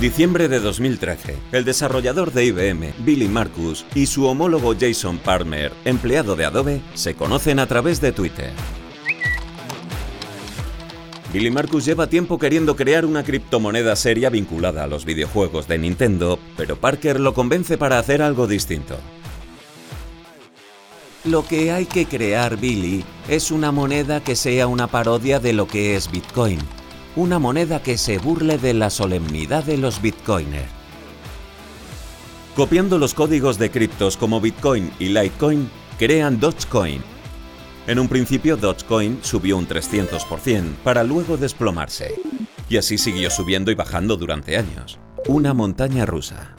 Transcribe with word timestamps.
Diciembre 0.00 0.48
de 0.48 0.60
2013. 0.60 1.36
El 1.52 1.66
desarrollador 1.66 2.32
de 2.32 2.46
IBM, 2.46 2.94
Billy 3.00 3.28
Marcus, 3.28 3.84
y 3.94 4.06
su 4.06 4.24
homólogo 4.24 4.74
Jason 4.74 5.18
Palmer, 5.18 5.74
empleado 5.84 6.36
de 6.36 6.46
Adobe, 6.46 6.80
se 6.94 7.14
conocen 7.14 7.58
a 7.58 7.66
través 7.66 8.00
de 8.00 8.10
Twitter. 8.12 8.50
Billy 11.34 11.50
Marcus 11.50 11.84
lleva 11.84 12.06
tiempo 12.06 12.38
queriendo 12.38 12.76
crear 12.76 13.04
una 13.04 13.24
criptomoneda 13.24 13.94
seria 13.94 14.30
vinculada 14.30 14.84
a 14.84 14.86
los 14.86 15.04
videojuegos 15.04 15.68
de 15.68 15.76
Nintendo, 15.76 16.38
pero 16.56 16.76
Parker 16.76 17.20
lo 17.20 17.34
convence 17.34 17.76
para 17.76 17.98
hacer 17.98 18.22
algo 18.22 18.46
distinto. 18.46 18.96
Lo 21.24 21.46
que 21.46 21.72
hay 21.72 21.84
que 21.84 22.06
crear, 22.06 22.56
Billy, 22.56 23.04
es 23.28 23.50
una 23.50 23.70
moneda 23.70 24.20
que 24.20 24.34
sea 24.34 24.66
una 24.66 24.86
parodia 24.86 25.40
de 25.40 25.52
lo 25.52 25.68
que 25.68 25.94
es 25.94 26.10
Bitcoin, 26.10 26.58
una 27.16 27.38
moneda 27.38 27.82
que 27.82 27.98
se 27.98 28.18
burle 28.18 28.58
de 28.58 28.74
la 28.74 28.90
solemnidad 28.90 29.64
de 29.64 29.78
los 29.78 30.00
bitcoiners. 30.00 30.68
Copiando 32.54 32.98
los 32.98 33.14
códigos 33.14 33.58
de 33.58 33.70
criptos 33.70 34.16
como 34.16 34.40
Bitcoin 34.40 34.90
y 34.98 35.06
Litecoin, 35.06 35.70
crean 35.98 36.38
Dogecoin. 36.38 37.02
En 37.86 37.98
un 37.98 38.08
principio 38.08 38.56
Dogecoin 38.56 39.20
subió 39.22 39.56
un 39.56 39.66
300% 39.66 40.74
para 40.84 41.02
luego 41.04 41.36
desplomarse. 41.36 42.20
Y 42.68 42.76
así 42.76 42.98
siguió 42.98 43.30
subiendo 43.30 43.70
y 43.70 43.74
bajando 43.74 44.16
durante 44.16 44.56
años. 44.56 44.98
Una 45.26 45.54
montaña 45.54 46.06
rusa. 46.06 46.54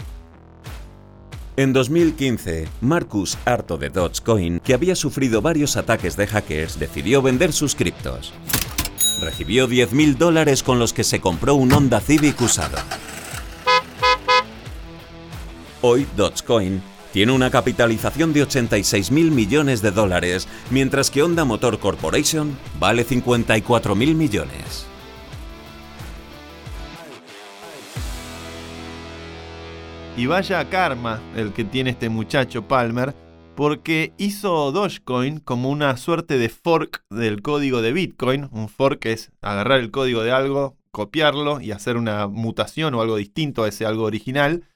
En 1.58 1.74
2015, 1.74 2.68
Marcus, 2.82 3.38
harto 3.46 3.78
de 3.78 3.90
Dogecoin, 3.90 4.60
que 4.60 4.74
había 4.74 4.96
sufrido 4.96 5.42
varios 5.42 5.78
ataques 5.78 6.18
de 6.18 6.28
hackers, 6.28 6.80
decidió 6.80 7.22
vender 7.22 7.54
sus 7.54 7.76
criptos 7.76 8.34
recibió 9.22 9.70
10.000 9.70 10.18
dólares 10.18 10.64
con 10.64 10.80
los 10.80 10.92
que 10.92 11.04
se 11.06 11.22
compró 11.22 11.56
un 11.56 11.72
Honda 11.72 12.02
Civic 12.02 12.42
usado. 12.42 12.78
Hoy 15.82 16.06
Dogecoin 16.16 16.82
tiene 17.14 17.32
una 17.32 17.50
capitalización 17.50 18.34
de 18.34 18.46
86.000 18.46 19.32
millones 19.32 19.82
de 19.82 19.92
dólares, 19.92 20.48
mientras 20.70 21.10
que 21.12 21.24
Honda 21.24 21.44
Motor 21.44 21.80
Corporation 21.80 22.58
vale 22.80 23.06
54.000 23.06 24.16
millones. 24.16 24.86
Y 30.18 30.26
vaya 30.26 30.70
karma 30.70 31.22
el 31.36 31.54
que 31.54 31.64
tiene 31.64 31.92
este 31.92 32.10
muchacho 32.10 32.68
Palmer, 32.68 33.16
porque 33.56 34.14
hizo 34.18 34.72
Dogecoin 34.72 35.40
como 35.40 35.70
una 35.70 35.96
suerte 35.98 36.38
de 36.38 36.50
fork 36.50 37.04
del 37.10 37.42
código 37.42 37.82
de 37.82 37.94
Bitcoin. 37.94 38.50
Un 38.52 38.70
fork 38.70 39.06
es 39.06 39.32
agarrar 39.42 39.80
el 39.80 39.92
código 39.92 40.24
de 40.24 40.32
algo, 40.32 40.78
copiarlo 40.92 41.62
y 41.62 41.72
hacer 41.72 41.98
una 41.98 42.28
mutación 42.28 42.94
o 42.94 43.02
algo 43.02 43.18
distinto 43.18 43.64
a 43.64 43.68
ese 43.68 43.86
algo 43.86 44.04
original. 44.04 44.68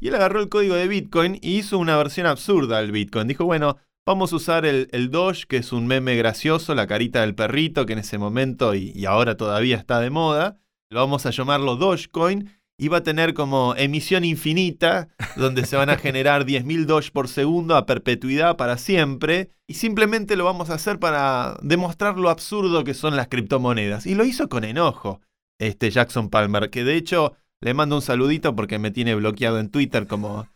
Y 0.00 0.08
él 0.08 0.14
agarró 0.16 0.40
el 0.40 0.48
código 0.48 0.74
de 0.74 0.88
Bitcoin 0.88 1.38
y 1.40 1.58
hizo 1.58 1.78
una 1.78 1.96
versión 1.96 2.26
absurda 2.26 2.80
del 2.80 2.92
Bitcoin. 2.92 3.28
Dijo, 3.28 3.44
bueno, 3.44 3.76
vamos 4.06 4.32
a 4.32 4.36
usar 4.36 4.66
el, 4.66 5.10
Doge, 5.10 5.44
que 5.48 5.58
es 5.58 5.72
un 5.72 5.86
meme 5.86 6.16
gracioso, 6.16 6.74
la 6.74 6.86
carita 6.86 7.20
del 7.20 7.34
perrito, 7.34 7.86
que 7.86 7.94
en 7.94 8.00
ese 8.00 8.18
momento 8.18 8.74
y, 8.74 8.92
y 8.94 9.06
ahora 9.06 9.36
todavía 9.36 9.76
está 9.76 10.00
de 10.00 10.10
moda. 10.10 10.58
Lo 10.90 11.00
vamos 11.00 11.24
a 11.26 11.30
llamarlo 11.30 11.76
Dogecoin 11.76 12.50
iba 12.78 12.98
a 12.98 13.02
tener 13.02 13.34
como 13.34 13.74
emisión 13.76 14.24
infinita, 14.24 15.08
donde 15.36 15.64
se 15.66 15.76
van 15.76 15.90
a 15.90 15.96
generar 15.96 16.44
10.000 16.46 16.86
Doge 16.86 17.10
por 17.10 17.28
segundo 17.28 17.76
a 17.76 17.86
perpetuidad 17.86 18.56
para 18.56 18.78
siempre, 18.78 19.50
y 19.66 19.74
simplemente 19.74 20.36
lo 20.36 20.44
vamos 20.44 20.70
a 20.70 20.74
hacer 20.74 20.98
para 20.98 21.56
demostrar 21.62 22.18
lo 22.18 22.30
absurdo 22.30 22.84
que 22.84 22.94
son 22.94 23.16
las 23.16 23.28
criptomonedas. 23.28 24.06
Y 24.06 24.14
lo 24.14 24.24
hizo 24.24 24.48
con 24.48 24.64
enojo, 24.64 25.20
este 25.58 25.90
Jackson 25.90 26.28
Palmer, 26.28 26.70
que 26.70 26.84
de 26.84 26.96
hecho 26.96 27.34
le 27.60 27.74
mando 27.74 27.96
un 27.96 28.02
saludito 28.02 28.54
porque 28.54 28.78
me 28.78 28.90
tiene 28.90 29.14
bloqueado 29.14 29.58
en 29.58 29.70
Twitter 29.70 30.06
como, 30.06 30.48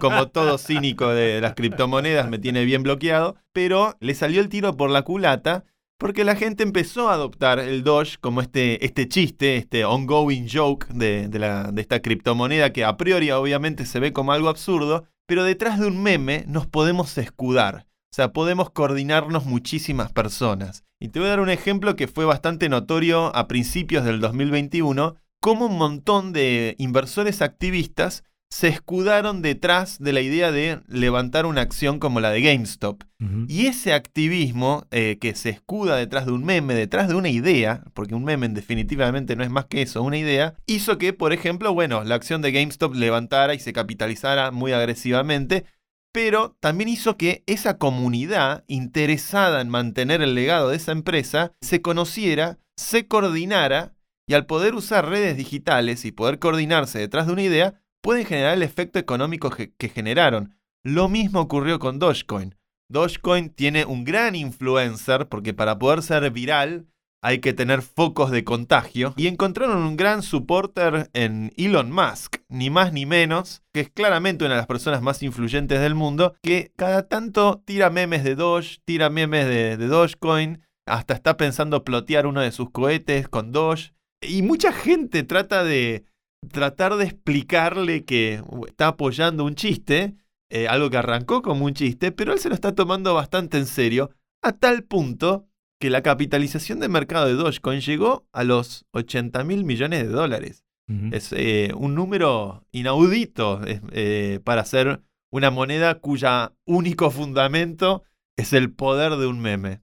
como, 0.00 0.28
todo 0.28 0.58
cínico 0.58 1.08
de 1.08 1.40
las 1.40 1.54
criptomonedas, 1.54 2.28
me 2.28 2.38
tiene 2.38 2.64
bien 2.64 2.82
bloqueado, 2.82 3.36
pero 3.52 3.96
le 4.00 4.14
salió 4.14 4.40
el 4.40 4.48
tiro 4.48 4.76
por 4.76 4.90
la 4.90 5.02
culata 5.02 5.64
porque 5.98 6.24
la 6.24 6.36
gente 6.36 6.62
empezó 6.62 7.08
a 7.08 7.14
adoptar 7.14 7.58
el 7.58 7.82
Doge 7.82 8.18
como 8.20 8.40
este, 8.40 8.84
este 8.84 9.08
chiste, 9.08 9.56
este 9.56 9.84
ongoing 9.84 10.48
joke 10.52 10.86
de, 10.88 11.28
la, 11.38 11.70
de 11.72 11.80
esta 11.80 12.00
criptomoneda 12.00 12.72
que 12.72 12.84
a 12.84 12.96
priori 12.96 13.30
obviamente 13.30 13.86
se 13.86 14.00
ve 14.00 14.12
como 14.12 14.32
algo 14.32 14.48
absurdo, 14.48 15.06
pero 15.26 15.44
detrás 15.44 15.80
de 15.80 15.86
un 15.86 16.02
meme 16.02 16.44
nos 16.46 16.66
podemos 16.66 17.16
escudar. 17.18 17.86
O 18.12 18.16
sea, 18.16 18.32
podemos 18.32 18.70
coordinarnos 18.70 19.46
muchísimas 19.46 20.12
personas. 20.12 20.84
Y 21.00 21.08
te 21.08 21.18
voy 21.18 21.26
a 21.26 21.30
dar 21.30 21.40
un 21.40 21.50
ejemplo 21.50 21.96
que 21.96 22.08
fue 22.08 22.24
bastante 22.24 22.68
notorio 22.68 23.34
a 23.34 23.48
principios 23.48 24.04
del 24.04 24.20
2021, 24.20 25.16
como 25.40 25.66
un 25.66 25.76
montón 25.76 26.32
de 26.32 26.76
inversores 26.78 27.42
activistas 27.42 28.24
se 28.50 28.68
escudaron 28.68 29.42
detrás 29.42 29.98
de 29.98 30.12
la 30.12 30.20
idea 30.20 30.52
de 30.52 30.80
levantar 30.88 31.46
una 31.46 31.62
acción 31.62 31.98
como 31.98 32.20
la 32.20 32.30
de 32.30 32.42
GameStop. 32.42 33.02
Y 33.48 33.66
ese 33.66 33.92
activismo 33.92 34.86
eh, 34.90 35.18
que 35.20 35.34
se 35.34 35.48
escuda 35.48 35.96
detrás 35.96 36.26
de 36.26 36.32
un 36.32 36.44
meme, 36.44 36.74
detrás 36.74 37.08
de 37.08 37.14
una 37.14 37.30
idea, 37.30 37.82
porque 37.94 38.14
un 38.14 38.24
meme 38.24 38.48
definitivamente 38.48 39.36
no 39.36 39.42
es 39.42 39.50
más 39.50 39.66
que 39.66 39.82
eso, 39.82 40.02
una 40.02 40.18
idea, 40.18 40.54
hizo 40.66 40.98
que, 40.98 41.12
por 41.12 41.32
ejemplo, 41.32 41.72
bueno, 41.72 42.04
la 42.04 42.14
acción 42.14 42.42
de 42.42 42.52
GameStop 42.52 42.94
levantara 42.94 43.54
y 43.54 43.58
se 43.58 43.72
capitalizara 43.72 44.50
muy 44.50 44.72
agresivamente, 44.72 45.64
pero 46.12 46.56
también 46.60 46.88
hizo 46.88 47.16
que 47.16 47.42
esa 47.46 47.78
comunidad 47.78 48.64
interesada 48.68 49.60
en 49.60 49.68
mantener 49.68 50.22
el 50.22 50.34
legado 50.34 50.70
de 50.70 50.76
esa 50.76 50.92
empresa 50.92 51.52
se 51.60 51.82
conociera, 51.82 52.58
se 52.76 53.06
coordinara 53.06 53.94
y 54.28 54.34
al 54.34 54.46
poder 54.46 54.74
usar 54.74 55.08
redes 55.08 55.36
digitales 55.36 56.04
y 56.04 56.12
poder 56.12 56.38
coordinarse 56.38 56.98
detrás 56.98 57.26
de 57.26 57.32
una 57.32 57.42
idea, 57.42 57.82
pueden 58.06 58.24
generar 58.24 58.54
el 58.54 58.62
efecto 58.62 59.00
económico 59.00 59.50
que, 59.50 59.88
generaron. 59.88 60.54
Lo 60.84 61.08
mismo 61.08 61.40
ocurrió 61.40 61.80
con 61.80 61.98
Dogecoin. 61.98 62.54
Dogecoin 62.88 63.50
tiene 63.50 63.84
un 63.84 64.04
gran 64.04 64.36
influencer 64.36 65.26
porque 65.28 65.52
para 65.52 65.76
poder 65.80 66.04
ser 66.04 66.30
viral 66.30 66.86
hay 67.20 67.40
que 67.40 67.52
tener 67.52 67.82
focos 67.82 68.30
de 68.30 68.44
contagio 68.44 69.12
y 69.16 69.26
encontraron 69.26 69.78
un 69.78 69.96
gran 69.96 70.22
supporter 70.22 71.10
en 71.14 71.52
Elon 71.56 71.90
Musk, 71.90 72.36
ni 72.48 72.70
más 72.70 72.92
ni 72.92 73.06
menos, 73.06 73.64
que 73.74 73.80
es 73.80 73.90
claramente 73.90 74.44
una 74.44 74.54
de 74.54 74.60
las 74.60 74.68
personas 74.68 75.02
más 75.02 75.20
influyentes 75.24 75.80
del 75.80 75.96
mundo, 75.96 76.36
que 76.44 76.70
cada 76.76 77.08
tanto 77.08 77.60
tira 77.64 77.90
memes 77.90 78.22
de 78.22 78.36
Doge, 78.36 78.78
tira 78.84 79.10
memes 79.10 79.46
de, 79.46 79.76
de 79.76 79.86
Dogecoin, 79.88 80.62
hasta 80.86 81.14
está 81.14 81.36
pensando 81.36 81.82
plotear 81.82 82.28
uno 82.28 82.40
de 82.40 82.52
sus 82.52 82.70
cohetes 82.70 83.26
con 83.28 83.50
Doge. 83.50 83.94
Y 84.22 84.42
mucha 84.42 84.70
gente 84.72 85.24
trata 85.24 85.64
de, 85.64 86.04
tratar 86.52 86.96
de 86.96 87.04
explicarle 87.04 88.04
que 88.04 88.42
está 88.66 88.88
apoyando 88.88 89.44
un 89.44 89.54
chiste, 89.54 90.16
eh, 90.50 90.68
algo 90.68 90.90
que 90.90 90.96
arrancó 90.96 91.42
como 91.42 91.64
un 91.64 91.74
chiste, 91.74 92.12
pero 92.12 92.32
él 92.32 92.38
se 92.38 92.48
lo 92.48 92.54
está 92.54 92.74
tomando 92.74 93.14
bastante 93.14 93.58
en 93.58 93.66
serio, 93.66 94.10
a 94.42 94.52
tal 94.52 94.84
punto 94.84 95.48
que 95.80 95.90
la 95.90 96.02
capitalización 96.02 96.80
de 96.80 96.88
mercado 96.88 97.26
de 97.26 97.34
Dogecoin 97.34 97.80
llegó 97.80 98.26
a 98.32 98.44
los 98.44 98.86
80 98.92 99.44
mil 99.44 99.64
millones 99.64 100.04
de 100.04 100.08
dólares. 100.08 100.62
Es 101.10 101.32
eh, 101.32 101.72
un 101.76 101.96
número 101.96 102.64
inaudito 102.70 103.60
eh, 103.64 104.38
para 104.44 104.64
ser 104.64 105.02
una 105.32 105.50
moneda 105.50 105.98
cuya 105.98 106.52
único 106.64 107.10
fundamento 107.10 108.04
es 108.36 108.52
el 108.52 108.72
poder 108.72 109.16
de 109.16 109.26
un 109.26 109.40
meme. 109.40 109.80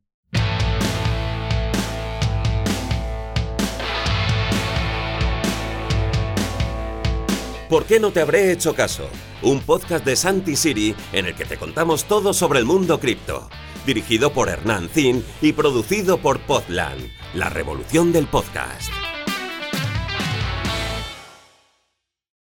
¿Por 7.73 7.85
qué 7.85 7.99
no 7.99 8.11
te 8.11 8.21
habré 8.21 8.51
hecho 8.51 8.75
caso? 8.75 9.09
Un 9.41 9.59
podcast 9.59 10.05
de 10.05 10.15
Santi 10.15 10.55
Siri 10.55 10.93
en 11.11 11.25
el 11.25 11.33
que 11.33 11.43
te 11.43 11.57
contamos 11.57 12.05
todo 12.05 12.31
sobre 12.31 12.59
el 12.59 12.65
mundo 12.65 12.99
cripto. 12.99 13.49
Dirigido 13.83 14.31
por 14.31 14.47
Hernán 14.47 14.89
Zin 14.89 15.25
y 15.41 15.53
producido 15.53 16.19
por 16.19 16.39
Podland, 16.41 17.01
la 17.33 17.49
revolución 17.49 18.13
del 18.13 18.27
podcast. 18.27 18.93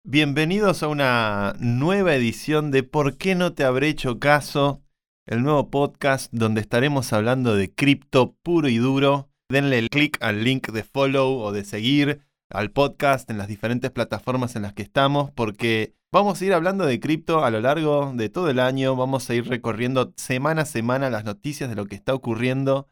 Bienvenidos 0.06 0.83
a 0.83 0.88
una 0.88 1.54
nueva 1.60 2.15
edición 2.15 2.72
de 2.72 2.83
¿Por 2.83 3.18
qué 3.18 3.36
no 3.36 3.51
te 3.51 3.65
habré 3.65 3.89
hecho 3.89 4.19
caso? 4.19 4.83
El 5.27 5.44
nuevo 5.44 5.69
podcast 5.69 6.31
donde 6.31 6.62
estaremos 6.62 7.12
hablando 7.12 7.57
de 7.57 7.74
cripto 7.74 8.38
puro 8.42 8.69
y 8.69 8.77
duro. 8.77 9.30
Denle 9.50 9.80
el 9.80 9.89
clic 9.89 10.18
al 10.22 10.45
link 10.45 10.69
de 10.69 10.83
follow 10.86 11.42
o 11.42 11.51
de 11.51 11.65
seguir 11.65 12.22
al 12.51 12.72
podcast 12.72 13.30
en 13.30 13.38
las 13.38 13.48
diferentes 13.48 13.92
plataformas 13.92 14.56
en 14.56 14.63
las 14.63 14.74
que 14.74 14.81
estamos, 14.81 15.31
porque 15.31 15.94
vamos 16.12 16.42
a 16.42 16.46
ir 16.46 16.54
hablando 16.54 16.86
de 16.86 17.00
cripto 17.00 17.44
a 17.44 17.51
lo 17.51 17.62
largo 17.62 18.12
de 18.16 18.30
todo 18.30 18.50
el 18.50 18.60
año, 18.60 18.96
vamos 18.96 19.30
a 19.30 19.36
ir 19.36 19.48
recorriendo 19.48 20.13
semana 20.18 20.63
a 20.63 20.66
semana 20.66 21.10
las 21.10 21.25
noticias 21.25 21.69
de 21.69 21.75
lo 21.75 21.86
que 21.86 21.96
está 21.96 22.13
ocurriendo 22.13 22.88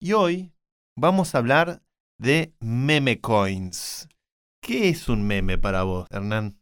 y 0.00 0.12
hoy 0.12 0.52
vamos 0.96 1.34
a 1.34 1.38
hablar 1.38 1.82
de 2.18 2.54
meme 2.60 3.20
coins. 3.20 4.08
¿Qué 4.62 4.90
es 4.90 5.08
un 5.08 5.26
meme 5.26 5.58
para 5.58 5.82
vos, 5.82 6.06
Hernán? 6.10 6.58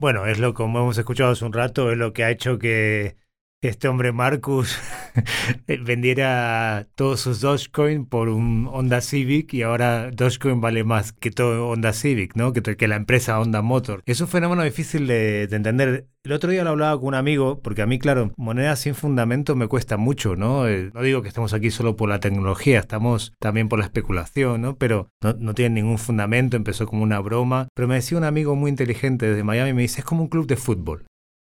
Bueno, 0.00 0.26
es 0.26 0.38
lo 0.38 0.54
como 0.54 0.80
hemos 0.80 0.98
escuchado 0.98 1.32
hace 1.32 1.44
un 1.44 1.52
rato, 1.52 1.92
es 1.92 1.98
lo 1.98 2.12
que 2.12 2.24
ha 2.24 2.30
hecho 2.30 2.58
que 2.58 3.16
este 3.62 3.88
hombre 3.88 4.12
Marcus 4.12 4.78
vendiera 5.84 6.86
todos 6.94 7.20
sus 7.20 7.40
Dogecoin 7.40 8.06
por 8.06 8.28
un 8.28 8.68
Honda 8.70 9.00
Civic 9.00 9.54
y 9.54 9.62
ahora 9.62 10.10
Dogecoin 10.10 10.60
vale 10.60 10.84
más 10.84 11.12
que 11.12 11.30
todo 11.30 11.68
Honda 11.68 11.92
Civic, 11.92 12.34
¿no? 12.36 12.52
Que, 12.52 12.62
que 12.62 12.88
la 12.88 12.96
empresa 12.96 13.38
Honda 13.40 13.62
Motor. 13.62 14.02
Es 14.06 14.20
un 14.20 14.28
fenómeno 14.28 14.62
difícil 14.62 15.06
de, 15.06 15.42
entender. 15.44 16.06
El 16.24 16.32
otro 16.32 16.50
día 16.50 16.64
lo 16.64 16.70
hablaba 16.70 16.98
con 16.98 17.08
un 17.08 17.14
amigo, 17.14 17.60
porque 17.60 17.82
a 17.82 17.86
mí, 17.86 17.98
claro, 17.98 18.32
moneda 18.36 18.76
sin 18.76 18.94
fundamento 18.94 19.56
me 19.56 19.68
cuesta 19.68 19.96
mucho, 19.96 20.36
¿no? 20.36 20.66
Eh, 20.66 20.90
no 20.94 21.02
digo 21.02 21.22
que 21.22 21.28
estemos 21.28 21.52
aquí 21.52 21.70
solo 21.70 21.96
por 21.96 22.08
la 22.08 22.20
tecnología, 22.20 22.78
estamos 22.80 23.34
también 23.38 23.68
por 23.68 23.78
la 23.78 23.84
especulación, 23.84 24.62
¿no? 24.62 24.76
Pero 24.76 25.08
no, 25.22 25.34
no 25.34 25.54
tiene 25.54 25.82
ningún 25.82 25.98
fundamento, 25.98 26.56
empezó 26.56 26.86
como 26.86 27.02
una 27.02 27.20
broma. 27.20 27.68
Pero 27.74 27.88
me 27.88 27.96
decía 27.96 28.16
un 28.16 28.24
amigo 28.24 28.56
muy 28.56 28.70
inteligente 28.70 29.26
desde 29.26 29.44
Miami, 29.44 29.74
me 29.74 29.82
dice, 29.82 30.00
es 30.00 30.06
como 30.06 30.22
un 30.22 30.28
club 30.28 30.46
de 30.46 30.56
fútbol. 30.56 31.04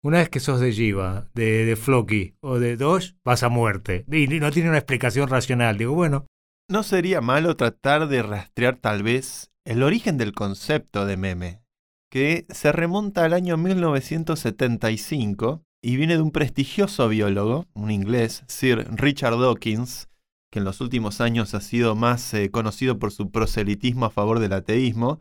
Una 0.05 0.19
vez 0.19 0.31
que 0.31 0.41
sos 0.41 0.59
de 0.59 0.73
Jiva, 0.73 1.29
de, 1.33 1.65
de 1.65 1.77
Floki 1.77 2.35
o 2.41 2.59
de 2.59 2.77
Doge, 2.77 3.15
vas 3.25 3.45
a 3.45 3.49
muerte. 3.49 4.05
Y 4.11 4.27
no 4.27 4.51
tiene 4.51 4.69
una 4.69 4.79
explicación 4.79 5.29
racional. 5.29 5.79
Digo, 5.79 5.95
bueno. 5.95 6.27
¿No 6.69 6.83
sería 6.83 7.21
malo 7.21 7.57
tratar 7.57 8.09
de 8.09 8.23
rastrear 8.23 8.79
tal 8.79 9.05
vez 9.05 9.53
el 9.65 9.85
origen 9.85 10.19
del 10.19 10.33
concepto 10.33 11.07
de 11.07 11.17
meme? 11.17 11.63
Que 12.11 12.47
se 12.51 12.73
remonta 12.73 13.25
al 13.25 13.33
año 13.33 13.57
1975 13.57 15.63
y 15.85 15.97
viene 15.97 16.17
de 16.17 16.23
un 16.23 16.33
prestigioso 16.33 17.09
biólogo, 17.09 17.67
un 17.73 17.93
inglés, 17.93 18.43
Sir 18.49 18.89
Richard 18.91 19.39
Dawkins, 19.39 20.09
que 20.51 20.59
en 20.59 20.65
los 20.65 20.81
últimos 20.81 21.21
años 21.21 21.55
ha 21.55 21.61
sido 21.61 21.95
más 21.95 22.35
eh, 22.35 22.51
conocido 22.51 22.99
por 22.99 23.13
su 23.13 23.31
proselitismo 23.31 24.07
a 24.07 24.11
favor 24.11 24.41
del 24.41 24.53
ateísmo, 24.53 25.21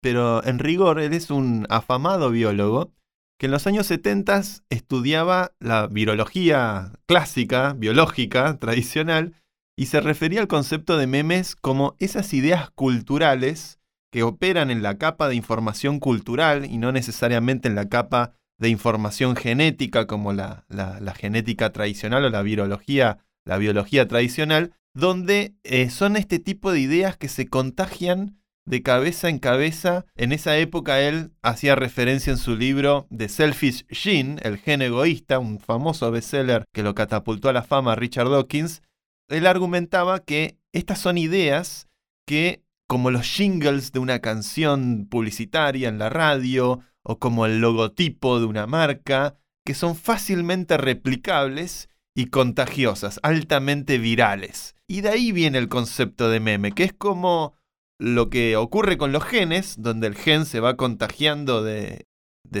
pero 0.00 0.42
en 0.44 0.58
rigor 0.58 1.00
él 1.00 1.12
es 1.12 1.30
un 1.30 1.66
afamado 1.68 2.30
biólogo 2.30 2.92
que 3.42 3.46
en 3.46 3.50
los 3.50 3.66
años 3.66 3.88
70 3.88 4.40
estudiaba 4.70 5.50
la 5.58 5.88
virología 5.88 6.92
clásica, 7.06 7.72
biológica, 7.76 8.56
tradicional, 8.58 9.34
y 9.76 9.86
se 9.86 10.00
refería 10.00 10.40
al 10.40 10.46
concepto 10.46 10.96
de 10.96 11.08
memes 11.08 11.56
como 11.56 11.96
esas 11.98 12.34
ideas 12.34 12.70
culturales 12.70 13.80
que 14.12 14.22
operan 14.22 14.70
en 14.70 14.84
la 14.84 14.96
capa 14.96 15.26
de 15.28 15.34
información 15.34 15.98
cultural 15.98 16.66
y 16.66 16.78
no 16.78 16.92
necesariamente 16.92 17.66
en 17.66 17.74
la 17.74 17.88
capa 17.88 18.36
de 18.60 18.68
información 18.68 19.34
genética 19.34 20.06
como 20.06 20.32
la, 20.32 20.64
genética 21.16 21.72
tradicional 21.72 22.24
o 22.24 22.30
la 22.30 22.42
virología, 22.42 23.18
la 23.44 23.58
biología 23.58 24.06
tradicional, 24.06 24.72
donde 24.94 25.56
eh, 25.64 25.90
son 25.90 26.16
este 26.16 26.38
tipo 26.38 26.70
de 26.70 26.78
ideas 26.78 27.16
que 27.16 27.28
se 27.28 27.48
contagian 27.48 28.40
de 28.64 28.82
cabeza 28.82 29.28
en 29.28 29.38
cabeza. 29.38 30.04
En 30.14 30.32
esa 30.32 30.56
época 30.58 31.00
él 31.00 31.32
hacía 31.42 31.74
referencia 31.74 32.30
en 32.32 32.38
su 32.38 32.56
libro 32.56 33.06
The 33.16 33.28
Selfish 33.28 33.86
Gene, 33.88 34.40
el 34.42 34.58
gen 34.58 34.82
egoísta, 34.82 35.38
un 35.38 35.58
famoso 35.58 36.10
bestseller 36.10 36.64
que 36.72 36.82
lo 36.82 36.94
catapultó 36.94 37.48
a 37.48 37.52
la 37.52 37.62
fama 37.62 37.94
Richard 37.94 38.30
Dawkins. 38.30 38.82
Él 39.28 39.46
argumentaba 39.46 40.20
que 40.20 40.58
estas 40.72 40.98
son 40.98 41.18
ideas 41.18 41.88
que, 42.26 42.62
como 42.86 43.10
los 43.10 43.26
jingles 43.26 43.92
de 43.92 43.98
una 43.98 44.20
canción 44.20 45.06
publicitaria 45.10 45.88
en 45.88 45.98
la 45.98 46.08
radio, 46.08 46.80
o 47.02 47.18
como 47.18 47.46
el 47.46 47.60
logotipo 47.60 48.38
de 48.38 48.46
una 48.46 48.66
marca, 48.66 49.36
que 49.64 49.74
son 49.74 49.96
fácilmente 49.96 50.76
replicables 50.76 51.88
y 52.14 52.26
contagiosas, 52.26 53.20
altamente 53.22 53.98
virales. 53.98 54.74
Y 54.86 55.00
de 55.00 55.10
ahí 55.10 55.32
viene 55.32 55.58
el 55.58 55.68
concepto 55.68 56.28
de 56.28 56.40
meme, 56.40 56.72
que 56.72 56.84
es 56.84 56.92
como 56.92 57.54
lo 58.02 58.30
que 58.30 58.56
ocurre 58.56 58.98
con 58.98 59.12
los 59.12 59.22
genes, 59.22 59.76
donde 59.80 60.08
el 60.08 60.16
gen 60.16 60.44
se 60.44 60.58
va 60.58 60.76
contagiando 60.76 61.62
de, 61.62 62.04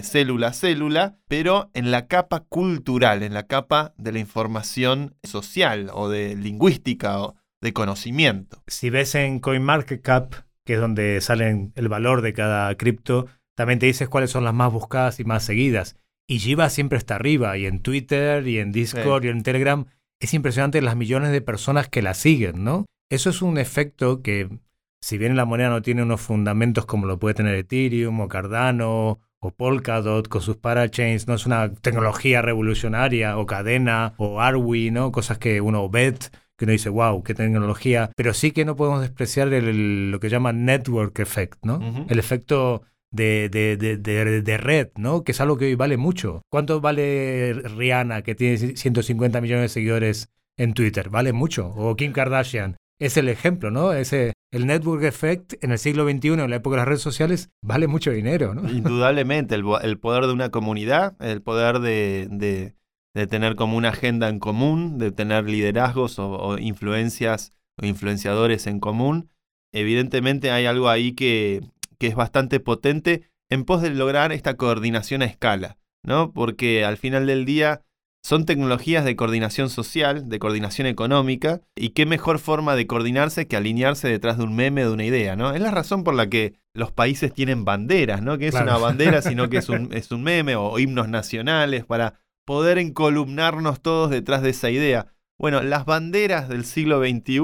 célula 0.02 0.48
a 0.48 0.52
célula, 0.52 1.18
pero 1.26 1.68
en 1.74 1.90
la 1.90 2.06
capa 2.06 2.44
cultural, 2.48 3.24
en 3.24 3.34
la 3.34 3.48
capa 3.48 3.92
de 3.98 4.12
la 4.12 4.20
información 4.20 5.16
social 5.24 5.90
o 5.92 6.08
de 6.08 6.36
lingüística 6.36 7.20
o 7.20 7.34
de 7.60 7.72
conocimiento. 7.72 8.62
Si 8.68 8.88
ves 8.88 9.16
en 9.16 9.40
CoinMarketCap, 9.40 10.32
que 10.64 10.74
es 10.74 10.80
donde 10.80 11.20
salen 11.20 11.72
el 11.74 11.88
valor 11.88 12.22
de 12.22 12.34
cada 12.34 12.72
cripto, 12.76 13.26
también 13.56 13.80
te 13.80 13.86
dices 13.86 14.08
cuáles 14.08 14.30
son 14.30 14.44
las 14.44 14.54
más 14.54 14.72
buscadas 14.72 15.18
y 15.18 15.24
más 15.24 15.42
seguidas. 15.44 15.96
Y 16.28 16.38
Jiva 16.38 16.70
siempre 16.70 16.98
está 16.98 17.16
arriba, 17.16 17.58
y 17.58 17.66
en 17.66 17.80
Twitter, 17.82 18.46
y 18.46 18.60
en 18.60 18.70
Discord, 18.70 19.24
y 19.24 19.28
en 19.28 19.42
Telegram. 19.42 19.86
Es 20.20 20.34
impresionante 20.34 20.80
las 20.82 20.94
millones 20.94 21.32
de 21.32 21.40
personas 21.40 21.88
que 21.88 22.00
la 22.00 22.14
siguen, 22.14 22.62
¿no? 22.62 22.86
Eso 23.10 23.28
es 23.28 23.42
un 23.42 23.58
efecto 23.58 24.22
que 24.22 24.48
si 25.02 25.18
bien 25.18 25.36
la 25.36 25.44
moneda 25.44 25.68
no 25.68 25.82
tiene 25.82 26.02
unos 26.02 26.20
fundamentos 26.20 26.86
como 26.86 27.06
lo 27.06 27.18
puede 27.18 27.34
tener 27.34 27.56
Ethereum 27.56 28.20
o 28.20 28.28
Cardano 28.28 29.20
o 29.40 29.50
Polkadot 29.50 30.28
con 30.28 30.40
sus 30.40 30.56
parachains, 30.56 31.26
no 31.26 31.34
es 31.34 31.44
una 31.44 31.74
tecnología 31.74 32.40
revolucionaria 32.40 33.36
o 33.36 33.44
cadena 33.44 34.14
o 34.16 34.40
Arwi, 34.40 34.92
¿no? 34.92 35.10
Cosas 35.10 35.38
que 35.38 35.60
uno 35.60 35.88
ve 35.90 36.14
que 36.56 36.64
uno 36.64 36.72
dice, 36.72 36.90
wow, 36.90 37.24
qué 37.24 37.34
tecnología, 37.34 38.12
pero 38.14 38.32
sí 38.32 38.52
que 38.52 38.64
no 38.64 38.76
podemos 38.76 39.00
despreciar 39.00 39.48
lo 39.48 40.20
que 40.20 40.28
llama 40.28 40.52
network 40.52 41.18
effect, 41.18 41.58
¿no? 41.64 42.06
El 42.08 42.20
efecto 42.20 42.82
de, 43.10 43.48
de, 43.48 43.76
de, 43.76 44.42
de, 44.42 44.56
red, 44.58 44.90
¿no? 44.96 45.24
Que 45.24 45.32
es 45.32 45.40
algo 45.40 45.58
que 45.58 45.64
hoy 45.64 45.74
vale 45.74 45.96
mucho. 45.96 46.42
¿Cuánto 46.48 46.80
vale 46.80 47.54
Rihanna, 47.54 48.22
que 48.22 48.36
tiene 48.36 48.76
150 48.76 49.40
millones 49.40 49.62
de 49.62 49.68
seguidores 49.68 50.28
en 50.56 50.72
Twitter? 50.72 51.10
Vale 51.10 51.32
mucho. 51.32 51.68
O 51.68 51.96
Kim 51.96 52.12
Kardashian. 52.12 52.76
Es 53.02 53.16
el 53.16 53.28
ejemplo, 53.28 53.72
¿no? 53.72 53.92
Ese 53.92 54.32
el 54.52 54.66
network 54.66 55.02
effect 55.02 55.54
en 55.64 55.72
el 55.72 55.78
siglo 55.78 56.08
XXI, 56.08 56.28
en 56.34 56.50
la 56.50 56.56
época 56.56 56.76
de 56.76 56.80
las 56.82 56.88
redes 56.88 57.00
sociales, 57.00 57.50
vale 57.64 57.88
mucho 57.88 58.12
dinero, 58.12 58.54
¿no? 58.54 58.68
Indudablemente, 58.70 59.56
el, 59.56 59.98
poder 59.98 60.26
de 60.26 60.32
una 60.32 60.50
comunidad, 60.50 61.16
el 61.20 61.42
poder 61.42 61.80
de, 61.80 62.74
tener 63.28 63.56
como 63.56 63.76
una 63.76 63.88
agenda 63.88 64.28
en 64.28 64.38
común, 64.38 64.98
de 64.98 65.10
tener 65.10 65.46
liderazgos 65.46 66.20
o, 66.20 66.58
influencias 66.58 67.52
o 67.80 67.86
influenciadores 67.86 68.68
en 68.68 68.78
común. 68.78 69.30
Evidentemente 69.72 70.52
hay 70.52 70.66
algo 70.66 70.88
ahí 70.88 71.12
que, 71.12 71.62
que 71.98 72.06
es 72.06 72.14
bastante 72.14 72.60
potente 72.60 73.30
en 73.50 73.64
pos 73.64 73.82
de 73.82 73.90
lograr 73.90 74.32
esta 74.32 74.56
coordinación 74.56 75.22
a 75.22 75.24
escala, 75.24 75.76
¿no? 76.04 76.30
Porque 76.32 76.84
al 76.84 76.98
final 76.98 77.26
del 77.26 77.46
día 77.46 77.82
son 78.24 78.46
tecnologías 78.46 79.04
de 79.04 79.16
coordinación 79.16 79.68
social, 79.68 80.28
de 80.28 80.38
coordinación 80.38 80.86
económica, 80.86 81.60
y 81.74 81.90
qué 81.90 82.06
mejor 82.06 82.38
forma 82.38 82.76
de 82.76 82.86
coordinarse 82.86 83.48
que 83.48 83.56
alinearse 83.56 84.08
detrás 84.08 84.38
de 84.38 84.44
un 84.44 84.54
meme, 84.54 84.82
de 84.82 84.90
una 84.90 85.04
idea, 85.04 85.34
¿no? 85.34 85.52
Es 85.52 85.60
la 85.60 85.72
razón 85.72 86.04
por 86.04 86.14
la 86.14 86.28
que 86.28 86.54
los 86.72 86.92
países 86.92 87.32
tienen 87.32 87.64
banderas, 87.64 88.22
¿no? 88.22 88.38
Que 88.38 88.48
es 88.48 88.54
una 88.54 88.78
bandera, 88.78 89.22
sino 89.22 89.50
que 89.50 89.58
es 89.58 89.68
un, 89.68 89.92
es 89.92 90.12
un 90.12 90.22
meme 90.22 90.54
o 90.54 90.78
himnos 90.78 91.08
nacionales 91.08 91.84
para 91.84 92.20
poder 92.46 92.78
encolumnarnos 92.78 93.82
todos 93.82 94.10
detrás 94.10 94.42
de 94.42 94.50
esa 94.50 94.70
idea. 94.70 95.08
Bueno, 95.38 95.62
las 95.62 95.84
banderas 95.84 96.48
del 96.48 96.64
siglo 96.64 97.00
XXI 97.00 97.40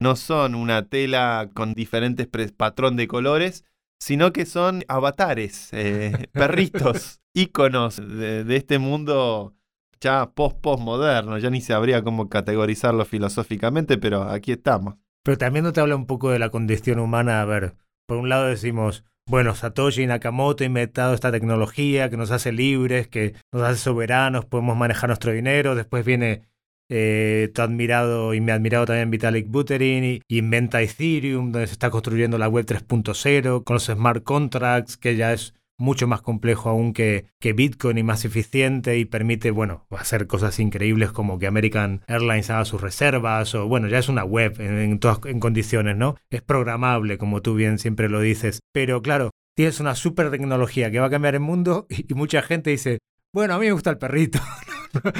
no 0.00 0.16
son 0.16 0.54
una 0.54 0.88
tela 0.88 1.50
con 1.52 1.74
diferentes 1.74 2.26
patrón 2.56 2.96
de 2.96 3.06
colores, 3.06 3.64
sino 4.00 4.32
que 4.32 4.46
son 4.46 4.82
avatares, 4.88 5.68
eh, 5.72 6.28
perritos, 6.32 7.20
íconos 7.34 7.96
de 7.96 8.56
este 8.56 8.78
mundo 8.78 9.55
ya 10.00 10.30
post-postmoderno, 10.34 11.38
ya 11.38 11.50
ni 11.50 11.60
sabría 11.60 12.02
cómo 12.02 12.28
categorizarlo 12.28 13.04
filosóficamente, 13.04 13.98
pero 13.98 14.22
aquí 14.22 14.52
estamos. 14.52 14.96
Pero 15.24 15.38
también 15.38 15.64
no 15.64 15.72
te 15.72 15.80
habla 15.80 15.96
un 15.96 16.06
poco 16.06 16.30
de 16.30 16.38
la 16.38 16.50
condición 16.50 16.98
humana, 16.98 17.40
a 17.40 17.44
ver, 17.44 17.74
por 18.06 18.18
un 18.18 18.28
lado 18.28 18.46
decimos, 18.46 19.04
bueno, 19.28 19.54
Satoshi 19.56 20.06
Nakamoto 20.06 20.62
ha 20.62 20.66
inventado 20.68 21.12
esta 21.12 21.32
tecnología 21.32 22.08
que 22.08 22.16
nos 22.16 22.30
hace 22.30 22.52
libres, 22.52 23.08
que 23.08 23.34
nos 23.52 23.62
hace 23.62 23.78
soberanos, 23.78 24.44
podemos 24.44 24.76
manejar 24.76 25.08
nuestro 25.08 25.32
dinero, 25.32 25.74
después 25.74 26.04
viene 26.04 26.42
eh, 26.88 27.52
admirado 27.56 28.34
y 28.34 28.40
me 28.40 28.52
ha 28.52 28.54
admirado 28.54 28.86
también 28.86 29.10
Vitalik 29.10 29.48
Buterin 29.48 30.04
y, 30.04 30.22
inventa 30.28 30.80
Ethereum, 30.80 31.50
donde 31.50 31.66
se 31.66 31.72
está 31.72 31.90
construyendo 31.90 32.38
la 32.38 32.48
web 32.48 32.64
3.0 32.64 33.64
con 33.64 33.74
los 33.74 33.86
smart 33.86 34.22
contracts, 34.22 34.96
que 34.96 35.16
ya 35.16 35.32
es 35.32 35.54
mucho 35.78 36.06
más 36.06 36.22
complejo 36.22 36.68
aún 36.68 36.92
que, 36.92 37.26
que, 37.38 37.52
Bitcoin 37.52 37.98
y 37.98 38.02
más 38.02 38.24
eficiente 38.24 38.98
y 38.98 39.04
permite, 39.04 39.50
bueno, 39.50 39.86
hacer 39.90 40.26
cosas 40.26 40.58
increíbles 40.58 41.12
como 41.12 41.38
que 41.38 41.46
American 41.46 42.02
Airlines 42.06 42.50
haga 42.50 42.64
sus 42.64 42.80
reservas 42.80 43.54
o, 43.54 43.68
bueno, 43.68 43.88
ya 43.88 43.98
es 43.98 44.08
una 44.08 44.24
web 44.24 44.60
en, 44.60 44.98
todas 44.98 45.18
en 45.24 45.40
condiciones, 45.40 45.96
¿no? 45.96 46.16
Es 46.30 46.42
programable, 46.42 47.18
como 47.18 47.42
tú 47.42 47.54
bien 47.54 47.78
siempre 47.78 48.08
lo 48.08 48.20
dices. 48.20 48.60
Pero 48.72 49.02
claro, 49.02 49.30
tienes 49.54 49.80
una 49.80 49.94
super 49.94 50.30
tecnología 50.30 50.90
que 50.90 51.00
va 51.00 51.06
a 51.06 51.10
cambiar 51.10 51.34
el 51.34 51.40
mundo 51.40 51.86
y, 51.90 52.12
mucha 52.14 52.42
gente 52.42 52.70
dice, 52.70 52.98
bueno, 53.32 53.54
a 53.54 53.58
mí 53.58 53.66
me 53.66 53.72
gusta 53.72 53.90
el 53.90 53.98
perrito. 53.98 54.38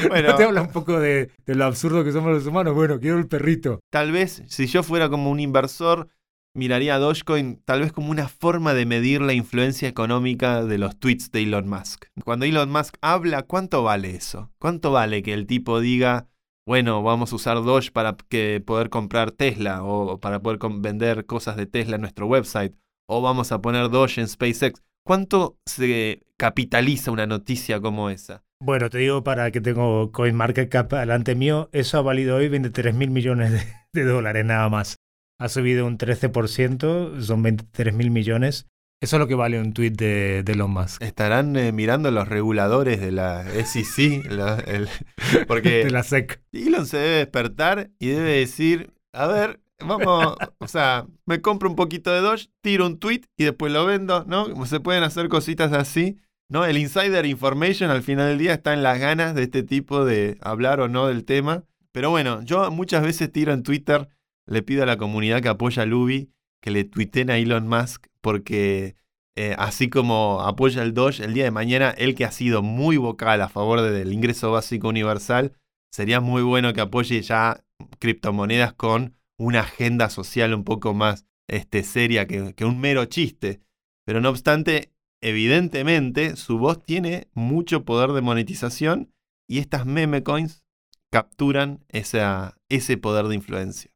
Bueno, 0.09 0.31
¿No 0.31 0.37
te 0.37 0.45
habla 0.45 0.63
un 0.63 0.71
poco 0.73 0.99
de, 0.99 1.31
de, 1.45 1.55
lo 1.55 1.67
absurdo 1.67 2.03
que 2.03 2.11
somos 2.11 2.33
los 2.33 2.47
humanos? 2.47 2.73
Bueno, 2.73 2.99
quiero 2.99 3.19
el 3.19 3.27
perrito. 3.27 3.81
Tal 3.91 4.11
vez 4.11 4.43
si 4.47 4.67
yo 4.69 4.83
fuera 4.83 5.11
como 5.11 5.31
un 5.31 5.39
inversor, 5.39 6.09
miraría 6.57 6.97
a 6.97 6.99
Dogecoin 6.99 7.63
tal 7.65 7.81
vez 7.81 7.93
como 7.93 8.11
una 8.11 8.29
forma 8.29 8.75
de 8.75 8.87
medir 8.87 9.21
la 9.21 9.35
influencia 9.35 9.89
económica 9.89 10.65
de 10.65 10.79
los 10.79 10.99
tweets 10.99 11.31
de 11.31 11.43
Elon 11.43 11.69
Musk. 11.69 12.07
Cuando 12.25 12.47
Elon 12.47 12.71
Musk 12.71 12.97
habla, 13.03 13.43
¿cuánto 13.43 13.83
vale 13.83 14.17
eso? 14.17 14.51
¿Cuánto 14.59 14.91
vale 14.91 15.23
que 15.23 15.35
el 15.35 15.47
tipo 15.47 15.81
diga, 15.81 16.27
bueno, 16.67 17.03
vamos 17.03 17.33
a 17.33 17.37
usar 17.37 17.63
Doge 17.63 17.93
para 17.93 18.17
poder 18.17 18.91
comprar 18.91 19.31
Tesla 19.31 19.85
o 19.85 20.19
para 20.19 20.41
poder 20.41 20.59
vender 20.81 21.27
cosas 21.27 21.57
de 21.57 21.67
Tesla 21.67 21.97
en 21.97 22.03
nuestro 22.03 22.27
website? 22.27 22.75
O 23.09 23.23
vamos 23.23 23.53
a 23.53 23.61
poner 23.61 23.91
Doge 23.91 24.21
en 24.21 24.29
SpaceX. 24.29 24.83
¿Cuánto 25.05 25.59
se 25.67 26.23
capitaliza 26.37 27.13
una 27.13 27.27
noticia 27.27 27.81
como 27.81 28.11
esa? 28.11 28.43
Bueno, 28.61 28.91
te 28.91 28.99
digo 28.99 29.23
para 29.23 29.51
que 29.51 29.61
tengo 29.61 30.11
CoinMarketCap 30.11 30.93
delante 30.95 31.35
mío, 31.35 31.69
eso 31.73 31.99
ha 31.99 32.03
valido 32.03 32.37
hoy 32.37 32.49
23 32.49 32.95
mil 32.95 33.11
millones 33.11 33.67
de 33.93 34.05
dólares 34.05 34.45
nada 34.45 34.69
más. 34.69 34.97
Ha 35.39 35.49
subido 35.49 35.87
un 35.87 35.99
13%, 35.99 37.21
son 37.21 37.43
23 37.43 37.95
mil 37.95 38.11
millones. 38.11 38.67
Eso 39.03 39.17
es 39.17 39.21
lo 39.21 39.27
que 39.29 39.35
vale 39.35 39.61
un 39.61 39.75
tweet 39.75 39.91
de, 39.91 40.43
de 40.43 40.53
Elon 40.53 40.71
Musk. 40.71 41.03
Estarán 41.03 41.55
eh, 41.57 41.71
mirando 41.73 42.11
los 42.11 42.27
reguladores 42.29 42.99
de 43.01 43.13
la 43.13 43.45
SEC, 43.45 44.25
la- 44.31 44.57
el- 44.61 44.89
porque 45.47 45.85
De 45.85 45.91
la 45.91 46.03
SEC. 46.03 46.41
Elon 46.53 46.87
se 46.87 46.97
debe 46.97 47.17
despertar 47.17 47.91
y 47.99 48.09
debe 48.09 48.39
decir, 48.39 48.95
a 49.13 49.27
ver, 49.27 49.61
vamos, 49.85 50.37
o 50.59 50.69
sea, 50.69 51.07
me 51.27 51.43
compro 51.43 51.69
un 51.69 51.77
poquito 51.77 52.11
de 52.11 52.21
Doge, 52.21 52.49
tiro 52.63 52.87
un 52.87 52.99
tweet 52.99 53.23
y 53.37 53.45
después 53.45 53.71
lo 53.71 53.85
vendo, 53.85 54.25
¿no? 54.27 54.65
Se 54.65 54.81
pueden 54.81 55.03
hacer 55.03 55.29
cositas 55.29 55.75
así, 55.75 56.17
¿no? 56.49 56.65
El 56.65 56.79
insider 56.79 57.27
information 57.27 57.91
al 57.91 58.03
final 58.03 58.29
del 58.29 58.39
día 58.39 58.55
está 58.55 58.73
en 58.73 58.83
las 58.83 58.99
ganas 58.99 59.35
de 59.35 59.43
este 59.43 59.63
tipo 59.63 60.07
de 60.07 60.39
hablar 60.41 60.81
o 60.81 60.89
no 60.89 61.07
del 61.09 61.27
tema. 61.27 61.65
Pero 61.93 62.09
bueno, 62.11 62.41
yo 62.43 62.71
muchas 62.71 63.03
veces 63.03 63.31
tiro 63.31 63.53
en 63.53 63.63
Twitter, 63.63 64.09
le 64.47 64.63
pido 64.63 64.83
a 64.83 64.87
la 64.87 64.97
comunidad 64.97 65.43
que 65.43 65.49
apoya 65.49 65.83
a 65.83 65.87
Luby 65.87 66.31
que 66.61 66.71
le 66.71 66.85
tuiteen 66.85 67.31
a 67.31 67.39
Elon 67.39 67.69
Musk 67.69 68.07
porque 68.21 68.97
eh, 69.37 69.55
así 69.59 69.91
como 69.91 70.41
apoya 70.41 70.83
el 70.83 70.95
Doge, 70.95 71.25
el 71.25 71.35
día 71.35 71.45
de 71.45 71.51
mañana, 71.51 71.91
él 71.91 72.15
que 72.15 72.25
ha 72.25 72.33
sido 72.33 72.63
muy 72.63 72.97
vocal 72.97 73.43
a 73.43 73.49
favor 73.49 73.83
de- 73.83 73.91
del 73.91 74.13
ingreso 74.13 74.51
básico 74.51 74.89
universal, 74.89 75.53
sería 75.93 76.21
muy 76.21 76.43
bueno 76.43 76.73
que 76.73 76.81
apoye 76.81 77.21
ya 77.23 77.63
criptomonedas 77.99 78.73
con 78.73 79.15
una 79.39 79.61
agenda 79.61 80.09
social 80.09 80.55
un 80.55 80.65
poco 80.65 80.95
más 80.95 81.27
este, 81.49 81.83
seria 81.83 82.27
que, 82.27 82.65
un 82.65 82.81
mero 82.81 83.05
chiste. 83.05 83.61
Pero 84.07 84.21
no 84.21 84.31
obstante, 84.31 84.93
evidentemente 85.21 86.37
su 86.37 86.59
voz 86.59 86.83
tiene 86.83 87.29
mucho 87.35 87.85
poder 87.85 88.13
de 88.13 88.23
monetización 88.23 89.13
y 89.47 89.59
estas 89.59 89.87
meme 89.87 90.23
coins 90.23 90.65
capturan 91.13 91.85
ese 91.89 92.97
poder 92.97 93.27
de 93.27 93.35
influencia. 93.35 93.96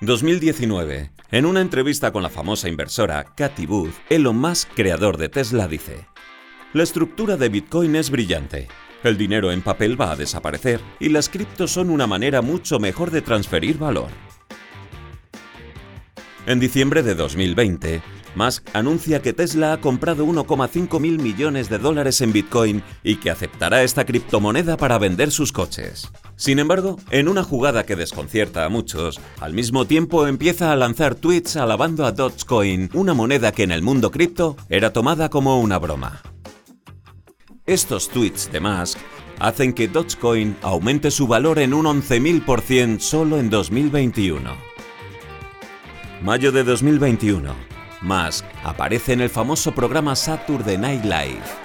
2019. 0.00 1.12
En 1.30 1.46
una 1.46 1.60
entrevista 1.60 2.12
con 2.12 2.22
la 2.22 2.28
famosa 2.28 2.68
inversora 2.68 3.24
Cathy 3.36 3.66
Booth, 3.66 3.94
Elon 4.10 4.36
Musk, 4.36 4.68
creador 4.74 5.16
de 5.16 5.28
Tesla, 5.28 5.68
dice: 5.68 6.06
La 6.72 6.82
estructura 6.82 7.36
de 7.36 7.48
Bitcoin 7.48 7.94
es 7.96 8.10
brillante. 8.10 8.68
El 9.04 9.16
dinero 9.16 9.52
en 9.52 9.62
papel 9.62 10.00
va 10.00 10.12
a 10.12 10.16
desaparecer 10.16 10.80
y 10.98 11.10
las 11.10 11.28
criptos 11.28 11.70
son 11.70 11.90
una 11.90 12.06
manera 12.06 12.42
mucho 12.42 12.78
mejor 12.78 13.10
de 13.10 13.22
transferir 13.22 13.78
valor. 13.78 14.08
En 16.46 16.58
diciembre 16.58 17.02
de 17.02 17.14
2020, 17.14 18.02
Musk 18.34 18.68
anuncia 18.74 19.22
que 19.22 19.32
Tesla 19.32 19.74
ha 19.74 19.80
comprado 19.80 20.26
1,5 20.26 21.00
mil 21.00 21.18
millones 21.20 21.68
de 21.68 21.78
dólares 21.78 22.20
en 22.20 22.32
Bitcoin 22.32 22.82
y 23.02 23.16
que 23.16 23.30
aceptará 23.30 23.82
esta 23.82 24.04
criptomoneda 24.04 24.76
para 24.76 24.98
vender 24.98 25.30
sus 25.30 25.52
coches. 25.52 26.10
Sin 26.44 26.58
embargo, 26.58 26.98
en 27.08 27.28
una 27.28 27.42
jugada 27.42 27.86
que 27.86 27.96
desconcierta 27.96 28.66
a 28.66 28.68
muchos, 28.68 29.18
al 29.40 29.54
mismo 29.54 29.86
tiempo 29.86 30.26
empieza 30.26 30.72
a 30.72 30.76
lanzar 30.76 31.14
tweets 31.14 31.56
alabando 31.56 32.04
a 32.04 32.12
Dogecoin, 32.12 32.90
una 32.92 33.14
moneda 33.14 33.50
que 33.50 33.62
en 33.62 33.72
el 33.72 33.80
mundo 33.80 34.10
cripto 34.10 34.54
era 34.68 34.92
tomada 34.92 35.30
como 35.30 35.58
una 35.58 35.78
broma. 35.78 36.20
Estos 37.64 38.10
tweets 38.10 38.52
de 38.52 38.60
Musk 38.60 38.98
hacen 39.38 39.72
que 39.72 39.88
Dogecoin 39.88 40.54
aumente 40.60 41.10
su 41.10 41.26
valor 41.26 41.58
en 41.60 41.72
un 41.72 41.86
11.000% 41.86 43.00
solo 43.00 43.38
en 43.38 43.48
2021. 43.48 44.50
Mayo 46.22 46.52
de 46.52 46.62
2021. 46.62 47.54
Musk 48.02 48.44
aparece 48.64 49.14
en 49.14 49.22
el 49.22 49.30
famoso 49.30 49.72
programa 49.72 50.14
Saturday 50.14 50.76
Night 50.76 51.04
Live. 51.04 51.63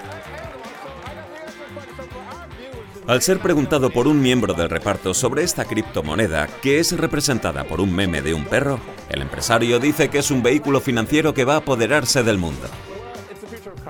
Al 3.10 3.22
ser 3.22 3.40
preguntado 3.40 3.90
por 3.90 4.06
un 4.06 4.22
miembro 4.22 4.54
del 4.54 4.70
reparto 4.70 5.14
sobre 5.14 5.42
esta 5.42 5.64
criptomoneda, 5.64 6.46
que 6.62 6.78
es 6.78 6.96
representada 6.96 7.64
por 7.64 7.80
un 7.80 7.92
meme 7.92 8.22
de 8.22 8.34
un 8.34 8.44
perro, 8.44 8.78
el 9.08 9.20
empresario 9.20 9.80
dice 9.80 10.08
que 10.10 10.20
es 10.20 10.30
un 10.30 10.44
vehículo 10.44 10.80
financiero 10.80 11.34
que 11.34 11.44
va 11.44 11.54
a 11.54 11.56
apoderarse 11.56 12.22
del 12.22 12.38
mundo. 12.38 12.68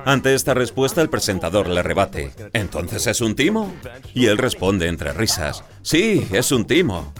Ante 0.06 0.34
esta 0.34 0.54
respuesta 0.54 1.02
el 1.02 1.10
presentador 1.10 1.68
le 1.68 1.82
rebate, 1.82 2.32
¿entonces 2.54 3.06
es 3.08 3.20
un 3.20 3.34
timo? 3.34 3.70
Y 4.14 4.24
él 4.24 4.38
responde 4.38 4.88
entre 4.88 5.12
risas, 5.12 5.64
sí, 5.82 6.26
es 6.32 6.50
un 6.50 6.64
timo. 6.64 7.12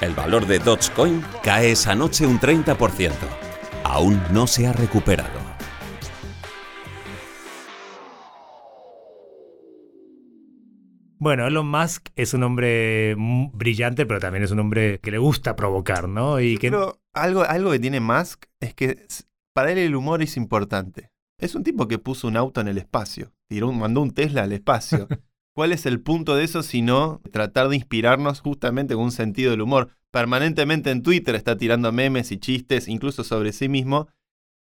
El 0.00 0.14
valor 0.14 0.46
de 0.46 0.60
Dogecoin 0.60 1.24
cae 1.42 1.72
esa 1.72 1.96
noche 1.96 2.28
un 2.28 2.38
30%. 2.38 3.10
Aún 3.82 4.22
no 4.30 4.46
se 4.46 4.68
ha 4.68 4.72
recuperado. 4.72 5.43
Bueno, 11.24 11.46
Elon 11.46 11.66
Musk 11.66 12.08
es 12.16 12.34
un 12.34 12.42
hombre 12.42 13.14
brillante, 13.54 14.04
pero 14.04 14.20
también 14.20 14.44
es 14.44 14.50
un 14.50 14.58
hombre 14.58 14.98
que 15.00 15.10
le 15.10 15.16
gusta 15.16 15.56
provocar, 15.56 16.06
¿no? 16.06 16.38
Y 16.38 16.58
que 16.58 16.70
Pero 16.70 17.00
algo, 17.14 17.44
algo 17.44 17.70
que 17.70 17.78
tiene 17.78 17.98
Musk 17.98 18.44
es 18.60 18.74
que 18.74 19.06
para 19.54 19.72
él 19.72 19.78
el 19.78 19.96
humor 19.96 20.20
es 20.20 20.36
importante. 20.36 21.08
Es 21.40 21.54
un 21.54 21.64
tipo 21.64 21.88
que 21.88 21.98
puso 21.98 22.28
un 22.28 22.36
auto 22.36 22.60
en 22.60 22.68
el 22.68 22.76
espacio, 22.76 23.32
tiró, 23.48 23.70
un- 23.70 23.78
mandó 23.78 24.02
un 24.02 24.10
Tesla 24.10 24.42
al 24.42 24.52
espacio. 24.52 25.08
¿Cuál 25.56 25.72
es 25.72 25.86
el 25.86 26.02
punto 26.02 26.36
de 26.36 26.44
eso 26.44 26.62
sino 26.62 27.22
tratar 27.32 27.70
de 27.70 27.76
inspirarnos 27.76 28.42
justamente 28.42 28.92
con 28.94 29.04
un 29.04 29.10
sentido 29.10 29.50
del 29.52 29.62
humor? 29.62 29.88
Permanentemente 30.10 30.90
en 30.90 31.00
Twitter 31.02 31.36
está 31.36 31.56
tirando 31.56 31.90
memes 31.90 32.32
y 32.32 32.36
chistes, 32.38 32.86
incluso 32.86 33.24
sobre 33.24 33.54
sí 33.54 33.70
mismo. 33.70 34.08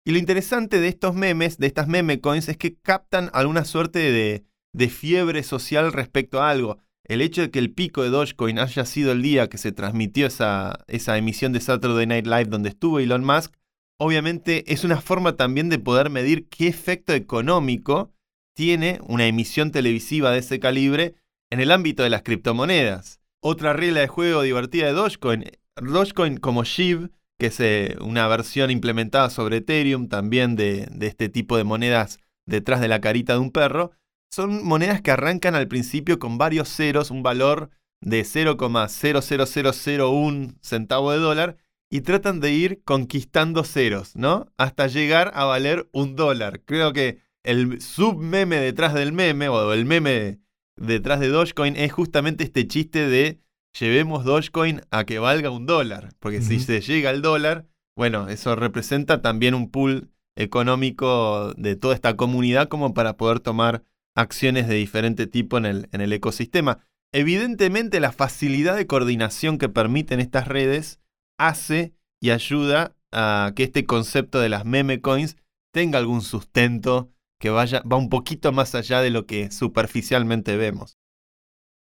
Y 0.07 0.11
lo 0.11 0.17
interesante 0.17 0.79
de 0.79 0.87
estos 0.87 1.13
memes, 1.13 1.59
de 1.59 1.67
estas 1.67 1.87
meme 1.87 2.19
coins, 2.19 2.49
es 2.49 2.57
que 2.57 2.75
captan 2.77 3.29
alguna 3.33 3.63
suerte 3.63 3.99
de, 3.99 4.43
de 4.77 4.89
fiebre 4.89 5.41
social 5.41 5.91
respecto 5.91 6.39
a 6.39 6.51
algo. 6.51 6.77
El 7.03 7.21
hecho 7.21 7.41
de 7.41 7.49
que 7.49 7.57
el 7.57 7.73
pico 7.73 8.03
de 8.03 8.09
Dogecoin 8.09 8.59
haya 8.59 8.85
sido 8.85 9.11
el 9.11 9.23
día 9.23 9.49
que 9.49 9.57
se 9.57 9.71
transmitió 9.71 10.27
esa, 10.27 10.85
esa 10.87 11.17
emisión 11.17 11.51
de 11.51 11.61
Saturday 11.61 12.05
Night 12.05 12.27
Live 12.27 12.45
donde 12.45 12.69
estuvo 12.69 12.99
Elon 12.99 13.25
Musk, 13.25 13.55
obviamente 13.97 14.71
es 14.71 14.83
una 14.83 15.01
forma 15.01 15.35
también 15.35 15.69
de 15.69 15.79
poder 15.79 16.11
medir 16.11 16.47
qué 16.47 16.67
efecto 16.67 17.13
económico 17.13 18.11
tiene 18.55 18.99
una 19.03 19.25
emisión 19.25 19.71
televisiva 19.71 20.31
de 20.31 20.39
ese 20.39 20.59
calibre 20.59 21.15
en 21.49 21.59
el 21.59 21.71
ámbito 21.71 22.03
de 22.03 22.11
las 22.11 22.21
criptomonedas. 22.21 23.19
Otra 23.41 23.73
regla 23.73 24.01
de 24.01 24.07
juego 24.07 24.43
divertida 24.43 24.85
de 24.85 24.93
Dogecoin, 24.93 25.45
Dogecoin 25.75 26.37
como 26.37 26.63
SHIB, 26.63 27.09
que 27.39 27.47
es 27.47 27.59
eh, 27.59 27.95
una 28.01 28.27
versión 28.27 28.69
implementada 28.69 29.31
sobre 29.31 29.57
Ethereum 29.57 30.07
también 30.07 30.55
de, 30.55 30.87
de 30.91 31.07
este 31.07 31.29
tipo 31.29 31.57
de 31.57 31.63
monedas 31.63 32.19
detrás 32.45 32.79
de 32.79 32.87
la 32.89 33.01
carita 33.01 33.33
de 33.33 33.39
un 33.39 33.51
perro, 33.51 33.91
son 34.29 34.65
monedas 34.65 35.01
que 35.01 35.11
arrancan 35.11 35.55
al 35.55 35.67
principio 35.67 36.19
con 36.19 36.37
varios 36.37 36.69
ceros, 36.69 37.11
un 37.11 37.23
valor 37.23 37.69
de 38.01 38.21
0,00001 38.21 40.55
centavo 40.61 41.11
de 41.11 41.17
dólar, 41.17 41.57
y 41.89 42.01
tratan 42.01 42.39
de 42.39 42.51
ir 42.51 42.83
conquistando 42.83 43.63
ceros, 43.63 44.15
¿no? 44.15 44.51
Hasta 44.57 44.87
llegar 44.87 45.31
a 45.35 45.45
valer 45.45 45.89
un 45.93 46.15
dólar. 46.15 46.61
Creo 46.65 46.93
que 46.93 47.19
el 47.43 47.81
submeme 47.81 48.57
detrás 48.57 48.93
del 48.93 49.13
meme, 49.13 49.47
o 49.47 49.73
el 49.73 49.85
meme 49.85 50.39
detrás 50.75 51.19
de 51.19 51.29
Dogecoin, 51.29 51.75
es 51.77 51.93
justamente 51.93 52.43
este 52.43 52.67
chiste 52.67 53.07
de 53.07 53.39
llevemos 53.79 54.25
Dogecoin 54.25 54.81
a 54.91 55.05
que 55.05 55.19
valga 55.19 55.49
un 55.49 55.65
dólar. 55.65 56.09
Porque 56.19 56.41
si 56.41 56.59
se 56.59 56.81
llega 56.81 57.09
al 57.09 57.21
dólar, 57.21 57.65
bueno, 57.95 58.27
eso 58.27 58.55
representa 58.55 59.21
también 59.21 59.55
un 59.55 59.71
pool 59.71 60.09
económico 60.35 61.53
de 61.55 61.75
toda 61.75 61.95
esta 61.95 62.15
comunidad 62.15 62.67
como 62.67 62.93
para 62.93 63.17
poder 63.17 63.39
tomar 63.39 63.83
acciones 64.17 64.67
de 64.67 64.75
diferente 64.75 65.27
tipo 65.27 65.57
en 65.57 65.65
el, 65.65 65.89
en 65.93 66.01
el 66.01 66.11
ecosistema. 66.11 66.79
Evidentemente 67.13 67.99
la 67.99 68.11
facilidad 68.11 68.75
de 68.75 68.87
coordinación 68.87 69.57
que 69.57 69.69
permiten 69.69 70.19
estas 70.19 70.47
redes 70.47 70.99
hace 71.37 71.93
y 72.19 72.31
ayuda 72.31 72.95
a 73.11 73.53
que 73.55 73.63
este 73.63 73.85
concepto 73.85 74.39
de 74.39 74.49
las 74.49 74.65
meme 74.65 75.01
coins 75.01 75.37
tenga 75.71 75.99
algún 75.99 76.21
sustento 76.21 77.11
que 77.39 77.51
vaya, 77.51 77.81
va 77.81 77.97
un 77.97 78.09
poquito 78.09 78.51
más 78.51 78.73
allá 78.73 79.01
de 79.01 79.11
lo 79.11 79.27
que 79.27 79.51
superficialmente 79.51 80.57
vemos. 80.57 80.97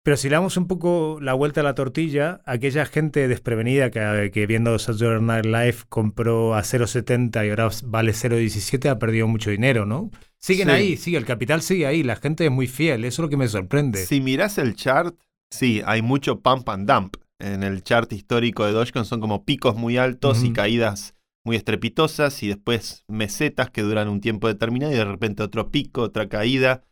Pero 0.03 0.19
si 0.19 0.29
le 0.29 0.35
damos 0.35 0.59
un 0.59 0.67
poco 0.67 1.19
la 1.23 1.33
vuelta 1.33 1.61
a 1.61 1.65
la 1.65 1.75
tortilla, 1.75 2.43
aquella 2.45 2.85
gente 2.85 3.27
desprevenida 3.27 3.91
que, 3.91 4.31
que 4.35 4.47
viendo 4.47 4.79
Saturday 4.79 5.23
Night 5.23 5.47
Live 5.47 5.77
compró 5.89 6.55
a 6.55 6.61
0,70 6.63 7.47
y 7.47 7.51
ahora 7.51 7.71
vale 7.85 8.13
0,17 8.13 8.91
ha 8.91 8.99
perdido 8.99 9.29
mucho 9.29 9.51
dinero, 9.51 9.87
¿no? 9.87 10.11
Siguen 10.45 10.69
Sí. 10.69 10.75
ahí, 10.75 10.97
sigue, 10.99 11.17
el 11.17 11.25
capital 11.25 11.63
sigue 11.63 11.87
ahí, 11.87 12.03
la 12.03 12.17
gente 12.17 12.45
es 12.45 12.51
muy 12.51 12.67
fiel, 12.67 13.07
eso 13.07 13.23
es 13.23 13.25
lo 13.25 13.31
que 13.31 13.39
me 13.39 13.49
sorprende. 13.49 14.05
Si 14.05 14.21
miras 14.21 14.59
el 14.59 14.75
chart, 14.77 15.19
sí, 15.51 15.81
hay 15.87 16.03
mucho 16.03 16.41
pump 16.41 16.69
and 16.69 16.87
dump. 16.87 17.17
En 17.39 17.63
el 17.63 17.83
chart 17.83 18.13
histórico 18.13 18.67
de 18.67 18.73
Dogecoin 18.73 19.07
son 19.07 19.21
como 19.21 19.47
picos 19.47 19.75
muy 19.75 19.97
altos 19.97 20.45
y 20.45 20.53
caídas 20.53 21.15
muy 21.47 21.57
estrepitosas 21.57 22.43
y 22.43 22.49
después 22.49 23.05
mesetas 23.09 23.71
que 23.71 23.81
duran 23.81 24.09
un 24.09 24.21
tiempo 24.21 24.47
determinado 24.47 24.93
y 24.93 24.97
de 24.97 25.07
repente 25.07 25.43
otro 25.43 25.71
pico, 25.71 26.03
otra 26.03 26.29
caída. 26.29 26.83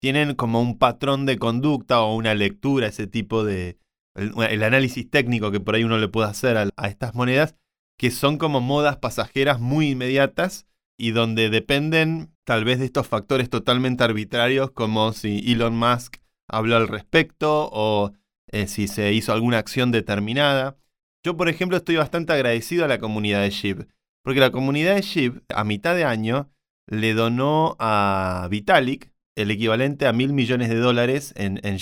Tienen 0.00 0.36
como 0.36 0.60
un 0.62 0.78
patrón 0.78 1.26
de 1.26 1.36
conducta 1.36 2.02
o 2.02 2.14
una 2.14 2.34
lectura, 2.34 2.86
ese 2.86 3.08
tipo 3.08 3.42
de... 3.42 3.76
El, 4.14 4.32
el 4.48 4.62
análisis 4.62 5.10
técnico 5.10 5.50
que 5.50 5.58
por 5.58 5.74
ahí 5.74 5.82
uno 5.82 5.98
le 5.98 6.06
puede 6.06 6.28
hacer 6.28 6.56
a, 6.56 6.68
a 6.76 6.88
estas 6.88 7.16
monedas, 7.16 7.56
que 7.98 8.12
son 8.12 8.38
como 8.38 8.60
modas 8.60 8.98
pasajeras 8.98 9.58
muy 9.58 9.90
inmediatas 9.90 10.68
y 11.00 11.12
donde 11.12 11.48
dependen 11.48 12.30
tal 12.44 12.64
vez 12.64 12.78
de 12.78 12.84
estos 12.84 13.08
factores 13.08 13.48
totalmente 13.48 14.04
arbitrarios 14.04 14.70
como 14.70 15.14
si 15.14 15.38
Elon 15.50 15.74
Musk 15.74 16.18
habló 16.46 16.76
al 16.76 16.88
respecto 16.88 17.70
o 17.72 18.12
eh, 18.52 18.66
si 18.66 18.86
se 18.86 19.12
hizo 19.14 19.32
alguna 19.32 19.58
acción 19.58 19.92
determinada. 19.92 20.76
Yo, 21.24 21.38
por 21.38 21.48
ejemplo, 21.48 21.78
estoy 21.78 21.96
bastante 21.96 22.34
agradecido 22.34 22.84
a 22.84 22.88
la 22.88 22.98
comunidad 22.98 23.40
de 23.40 23.50
SHIB, 23.50 23.86
porque 24.22 24.40
la 24.40 24.50
comunidad 24.50 24.94
de 24.94 25.02
SHIB 25.02 25.42
a 25.48 25.64
mitad 25.64 25.94
de 25.94 26.04
año 26.04 26.50
le 26.86 27.14
donó 27.14 27.76
a 27.78 28.46
Vitalik 28.50 29.10
el 29.36 29.50
equivalente 29.50 30.06
a 30.06 30.12
mil 30.12 30.34
millones 30.34 30.68
de 30.68 30.76
dólares 30.76 31.32
en, 31.36 31.60
en. 31.62 31.78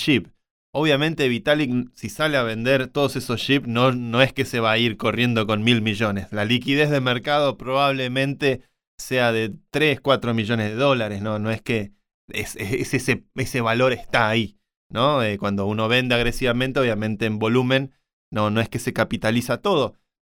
Obviamente 0.73 1.29
Vitalik, 1.29 1.91
si 1.95 2.09
sale 2.09 2.37
a 2.37 2.45
vender 2.45 2.87
todos 2.87 3.17
esos 3.17 3.41
SHIB, 3.41 3.67
no, 3.67 3.91
no 3.91 4.23
es 4.23 4.33
que 4.33 4.45
se 4.45 4.61
va 4.61 4.73
a 4.73 4.79
ir 4.79 4.97
corriendo 4.97 5.47
con 5.47 5.65
mil 5.65 5.83
millones. 5.83 6.29
La 6.31 6.45
liquidez 6.45 6.91
de 6.91 7.01
mercado 7.01 7.57
probablemente 7.57 8.68
sea 8.99 9.33
de 9.33 9.55
3, 9.71 10.01
4 10.01 10.35
millones 10.35 10.71
de 10.71 10.77
dólares, 10.77 11.23
¿no? 11.23 11.39
No 11.39 11.51
es 11.51 11.63
que 11.63 11.93
ese, 12.29 13.25
ese 13.35 13.61
valor 13.61 13.93
está 13.93 14.29
ahí. 14.29 14.59
¿no? 14.91 15.23
Eh, 15.23 15.39
cuando 15.39 15.67
uno 15.67 15.89
vende 15.89 16.15
agresivamente, 16.15 16.81
obviamente 16.81 17.27
en 17.27 17.39
volumen, 17.39 17.93
no, 18.31 18.51
no 18.51 18.61
es 18.61 18.69
que 18.69 18.79
se 18.79 18.93
capitaliza 18.93 19.59
todo. 19.61 19.95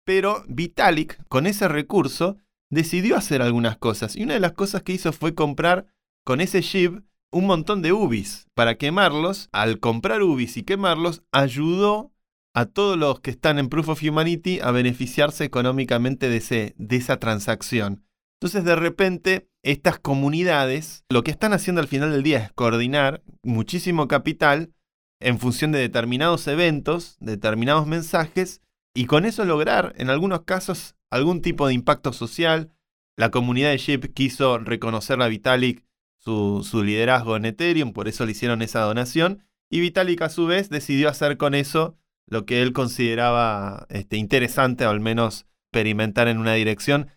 Pero 0.06 0.44
Vitalik, 0.48 1.24
con 1.28 1.48
ese 1.48 1.68
recurso, 1.68 2.38
decidió 2.72 3.16
hacer 3.16 3.42
algunas 3.42 3.78
cosas. 3.78 4.16
Y 4.16 4.24
una 4.24 4.34
de 4.34 4.40
las 4.40 4.54
cosas 4.54 4.84
que 4.84 4.94
hizo 4.94 5.12
fue 5.12 5.36
comprar 5.36 5.88
con 6.26 6.42
ese 6.42 6.62
SHIB 6.62 7.04
un 7.32 7.46
montón 7.46 7.82
de 7.82 7.94
UBIs 7.94 8.48
para 8.56 8.76
quemarlos. 8.76 9.50
Al 9.52 9.80
comprar 9.80 10.24
UBIs 10.24 10.58
y 10.58 10.64
quemarlos, 10.64 11.24
ayudó 11.32 12.12
a 12.56 12.66
todos 12.66 12.98
los 12.98 13.20
que 13.20 13.30
están 13.30 13.60
en 13.60 13.70
Proof 13.70 13.90
of 13.90 14.04
Humanity 14.04 14.60
a 14.62 14.72
beneficiarse 14.72 15.44
económicamente 15.44 16.30
de, 16.30 16.74
de 16.76 16.96
esa 16.96 17.20
transacción. 17.20 18.04
Entonces 18.42 18.64
de 18.64 18.76
repente 18.78 19.50
estas 19.64 20.00
comunidades 20.00 21.04
lo 21.10 21.24
que 21.24 21.32
están 21.32 21.52
haciendo 21.52 21.82
al 21.82 21.90
final 21.90 22.12
del 22.12 22.24
día 22.24 22.40
es 22.40 22.52
coordinar 22.54 23.22
muchísimo 23.44 24.08
capital 24.08 24.72
en 25.20 25.40
función 25.40 25.74
de 25.74 25.80
determinados 25.80 26.48
eventos, 26.48 27.18
determinados 27.20 27.86
mensajes, 27.86 28.62
y 28.96 29.06
con 29.06 29.26
eso 29.26 29.44
lograr 29.44 29.94
en 29.98 30.10
algunos 30.10 30.44
casos 30.44 30.96
algún 31.12 31.42
tipo 31.42 31.68
de 31.68 31.74
impacto 31.74 32.14
social. 32.14 32.72
La 33.18 33.30
comunidad 33.30 33.72
de 33.72 33.78
SHIP 33.78 34.14
quiso 34.14 34.58
reconocer 34.58 35.22
a 35.22 35.28
Vitalik 35.28 35.84
su, 36.18 36.66
su 36.70 36.84
liderazgo 36.84 37.36
en 37.36 37.44
Ethereum, 37.44 37.92
por 37.92 38.08
eso 38.08 38.26
le 38.26 38.32
hicieron 38.32 38.62
esa 38.62 38.80
donación, 38.82 39.44
y 39.70 39.82
Vitalik 39.82 40.22
a 40.22 40.30
su 40.30 40.46
vez 40.46 40.70
decidió 40.70 41.10
hacer 41.10 41.36
con 41.36 41.54
eso 41.56 41.98
lo 42.26 42.46
que 42.46 42.62
él 42.62 42.72
consideraba 42.72 43.86
este, 43.90 44.16
interesante, 44.16 44.86
o 44.86 44.90
al 44.90 45.02
menos 45.02 45.46
experimentar 45.72 46.30
en 46.30 46.38
una 46.38 46.54
dirección 46.54 47.10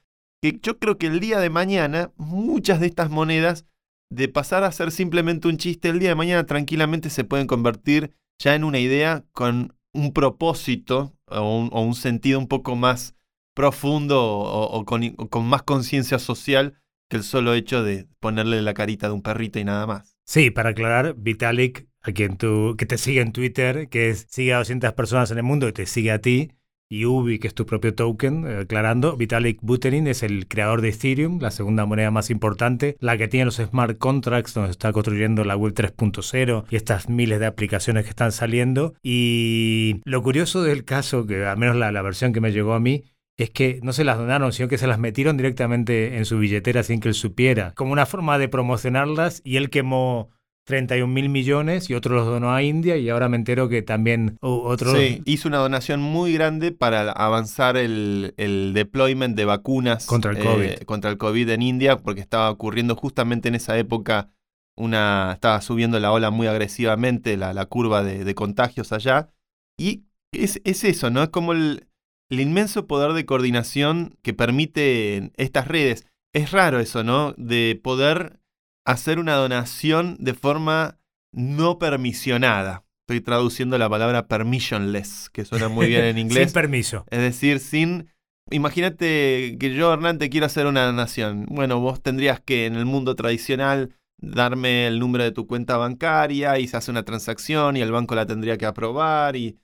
que 0.42 0.58
yo 0.60 0.78
creo 0.78 0.98
que 0.98 1.06
el 1.06 1.20
día 1.20 1.38
de 1.38 1.50
mañana 1.50 2.12
muchas 2.16 2.80
de 2.80 2.86
estas 2.86 3.10
monedas, 3.10 3.64
de 4.10 4.28
pasar 4.28 4.64
a 4.64 4.72
ser 4.72 4.90
simplemente 4.90 5.48
un 5.48 5.56
chiste, 5.56 5.88
el 5.88 6.00
día 6.00 6.10
de 6.10 6.14
mañana 6.16 6.44
tranquilamente 6.44 7.08
se 7.10 7.24
pueden 7.24 7.46
convertir 7.46 8.12
ya 8.38 8.54
en 8.54 8.64
una 8.64 8.80
idea 8.80 9.24
con 9.32 9.74
un 9.94 10.12
propósito 10.12 11.16
o 11.28 11.68
un, 11.70 11.94
sentido 11.94 12.38
un 12.38 12.48
poco 12.48 12.74
más 12.74 13.14
profundo 13.54 14.20
o, 14.20 14.84
con, 14.84 15.46
más 15.46 15.62
conciencia 15.62 16.18
social 16.18 16.74
que 17.08 17.18
el 17.18 17.22
solo 17.22 17.54
hecho 17.54 17.84
de 17.84 18.08
ponerle 18.18 18.62
la 18.62 18.74
carita 18.74 19.06
de 19.06 19.14
un 19.14 19.22
perrito 19.22 19.60
y 19.60 19.64
nada 19.64 19.86
más. 19.86 20.16
Sí, 20.24 20.50
para 20.50 20.70
aclarar, 20.70 21.14
Vitalik, 21.16 21.86
a 22.00 22.12
quien 22.12 22.36
tú, 22.36 22.74
que 22.76 22.86
te 22.86 22.98
sigue 22.98 23.20
en 23.20 23.32
Twitter, 23.32 23.88
que 23.88 24.10
es, 24.10 24.26
sigue 24.28 24.54
a 24.54 24.58
200 24.58 24.92
personas 24.94 25.30
en 25.30 25.38
el 25.38 25.44
mundo 25.44 25.68
y 25.68 25.72
te 25.72 25.86
sigue 25.86 26.10
a 26.10 26.20
ti, 26.20 26.52
y 26.92 27.06
Ubi, 27.06 27.38
que 27.38 27.48
es 27.48 27.54
tu 27.54 27.64
propio 27.64 27.94
token, 27.94 28.46
eh, 28.46 28.58
aclarando. 28.64 29.16
Vitalik 29.16 29.58
Buterin 29.62 30.06
es 30.06 30.22
el 30.22 30.46
creador 30.46 30.82
de 30.82 30.90
Ethereum, 30.90 31.38
la 31.40 31.50
segunda 31.50 31.86
moneda 31.86 32.10
más 32.10 32.28
importante, 32.28 32.96
la 33.00 33.16
que 33.16 33.28
tiene 33.28 33.46
los 33.46 33.56
smart 33.56 33.96
contracts, 33.96 34.52
donde 34.52 34.72
está 34.72 34.92
construyendo 34.92 35.42
la 35.44 35.56
web 35.56 35.72
3.0 35.72 36.64
y 36.68 36.76
estas 36.76 37.08
miles 37.08 37.40
de 37.40 37.46
aplicaciones 37.46 38.04
que 38.04 38.10
están 38.10 38.30
saliendo. 38.30 38.92
Y 39.02 40.02
lo 40.04 40.22
curioso 40.22 40.62
del 40.62 40.84
caso, 40.84 41.26
que 41.26 41.46
al 41.46 41.56
menos 41.56 41.76
la, 41.76 41.92
la 41.92 42.02
versión 42.02 42.34
que 42.34 42.42
me 42.42 42.52
llegó 42.52 42.74
a 42.74 42.80
mí, 42.80 43.04
es 43.38 43.48
que 43.48 43.80
no 43.82 43.94
se 43.94 44.04
las 44.04 44.18
donaron, 44.18 44.52
sino 44.52 44.68
que 44.68 44.76
se 44.76 44.86
las 44.86 44.98
metieron 44.98 45.38
directamente 45.38 46.18
en 46.18 46.26
su 46.26 46.38
billetera 46.38 46.82
sin 46.82 47.00
que 47.00 47.08
él 47.08 47.14
supiera, 47.14 47.72
como 47.74 47.92
una 47.92 48.04
forma 48.04 48.38
de 48.38 48.48
promocionarlas 48.48 49.40
y 49.44 49.56
él 49.56 49.70
quemó 49.70 50.28
31 50.64 51.12
mil 51.12 51.28
millones 51.28 51.90
y 51.90 51.94
otro 51.94 52.14
los 52.14 52.26
donó 52.26 52.52
a 52.52 52.62
India 52.62 52.96
y 52.96 53.08
ahora 53.08 53.28
me 53.28 53.36
entero 53.36 53.68
que 53.68 53.82
también 53.82 54.36
otro... 54.40 54.94
Sí, 54.94 55.22
hizo 55.24 55.48
una 55.48 55.58
donación 55.58 56.00
muy 56.00 56.32
grande 56.32 56.70
para 56.70 57.10
avanzar 57.10 57.76
el, 57.76 58.32
deployment 58.74 59.36
de 59.36 59.44
vacunas 59.44 60.06
contra 60.06 60.30
el, 60.30 60.38
COVID. 60.38 60.84
contra 60.86 61.10
el 61.10 61.18
COVID 61.18 61.48
en 61.50 61.62
India 61.62 61.96
porque 61.96 62.20
estaba 62.20 62.50
ocurriendo 62.50 62.94
justamente 62.94 63.48
en 63.48 63.56
esa 63.56 63.76
época 63.76 64.30
una... 64.76 65.32
estaba 65.34 65.60
subiendo 65.60 65.98
la 65.98 66.12
ola 66.12 66.30
muy 66.30 66.46
agresivamente, 66.46 67.36
la, 67.36 67.66
curva 67.66 68.04
de, 68.04 68.34
contagios 68.34 68.92
allá. 68.92 69.30
Y 69.78 70.04
es, 70.32 70.60
es, 70.64 70.84
eso, 70.84 71.10
¿no? 71.10 71.24
Es 71.24 71.28
como 71.30 71.52
el, 71.52 71.88
el 72.30 72.40
inmenso 72.40 72.86
poder 72.86 73.12
de 73.12 73.26
coordinación 73.26 74.16
que 74.22 74.32
permite 74.32 75.32
estas 75.36 75.66
redes. 75.66 76.06
Es 76.32 76.52
raro 76.52 76.78
eso, 76.80 77.02
¿no? 77.04 77.34
De 77.36 77.78
poder 77.82 78.41
hacer 78.84 79.18
una 79.18 79.34
donación 79.34 80.16
de 80.18 80.34
forma 80.34 80.98
no 81.32 81.78
permisionada. 81.78 82.84
Estoy 83.06 83.20
traduciendo 83.20 83.78
la 83.78 83.88
palabra 83.88 84.28
permissionless, 84.28 85.30
que 85.30 85.44
suena 85.44 85.68
muy 85.68 85.86
bien 85.86 86.04
en 86.04 86.18
inglés. 86.18 86.50
sin 86.50 86.54
permiso. 86.54 87.04
Es 87.10 87.20
decir, 87.20 87.58
sin... 87.58 88.08
Imagínate 88.50 89.56
que 89.58 89.74
yo, 89.74 89.92
Hernán, 89.92 90.18
te 90.18 90.28
quiero 90.28 90.46
hacer 90.46 90.66
una 90.66 90.84
donación. 90.84 91.46
Bueno, 91.46 91.80
vos 91.80 92.02
tendrías 92.02 92.40
que 92.40 92.66
en 92.66 92.74
el 92.74 92.84
mundo 92.84 93.14
tradicional 93.14 93.94
darme 94.18 94.86
el 94.86 94.98
número 94.98 95.24
de 95.24 95.32
tu 95.32 95.46
cuenta 95.46 95.76
bancaria 95.76 96.58
y 96.58 96.68
se 96.68 96.76
hace 96.76 96.90
una 96.90 97.04
transacción 97.04 97.76
y 97.76 97.80
el 97.80 97.92
banco 97.92 98.14
la 98.14 98.26
tendría 98.26 98.56
que 98.58 98.66
aprobar 98.66 99.36
y, 99.36 99.58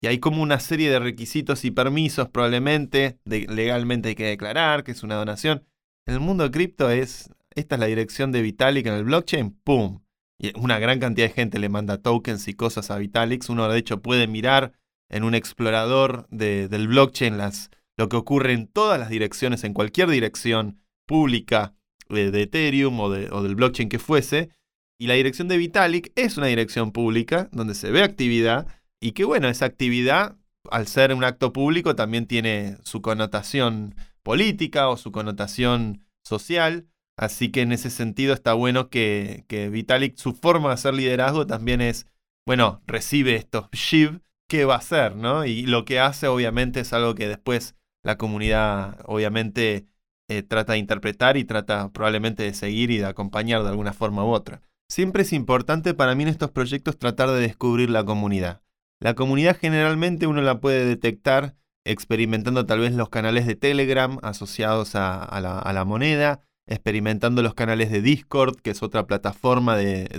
y 0.00 0.06
hay 0.06 0.18
como 0.18 0.42
una 0.42 0.60
serie 0.60 0.90
de 0.90 0.98
requisitos 0.98 1.64
y 1.64 1.70
permisos 1.70 2.28
probablemente, 2.28 3.18
de, 3.24 3.46
legalmente 3.48 4.10
hay 4.10 4.14
que 4.14 4.26
declarar 4.26 4.84
que 4.84 4.92
es 4.92 5.02
una 5.02 5.16
donación. 5.16 5.64
En 6.06 6.14
el 6.14 6.20
mundo 6.20 6.44
de 6.44 6.50
cripto 6.50 6.90
es 6.90 7.30
esta 7.54 7.76
es 7.76 7.80
la 7.80 7.86
dirección 7.86 8.32
de 8.32 8.42
Vitalik 8.42 8.86
en 8.86 8.94
el 8.94 9.04
blockchain, 9.04 9.50
¡pum! 9.64 10.00
Y 10.38 10.58
una 10.58 10.78
gran 10.78 10.98
cantidad 11.00 11.28
de 11.28 11.32
gente 11.34 11.58
le 11.58 11.68
manda 11.68 12.02
tokens 12.02 12.48
y 12.48 12.54
cosas 12.54 12.90
a 12.90 12.98
Vitalik. 12.98 13.44
Uno 13.48 13.68
de 13.68 13.78
hecho 13.78 14.02
puede 14.02 14.26
mirar 14.26 14.72
en 15.08 15.24
un 15.24 15.34
explorador 15.34 16.26
del 16.30 16.88
blockchain 16.88 17.38
las, 17.38 17.70
lo 17.96 18.08
que 18.08 18.16
ocurre 18.16 18.52
en 18.52 18.66
todas 18.66 18.98
las 18.98 19.10
direcciones, 19.10 19.64
en 19.64 19.74
cualquier 19.74 20.08
dirección 20.08 20.80
pública 21.06 21.74
de, 22.08 22.30
de 22.30 22.42
Ethereum 22.42 22.98
o, 22.98 23.04
o 23.04 23.42
del 23.42 23.54
blockchain 23.54 23.88
que 23.88 23.98
fuese. 23.98 24.50
Y 24.98 25.06
la 25.06 25.14
dirección 25.14 25.48
de 25.48 25.56
Vitalik 25.56 26.12
es 26.16 26.36
una 26.36 26.46
dirección 26.46 26.92
pública 26.92 27.48
donde 27.52 27.74
se 27.74 27.90
ve 27.90 28.02
actividad 28.02 28.66
y 29.00 29.12
que 29.12 29.24
bueno, 29.24 29.48
esa 29.48 29.66
actividad, 29.66 30.36
al 30.70 30.86
ser 30.86 31.12
un 31.14 31.24
acto 31.24 31.52
público, 31.52 31.94
también 31.94 32.26
tiene 32.26 32.78
su 32.82 33.02
connotación 33.02 33.94
política 34.22 34.88
o 34.88 34.96
su 34.96 35.12
connotación 35.12 36.04
social. 36.24 36.86
Así 37.16 37.50
que 37.50 37.62
en 37.62 37.72
ese 37.72 37.90
sentido 37.90 38.34
está 38.34 38.54
bueno 38.54 38.88
que, 38.88 39.44
que 39.48 39.68
Vitalik, 39.68 40.16
su 40.16 40.34
forma 40.34 40.68
de 40.68 40.74
hacer 40.74 40.94
liderazgo 40.94 41.46
también 41.46 41.80
es, 41.80 42.06
bueno, 42.46 42.82
recibe 42.86 43.36
estos 43.36 43.70
Shiv, 43.72 44.20
¿qué 44.48 44.64
va 44.64 44.74
a 44.74 44.78
hacer? 44.78 45.16
¿no? 45.16 45.44
Y 45.44 45.66
lo 45.66 45.84
que 45.84 46.00
hace 46.00 46.26
obviamente 46.26 46.80
es 46.80 46.92
algo 46.92 47.14
que 47.14 47.28
después 47.28 47.76
la 48.02 48.18
comunidad 48.18 48.98
obviamente 49.06 49.86
eh, 50.28 50.42
trata 50.42 50.72
de 50.72 50.78
interpretar 50.78 51.36
y 51.36 51.44
trata 51.44 51.90
probablemente 51.90 52.42
de 52.42 52.54
seguir 52.54 52.90
y 52.90 52.98
de 52.98 53.06
acompañar 53.06 53.62
de 53.62 53.68
alguna 53.68 53.92
forma 53.92 54.24
u 54.24 54.28
otra. 54.28 54.62
Siempre 54.90 55.22
es 55.22 55.32
importante 55.32 55.94
para 55.94 56.14
mí 56.14 56.24
en 56.24 56.28
estos 56.28 56.50
proyectos 56.50 56.98
tratar 56.98 57.30
de 57.30 57.40
descubrir 57.40 57.90
la 57.90 58.04
comunidad. 58.04 58.62
La 59.00 59.14
comunidad 59.14 59.56
generalmente 59.58 60.26
uno 60.26 60.42
la 60.42 60.60
puede 60.60 60.84
detectar 60.84 61.56
experimentando 61.86 62.64
tal 62.64 62.80
vez 62.80 62.92
los 62.92 63.10
canales 63.10 63.46
de 63.46 63.56
Telegram 63.56 64.18
asociados 64.22 64.94
a, 64.94 65.28
la, 65.40 65.58
a 65.58 65.72
la 65.72 65.84
moneda, 65.84 66.40
experimentando 66.66 67.42
los 67.42 67.54
canales 67.54 67.90
de 67.90 68.02
Discord, 68.02 68.56
que 68.56 68.70
es 68.70 68.82
otra 68.82 69.06
plataforma 69.06 69.76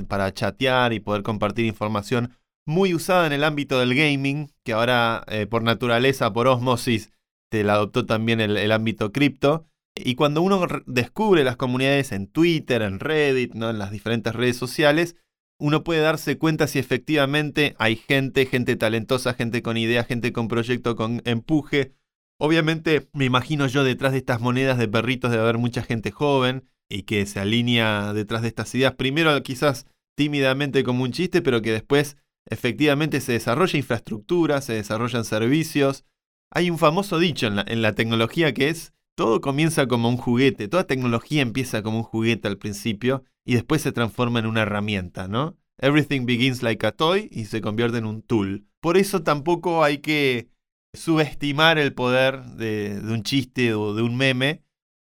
para 0.08 0.34
chatear 0.34 0.94
y 0.94 1.00
poder 1.00 1.24
compartir 1.24 1.66
información 1.66 2.32
muy 2.66 2.94
usada 2.94 3.28
en 3.28 3.34
el 3.34 3.44
ámbito 3.44 3.80
del 3.80 3.96
gaming, 3.96 4.52
que 4.64 4.74
ahora 4.74 5.24
eh, 5.28 5.46
por 5.46 5.64
naturaleza, 5.64 6.34
por 6.34 6.48
osmosis, 6.48 7.12
te 7.52 7.64
la 7.64 7.74
adoptó 7.74 8.06
también 8.06 8.42
el, 8.42 8.72
ámbito 8.72 9.12
cripto. 9.12 9.66
Y 9.96 10.16
cuando 10.16 10.42
uno 10.42 10.68
descubre 10.86 11.44
las 11.44 11.56
comunidades 11.56 12.12
en 12.12 12.28
Twitter, 12.28 12.82
en 12.82 13.00
Reddit, 13.00 13.54
¿no? 13.54 13.70
en 13.70 13.80
las 13.80 13.92
diferentes 13.92 14.34
redes 14.34 14.58
sociales, 14.58 15.16
uno 15.58 15.84
puede 15.84 16.02
darse 16.02 16.38
cuenta 16.38 16.68
si 16.68 16.80
efectivamente 16.80 17.76
hay 17.78 17.96
gente, 17.96 18.46
gente 18.46 18.76
talentosa, 18.76 19.34
gente 19.36 19.62
con 19.62 19.78
idea, 19.78 20.04
gente 20.04 20.34
con 20.34 20.50
proyecto, 20.50 20.96
con 20.98 21.22
empuje, 21.24 21.94
Obviamente 22.38 23.08
me 23.14 23.26
imagino 23.26 23.68
yo 23.68 23.84
detrás 23.84 24.12
de 24.12 24.18
estas 24.18 24.42
monedas 24.42 24.78
de 24.78 24.88
perritos 24.88 25.32
de 25.32 25.40
haber 25.40 25.58
mucha 25.58 25.84
gente 25.84 26.12
joven 26.12 26.68
y 26.90 27.04
que 27.04 27.26
se 27.26 27.40
alinea 27.40 28.14
detrás 28.14 28.42
de 28.42 28.50
estas 28.50 28.74
ideas, 28.76 28.94
primero 28.96 29.42
quizás 29.42 29.88
tímidamente 30.18 30.84
como 30.84 31.04
un 31.04 31.12
chiste, 31.12 31.42
pero 31.42 31.62
que 31.62 31.72
después 31.72 32.18
efectivamente 32.50 33.22
se 33.22 33.34
desarrolla 33.34 33.78
infraestructura, 33.78 34.62
se 34.62 34.74
desarrollan 34.74 35.26
servicios. 35.26 36.06
Hay 36.52 36.70
un 36.70 36.78
famoso 36.78 37.20
dicho 37.20 37.48
en 37.48 37.82
la, 37.82 37.94
tecnología 37.94 38.54
que 38.54 38.70
es, 38.70 38.94
todo 39.16 39.42
comienza 39.42 39.88
como 39.88 40.10
un 40.10 40.18
juguete, 40.18 40.68
toda 40.68 40.88
tecnología 40.88 41.42
empieza 41.42 41.82
como 41.82 42.00
un 42.00 42.04
juguete 42.04 42.48
al 42.48 42.58
principio 42.58 43.24
y 43.46 43.56
después 43.56 43.82
se 43.82 43.92
transforma 43.92 44.40
en 44.40 44.46
una 44.46 44.62
herramienta, 44.62 45.28
¿no? 45.28 45.58
Everything 45.80 46.26
begins 46.26 46.64
like 46.64 46.86
a 46.86 46.92
toy 46.92 47.30
y 47.32 47.46
se 47.46 47.62
convierte 47.62 47.98
en 47.98 48.06
un 48.06 48.22
tool. 48.22 48.66
Por 48.80 48.98
eso 48.98 49.24
tampoco 49.24 49.84
hay 49.84 49.98
que 49.98 50.48
subestimar 50.96 51.78
el 51.78 51.94
poder 51.94 52.44
de, 52.44 53.00
un 53.04 53.24
chiste 53.24 53.74
o 53.74 53.94
de 53.94 54.02
un 54.02 54.16
meme. 54.16 54.64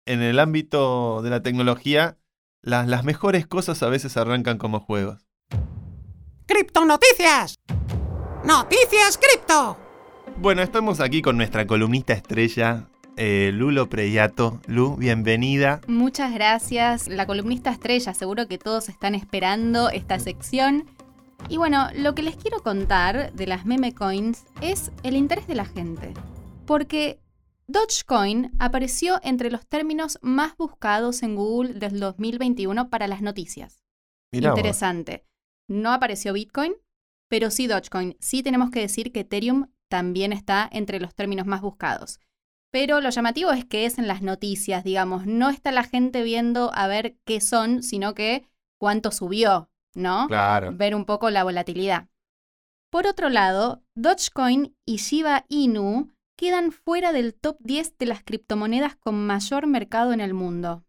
En 0.05 0.21
el 0.21 0.39
ámbito 0.39 1.21
de 1.21 1.29
la 1.29 1.41
tecnología, 1.41 2.17
las 2.61 3.03
mejores 3.03 3.45
cosas 3.45 3.83
a 3.83 3.89
veces 3.89 4.15
arrancan 4.17 4.57
como 4.57 4.79
juegos. 4.79 5.27
¡Cripto 6.45 6.85
Noticias! 6.85 7.55
¡Noticias 8.45 9.17
Cripto! 9.17 9.77
Bueno, 10.37 10.61
estamos 10.61 10.99
aquí 11.01 11.21
con 11.21 11.35
nuestra 11.35 11.67
columnista 11.67 12.13
estrella, 12.13 12.87
eh, 13.17 13.51
Lulo 13.53 13.89
Preyato. 13.89 14.61
Lu, 14.67 14.95
bienvenida. 14.95 15.81
Muchas 15.87 16.33
gracias. 16.33 17.07
La 17.07 17.25
columnista 17.25 17.71
estrella, 17.71 18.13
seguro 18.13 18.47
que 18.47 18.59
todos 18.59 18.89
están 18.89 19.15
esperando 19.15 19.89
esta 19.89 20.19
sección. 20.19 20.85
Y 21.49 21.57
bueno, 21.57 21.87
lo 21.95 22.13
que 22.13 22.23
les 22.23 22.35
quiero 22.35 22.61
contar 22.61 23.31
de 23.33 23.47
las 23.47 23.65
meme 23.65 23.93
coins 23.93 24.45
es 24.61 24.91
el 25.03 25.15
interés 25.15 25.47
de 25.47 25.55
la 25.55 25.65
gente. 25.65 26.13
Porque 26.65 27.19
Dogecoin 27.67 28.51
apareció 28.59 29.19
entre 29.23 29.51
los 29.51 29.65
términos 29.67 30.19
más 30.21 30.55
buscados 30.57 31.23
en 31.23 31.35
Google 31.35 31.73
desde 31.73 31.99
2021 31.99 32.89
para 32.89 33.07
las 33.07 33.21
noticias. 33.21 33.83
Interesante. 34.31 35.25
No 35.69 35.91
apareció 35.91 36.33
Bitcoin, 36.33 36.73
pero 37.29 37.51
sí 37.51 37.67
Dogecoin. 37.67 38.17
Sí 38.19 38.43
tenemos 38.43 38.71
que 38.71 38.81
decir 38.81 39.11
que 39.11 39.21
Ethereum 39.21 39.67
también 39.89 40.33
está 40.33 40.69
entre 40.71 40.99
los 40.99 41.15
términos 41.15 41.45
más 41.45 41.61
buscados. 41.61 42.19
Pero 42.71 42.99
lo 42.99 43.09
llamativo 43.09 43.51
es 43.51 43.65
que 43.65 43.85
es 43.85 43.97
en 43.97 44.07
las 44.07 44.21
noticias, 44.21 44.83
digamos, 44.83 45.25
no 45.25 45.49
está 45.49 45.71
la 45.71 45.83
gente 45.83 46.23
viendo 46.23 46.71
a 46.73 46.87
ver 46.87 47.17
qué 47.25 47.39
son, 47.39 47.81
sino 47.83 48.13
que 48.13 48.47
cuánto 48.77 49.11
subió, 49.11 49.69
¿no? 49.97 50.27
Claro. 50.27 50.71
Ver 50.73 50.95
un 50.95 51.05
poco 51.05 51.29
la 51.29 51.43
volatilidad. 51.43 52.07
Por 52.89 53.07
otro 53.07 53.29
lado, 53.29 53.83
Dogecoin 53.95 54.75
y 54.85 54.97
Shiba 54.97 55.45
Inu 55.49 56.09
quedan 56.37 56.71
fuera 56.71 57.11
del 57.11 57.33
top 57.33 57.57
10 57.59 57.97
de 57.97 58.05
las 58.05 58.23
criptomonedas 58.23 58.95
con 58.95 59.25
mayor 59.25 59.67
mercado 59.67 60.13
en 60.13 60.21
el 60.21 60.33
mundo. 60.33 60.85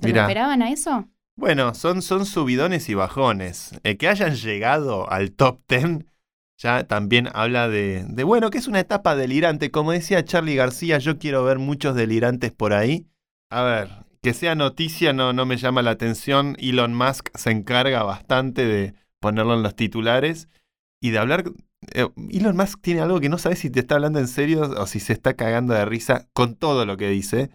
¿Se 0.00 0.12
lo 0.12 0.20
esperaban 0.22 0.62
a 0.62 0.70
eso? 0.70 1.08
Bueno, 1.36 1.74
son, 1.74 2.02
son 2.02 2.26
subidones 2.26 2.88
y 2.88 2.94
bajones. 2.94 3.78
El 3.84 3.96
que 3.98 4.08
hayan 4.08 4.34
llegado 4.34 5.08
al 5.10 5.32
top 5.32 5.60
10 5.68 6.04
ya 6.60 6.84
también 6.84 7.28
habla 7.34 7.68
de, 7.68 8.04
de, 8.08 8.24
bueno, 8.24 8.50
que 8.50 8.58
es 8.58 8.66
una 8.66 8.80
etapa 8.80 9.14
delirante. 9.14 9.70
Como 9.70 9.92
decía 9.92 10.24
Charlie 10.24 10.56
García, 10.56 10.98
yo 10.98 11.18
quiero 11.18 11.44
ver 11.44 11.60
muchos 11.60 11.94
delirantes 11.94 12.50
por 12.50 12.72
ahí. 12.72 13.06
A 13.50 13.62
ver, 13.62 13.90
que 14.22 14.34
sea 14.34 14.54
noticia 14.54 15.12
no, 15.12 15.32
no 15.32 15.46
me 15.46 15.56
llama 15.56 15.82
la 15.82 15.92
atención. 15.92 16.56
Elon 16.58 16.94
Musk 16.94 17.28
se 17.36 17.50
encarga 17.50 18.02
bastante 18.02 18.66
de 18.66 18.94
ponerlo 19.20 19.54
en 19.54 19.62
los 19.62 19.76
titulares 19.76 20.48
y 21.00 21.10
de 21.10 21.18
hablar. 21.18 21.44
Eh, 21.94 22.08
Elon 22.30 22.56
Musk 22.56 22.80
tiene 22.80 23.00
algo 23.00 23.20
que 23.20 23.28
no 23.28 23.38
sabes 23.38 23.60
si 23.60 23.70
te 23.70 23.80
está 23.80 23.96
hablando 23.96 24.18
en 24.18 24.28
serio 24.28 24.62
o 24.62 24.86
si 24.86 25.00
se 25.00 25.12
está 25.12 25.34
cagando 25.34 25.74
de 25.74 25.84
risa 25.84 26.28
con 26.32 26.54
todo 26.54 26.86
lo 26.86 26.96
que 26.96 27.08
dice. 27.08 27.50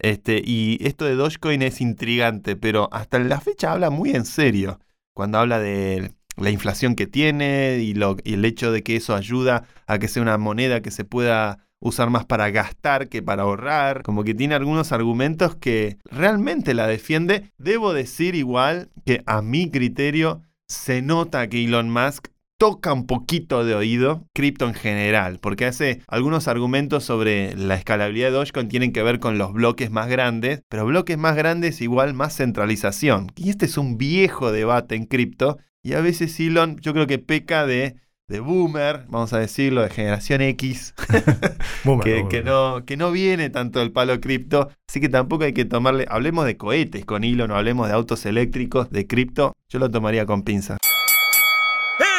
Este, 0.00 0.42
y 0.44 0.78
esto 0.80 1.04
de 1.04 1.16
Dogecoin 1.16 1.62
es 1.62 1.80
intrigante, 1.80 2.56
pero 2.56 2.88
hasta 2.92 3.18
la 3.18 3.40
fecha 3.40 3.72
habla 3.72 3.90
muy 3.90 4.10
en 4.10 4.24
serio. 4.24 4.80
Cuando 5.14 5.38
habla 5.38 5.58
de 5.58 6.12
la 6.36 6.50
inflación 6.50 6.94
que 6.94 7.06
tiene 7.06 7.78
y, 7.78 7.94
lo, 7.94 8.16
y 8.24 8.34
el 8.34 8.44
hecho 8.44 8.70
de 8.70 8.82
que 8.82 8.96
eso 8.96 9.14
ayuda 9.14 9.64
a 9.86 9.98
que 9.98 10.08
sea 10.08 10.22
una 10.22 10.38
moneda 10.38 10.80
que 10.80 10.92
se 10.92 11.04
pueda 11.04 11.67
usar 11.80 12.10
más 12.10 12.24
para 12.24 12.50
gastar 12.50 13.08
que 13.08 13.22
para 13.22 13.42
ahorrar. 13.42 14.02
Como 14.02 14.24
que 14.24 14.34
tiene 14.34 14.54
algunos 14.54 14.92
argumentos 14.92 15.56
que 15.56 15.98
realmente 16.10 16.74
la 16.74 16.86
defiende. 16.86 17.52
Debo 17.58 17.92
decir 17.92 18.34
igual 18.34 18.90
que 19.04 19.22
a 19.26 19.42
mi 19.42 19.70
criterio 19.70 20.42
se 20.66 21.02
nota 21.02 21.48
que 21.48 21.64
Elon 21.64 21.90
Musk 21.90 22.28
toca 22.58 22.92
un 22.92 23.06
poquito 23.06 23.64
de 23.64 23.74
oído 23.74 24.26
cripto 24.34 24.66
en 24.66 24.74
general, 24.74 25.38
porque 25.40 25.64
hace 25.64 26.02
algunos 26.08 26.48
argumentos 26.48 27.04
sobre 27.04 27.54
la 27.56 27.76
escalabilidad 27.76 28.28
de 28.28 28.32
Dogecoin 28.32 28.68
tienen 28.68 28.92
que 28.92 29.04
ver 29.04 29.20
con 29.20 29.38
los 29.38 29.52
bloques 29.52 29.92
más 29.92 30.08
grandes, 30.08 30.62
pero 30.68 30.84
bloques 30.84 31.16
más 31.16 31.36
grandes 31.36 31.80
igual 31.80 32.14
más 32.14 32.36
centralización. 32.36 33.28
Y 33.36 33.50
este 33.50 33.66
es 33.66 33.78
un 33.78 33.96
viejo 33.96 34.50
debate 34.50 34.96
en 34.96 35.06
cripto 35.06 35.58
y 35.84 35.92
a 35.92 36.00
veces 36.00 36.38
Elon, 36.40 36.78
yo 36.80 36.92
creo 36.92 37.06
que 37.06 37.20
peca 37.20 37.64
de, 37.64 37.96
de 38.28 38.40
boomer, 38.40 39.04
vamos 39.08 39.32
a 39.32 39.38
decirlo, 39.38 39.82
de 39.82 39.88
generación 39.88 40.42
X, 40.42 40.94
que, 42.04 42.42
no, 42.44 42.84
que 42.84 42.96
no 42.98 43.10
viene 43.10 43.48
tanto 43.48 43.78
del 43.78 43.90
palo 43.90 44.20
cripto. 44.20 44.70
Así 44.86 45.00
que 45.00 45.08
tampoco 45.08 45.44
hay 45.44 45.54
que 45.54 45.64
tomarle. 45.64 46.06
Hablemos 46.08 46.44
de 46.44 46.58
cohetes 46.58 47.06
con 47.06 47.24
Elon, 47.24 47.50
o 47.50 47.56
hablemos 47.56 47.88
de 47.88 47.94
autos 47.94 48.26
eléctricos, 48.26 48.90
de 48.90 49.06
cripto. 49.06 49.54
Yo 49.70 49.78
lo 49.78 49.90
tomaría 49.90 50.26
con 50.26 50.42
pinzas. 50.42 50.76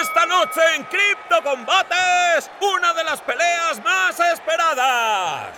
Esta 0.01 0.25
noche 0.25 0.59
en 0.75 0.83
Cripto 0.85 1.43
Combates, 1.43 2.49
una 2.75 2.93
de 2.93 3.03
las 3.03 3.21
peleas 3.21 3.81
más 3.83 4.19
esperadas. 4.33 5.49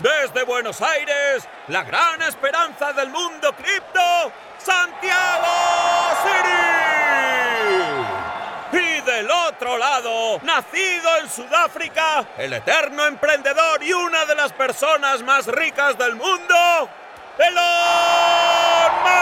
Desde 0.00 0.44
Buenos 0.44 0.80
Aires, 0.82 1.46
la 1.68 1.84
gran 1.84 2.20
esperanza 2.22 2.92
del 2.92 3.10
mundo 3.10 3.54
cripto, 3.56 4.32
Santiago 4.58 5.46
City. 6.24 6.80
Nacido 10.38 11.08
en 11.20 11.28
Sudáfrica, 11.28 12.28
el 12.38 12.52
eterno 12.52 13.06
emprendedor 13.06 13.82
y 13.82 13.92
una 13.92 14.24
de 14.24 14.34
las 14.36 14.52
personas 14.52 15.22
más 15.24 15.46
ricas 15.46 15.98
del 15.98 16.14
mundo, 16.14 16.54
Elon 17.38 18.92
Musk. 19.02 19.20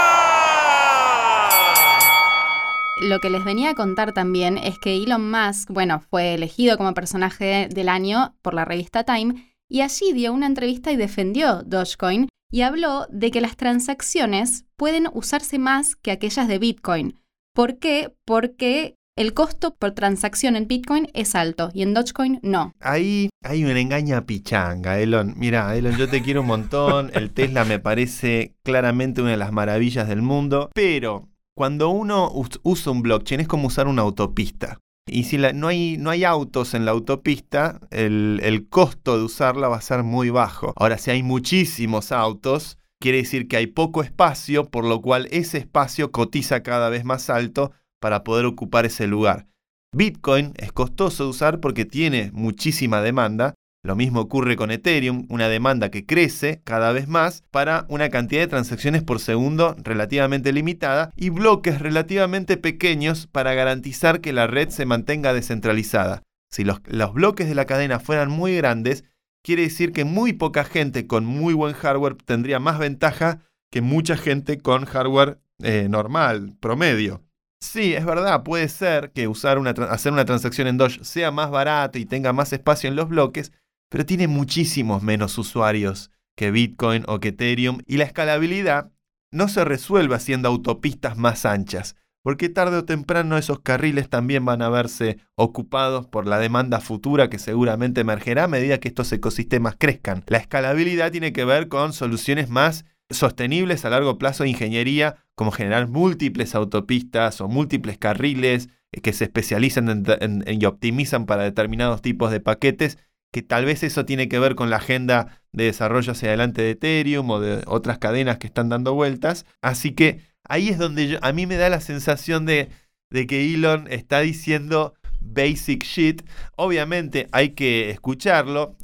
Lo 3.00 3.20
que 3.20 3.30
les 3.30 3.44
venía 3.44 3.70
a 3.70 3.74
contar 3.74 4.12
también 4.12 4.58
es 4.58 4.78
que 4.78 4.96
Elon 4.96 5.30
Musk, 5.30 5.70
bueno, 5.70 6.00
fue 6.10 6.34
elegido 6.34 6.76
como 6.76 6.94
personaje 6.94 7.68
del 7.70 7.88
año 7.88 8.36
por 8.42 8.54
la 8.54 8.64
revista 8.64 9.04
Time 9.04 9.54
y 9.68 9.80
allí 9.80 10.12
dio 10.12 10.32
una 10.32 10.46
entrevista 10.46 10.92
y 10.92 10.96
defendió 10.96 11.62
Dogecoin 11.62 12.28
y 12.50 12.62
habló 12.62 13.06
de 13.10 13.30
que 13.30 13.40
las 13.40 13.56
transacciones 13.56 14.64
pueden 14.76 15.08
usarse 15.12 15.58
más 15.58 15.96
que 15.96 16.10
aquellas 16.10 16.48
de 16.48 16.58
Bitcoin. 16.58 17.20
¿Por 17.54 17.78
qué? 17.78 18.14
Porque 18.24 18.97
el 19.18 19.34
costo 19.34 19.74
por 19.74 19.90
transacción 19.90 20.54
en 20.54 20.68
Bitcoin 20.68 21.08
es 21.12 21.34
alto 21.34 21.70
y 21.74 21.82
en 21.82 21.92
Dogecoin 21.92 22.38
no. 22.42 22.72
Ahí 22.78 23.30
hay 23.42 23.64
una 23.64 23.80
engaña 23.80 24.24
pichanga, 24.26 25.00
Elon. 25.00 25.34
Mira, 25.36 25.74
Elon, 25.74 25.96
yo 25.96 26.08
te 26.08 26.22
quiero 26.22 26.42
un 26.42 26.46
montón. 26.46 27.10
El 27.14 27.32
Tesla 27.32 27.64
me 27.64 27.80
parece 27.80 28.54
claramente 28.62 29.20
una 29.20 29.32
de 29.32 29.36
las 29.36 29.50
maravillas 29.50 30.06
del 30.06 30.22
mundo. 30.22 30.70
Pero 30.72 31.28
cuando 31.56 31.90
uno 31.90 32.30
usa 32.62 32.92
un 32.92 33.02
blockchain 33.02 33.40
es 33.40 33.48
como 33.48 33.66
usar 33.66 33.88
una 33.88 34.02
autopista. 34.02 34.78
Y 35.10 35.24
si 35.24 35.36
no, 35.36 35.66
hay, 35.66 36.24
autos 36.24 36.74
en 36.74 36.84
la 36.84 36.92
autopista, 36.92 37.80
el 37.90 38.66
costo 38.70 39.18
de 39.18 39.24
usarla 39.24 39.66
va 39.66 39.78
a 39.78 39.80
ser 39.80 40.04
muy 40.04 40.30
bajo. 40.30 40.72
Ahora, 40.76 40.96
si 40.96 41.10
hay 41.10 41.24
muchísimos 41.24 42.12
autos, 42.12 42.78
quiere 43.00 43.18
decir 43.18 43.48
que 43.48 43.56
hay 43.56 43.66
poco 43.66 44.04
espacio, 44.04 44.66
por 44.66 44.84
lo 44.84 45.02
cual 45.02 45.26
ese 45.32 45.58
espacio 45.58 46.12
cotiza 46.12 46.62
cada 46.62 46.88
vez 46.88 47.04
más 47.04 47.30
alto 47.30 47.72
para 48.00 48.24
poder 48.24 48.46
ocupar 48.46 48.86
ese 48.86 49.06
lugar. 49.06 49.46
Bitcoin 49.94 50.52
es 50.56 50.72
costoso 50.72 51.24
de 51.24 51.30
usar 51.30 51.60
porque 51.60 51.84
tiene 51.84 52.30
muchísima 52.32 53.00
demanda, 53.00 53.54
lo 53.84 53.96
mismo 53.96 54.20
ocurre 54.20 54.56
con 54.56 54.70
Ethereum, 54.70 55.26
una 55.30 55.48
demanda 55.48 55.90
que 55.90 56.04
crece 56.04 56.60
cada 56.64 56.92
vez 56.92 57.08
más 57.08 57.44
para 57.50 57.86
una 57.88 58.10
cantidad 58.10 58.42
de 58.42 58.48
transacciones 58.48 59.02
por 59.02 59.20
segundo 59.20 59.76
relativamente 59.78 60.52
limitada 60.52 61.12
y 61.16 61.30
bloques 61.30 61.80
relativamente 61.80 62.56
pequeños 62.56 63.28
para 63.28 63.54
garantizar 63.54 64.20
que 64.20 64.32
la 64.32 64.46
red 64.46 64.68
se 64.68 64.84
mantenga 64.84 65.32
descentralizada. 65.32 66.22
Si 66.50 66.64
los, 66.64 66.82
bloques 67.14 67.48
de 67.48 67.54
la 67.54 67.66
cadena 67.66 68.00
fueran 68.00 68.30
muy 68.30 68.56
grandes, 68.56 69.04
quiere 69.44 69.62
decir 69.62 69.92
que 69.92 70.04
muy 70.04 70.32
poca 70.32 70.64
gente 70.64 71.06
con 71.06 71.24
muy 71.24 71.54
buen 71.54 71.72
hardware 71.72 72.16
tendría 72.16 72.58
más 72.58 72.78
ventaja 72.78 73.40
que 73.70 73.80
mucha 73.80 74.16
gente 74.16 74.58
con 74.58 74.86
hardware 74.86 75.38
eh, 75.62 75.86
normal, 75.88 76.56
promedio. 76.60 77.22
Sí, 77.60 77.94
es 77.94 78.04
verdad, 78.04 78.44
puede 78.44 78.68
ser 78.68 79.10
que 79.12 79.26
usar 79.26 79.58
una, 79.58 79.70
hacer 79.70 80.12
una 80.12 80.24
transacción 80.24 80.68
en 80.68 80.78
Doge 80.78 81.04
sea 81.04 81.30
más 81.30 81.50
barato 81.50 81.98
y 81.98 82.06
tenga 82.06 82.32
más 82.32 82.52
espacio 82.52 82.88
en 82.88 82.96
los 82.96 83.08
bloques, 83.08 83.52
pero 83.90 84.06
tiene 84.06 84.28
muchísimos 84.28 85.02
menos 85.02 85.36
usuarios 85.38 86.10
que 86.36 86.52
Bitcoin 86.52 87.04
o 87.08 87.18
que 87.18 87.28
Ethereum 87.28 87.80
y 87.86 87.96
la 87.96 88.04
escalabilidad 88.04 88.92
no 89.32 89.48
se 89.48 89.64
resuelve 89.64 90.14
haciendo 90.14 90.48
autopistas 90.48 91.16
más 91.16 91.44
anchas, 91.44 91.96
porque 92.22 92.48
tarde 92.48 92.76
o 92.76 92.84
temprano 92.84 93.36
esos 93.36 93.60
carriles 93.60 94.08
también 94.08 94.44
van 94.44 94.62
a 94.62 94.68
verse 94.68 95.18
ocupados 95.34 96.06
por 96.06 96.26
la 96.26 96.38
demanda 96.38 96.80
futura 96.80 97.28
que 97.28 97.38
seguramente 97.38 98.02
emergerá 98.02 98.44
a 98.44 98.48
medida 98.48 98.78
que 98.78 98.88
estos 98.88 99.10
ecosistemas 99.12 99.76
crezcan. 99.76 100.24
La 100.28 100.38
escalabilidad 100.38 101.10
tiene 101.10 101.32
que 101.32 101.44
ver 101.44 101.68
con 101.68 101.92
soluciones 101.92 102.48
más 102.48 102.84
sostenibles 103.10 103.84
a 103.84 103.90
largo 103.90 104.18
plazo 104.18 104.44
de 104.44 104.50
ingeniería, 104.50 105.16
como 105.38 105.52
generar 105.52 105.86
múltiples 105.86 106.56
autopistas 106.56 107.40
o 107.40 107.46
múltiples 107.46 107.96
carriles 107.96 108.70
eh, 108.90 109.00
que 109.00 109.12
se 109.12 109.24
especializan 109.24 110.04
y 110.48 110.64
optimizan 110.64 111.26
para 111.26 111.44
determinados 111.44 112.02
tipos 112.02 112.32
de 112.32 112.40
paquetes 112.40 112.98
que 113.32 113.42
tal 113.42 113.64
vez 113.64 113.84
eso 113.84 114.04
tiene 114.04 114.28
que 114.28 114.40
ver 114.40 114.56
con 114.56 114.68
la 114.68 114.78
agenda 114.78 115.40
de 115.52 115.64
desarrollo 115.64 116.10
hacia 116.10 116.30
adelante 116.30 116.62
de 116.62 116.70
Ethereum 116.70 117.30
o 117.30 117.40
de 117.40 117.62
otras 117.66 117.98
cadenas 117.98 118.38
que 118.38 118.48
están 118.48 118.68
dando 118.68 118.94
vueltas. 118.94 119.46
Así 119.62 119.92
que 119.92 120.22
ahí 120.42 120.70
es 120.70 120.78
donde 120.78 121.20
a 121.22 121.32
mí 121.32 121.46
me 121.46 121.56
da 121.56 121.68
la 121.68 121.80
sensación 121.80 122.44
de, 122.44 122.70
que 123.12 123.54
Elon 123.54 123.86
está 123.90 124.18
diciendo 124.20 124.94
basic 125.20 125.84
shit. 125.84 126.22
Obviamente 126.56 127.28
hay 127.30 127.50
que 127.50 127.90
escucharlo. 127.90 128.76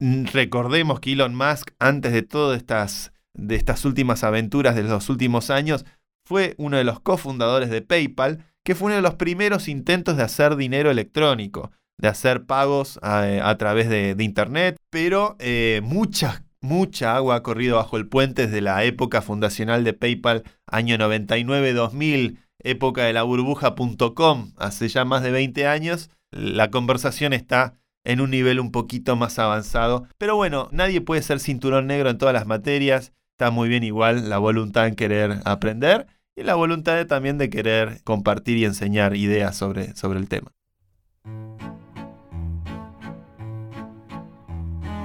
Recordemos 0.00 0.98
que 0.98 1.12
Elon 1.12 1.36
Musk, 1.36 1.70
antes 1.78 2.12
de 2.12 2.22
todas 2.22 2.58
estas 2.58 3.84
últimas 3.84 4.24
aventuras 4.24 4.74
de 4.74 4.82
los 4.82 5.08
últimos 5.08 5.50
años, 5.50 5.84
fue 6.30 6.54
uno 6.58 6.76
de 6.76 6.84
los 6.84 7.00
cofundadores 7.00 7.70
de 7.70 7.82
PayPal, 7.82 8.44
que 8.64 8.76
fue 8.76 8.86
uno 8.86 8.94
de 8.94 9.02
los 9.02 9.16
primeros 9.16 9.66
intentos 9.66 10.16
de 10.16 10.22
hacer 10.22 10.54
dinero 10.54 10.88
electrónico 10.88 11.72
de 11.98 12.06
hacer 12.06 12.46
pagos 12.46 13.00
a, 13.02 13.56
través 13.58 13.88
de, 13.88 14.14
Internet, 14.20 14.76
pero 14.90 15.34
eh, 15.40 15.80
mucha, 15.82 16.44
mucha 16.60 17.16
agua 17.16 17.34
ha 17.34 17.42
corrido 17.42 17.78
bajo 17.78 17.96
el 17.96 18.06
puente 18.06 18.46
desde 18.46 18.60
la 18.60 18.84
época 18.84 19.22
fundacional 19.22 19.82
de 19.82 19.92
PayPal, 19.92 20.44
año 20.68 20.96
99-2000, 20.98 22.38
época 22.60 23.02
de 23.02 23.12
la 23.12 23.24
burbuja.com, 23.24 24.52
hace 24.56 24.86
ya 24.86 25.04
más 25.04 25.24
de 25.24 25.32
20 25.32 25.66
años. 25.66 26.10
La 26.30 26.70
conversación 26.70 27.32
está 27.32 27.74
en 28.04 28.20
un 28.20 28.30
nivel 28.30 28.60
un 28.60 28.70
poquito 28.70 29.16
más 29.16 29.40
avanzado, 29.40 30.06
pero 30.16 30.36
bueno, 30.36 30.68
nadie 30.70 31.00
puede 31.00 31.22
ser 31.22 31.40
cinturón 31.40 31.88
negro 31.88 32.08
en 32.08 32.18
todas 32.18 32.34
las 32.34 32.46
materias, 32.46 33.12
está 33.32 33.50
muy 33.50 33.68
bien 33.68 33.82
igual 33.82 34.30
la 34.30 34.38
voluntad 34.38 34.86
en 34.86 34.94
querer 34.94 35.40
aprender 35.44 36.06
y 36.36 36.42
la 36.42 36.54
voluntad 36.54 37.06
también 37.06 37.38
de 37.38 37.50
querer 37.50 38.02
compartir 38.04 38.56
y 38.56 38.64
enseñar 38.64 39.16
ideas 39.16 39.56
sobre, 39.56 39.94
sobre 39.96 40.18
el 40.18 40.28
tema. 40.28 40.52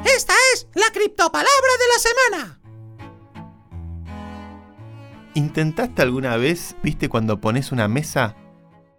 Esta 0.05 0.33
es 0.53 0.67
la 0.75 0.91
criptopalabra 0.93 1.49
de 1.79 1.85
la 1.93 1.99
semana. 1.99 2.59
¿Intentaste 5.33 6.01
alguna 6.01 6.37
vez, 6.37 6.77
viste, 6.81 7.09
cuando 7.09 7.41
pones 7.41 7.73
una 7.73 7.89
mesa 7.89 8.37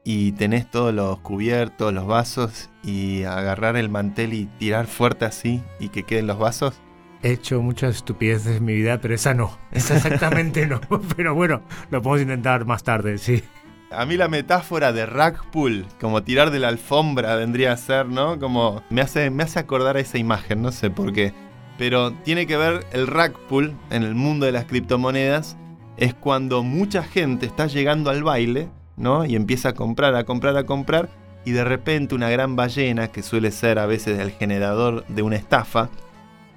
y 0.05 0.33
tenés 0.33 0.71
todos 0.71 0.93
los 0.93 1.19
cubiertos, 1.21 1.95
los 1.95 2.07
vasos 2.07 2.69
y 2.83 3.23
agarrar 3.23 3.77
el 3.77 3.89
mantel 3.89 4.35
y 4.35 4.45
tirar 4.59 4.87
fuerte 4.87 5.25
así 5.25 5.62
y 5.81 5.89
que 5.89 6.03
queden 6.03 6.27
los 6.27 6.39
vasos? 6.39 6.75
He 7.22 7.33
hecho 7.33 7.62
muchas 7.62 7.96
estupideces 7.96 8.59
en 8.59 8.64
mi 8.64 8.74
vida, 8.74 9.00
pero 9.00 9.14
esa 9.14 9.35
no. 9.35 9.59
Esa 9.72 9.96
exactamente 9.96 10.66
no. 10.66 10.81
Pero 11.16 11.35
bueno, 11.35 11.62
lo 11.90 12.02
podemos 12.02 12.22
intentar 12.22 12.64
más 12.66 12.83
tarde, 12.83 13.18
sí. 13.18 13.42
A 13.90 14.05
mí 14.05 14.16
la 14.16 14.29
metáfora 14.29 14.92
de 14.92 15.07
rag 15.07 15.50
pull, 15.50 15.87
como 16.00 16.22
tirar 16.22 16.50
de 16.50 16.59
la 16.59 16.68
alfombra, 16.68 17.37
vendría 17.37 17.72
a 17.72 17.76
ser, 17.76 18.07
¿no? 18.07 18.38
Como 18.38 18.83
me 18.90 19.00
hace, 19.00 19.31
me 19.31 19.44
hace 19.44 19.59
acordar 19.59 19.96
a 19.96 20.00
esa 20.00 20.18
imagen, 20.18 20.61
no 20.61 20.72
sé 20.72 20.90
por 20.90 21.12
qué. 21.12 21.33
Pero 21.79 22.12
tiene 22.12 22.46
que 22.46 22.57
ver 22.57 22.85
el 22.92 23.07
rag 23.07 23.33
pull 23.48 23.74
en 23.90 24.02
el 24.02 24.14
mundo 24.14 24.46
de 24.46 24.52
las 24.52 24.64
criptomonedas. 24.64 25.57
Es 25.96 26.14
cuando 26.14 26.62
mucha 26.62 27.02
gente 27.02 27.46
está 27.46 27.66
llegando 27.66 28.11
al 28.11 28.22
baile, 28.22 28.68
¿no? 28.96 29.24
Y 29.24 29.37
empieza 29.37 29.70
a 29.70 29.74
comprar, 29.74 30.14
a 30.14 30.24
comprar, 30.24 30.57
a 30.57 30.64
comprar. 30.64 31.09
Y 31.44 31.52
de 31.52 31.64
repente 31.64 32.14
una 32.14 32.29
gran 32.29 32.57
ballena, 32.57 33.09
que 33.09 33.22
suele 33.22 33.52
ser 33.52 33.79
a 33.79 33.87
veces 33.87 34.18
el 34.18 34.33
generador 34.33 35.07
de 35.07 35.22
una 35.22 35.37
estafa, 35.37 35.90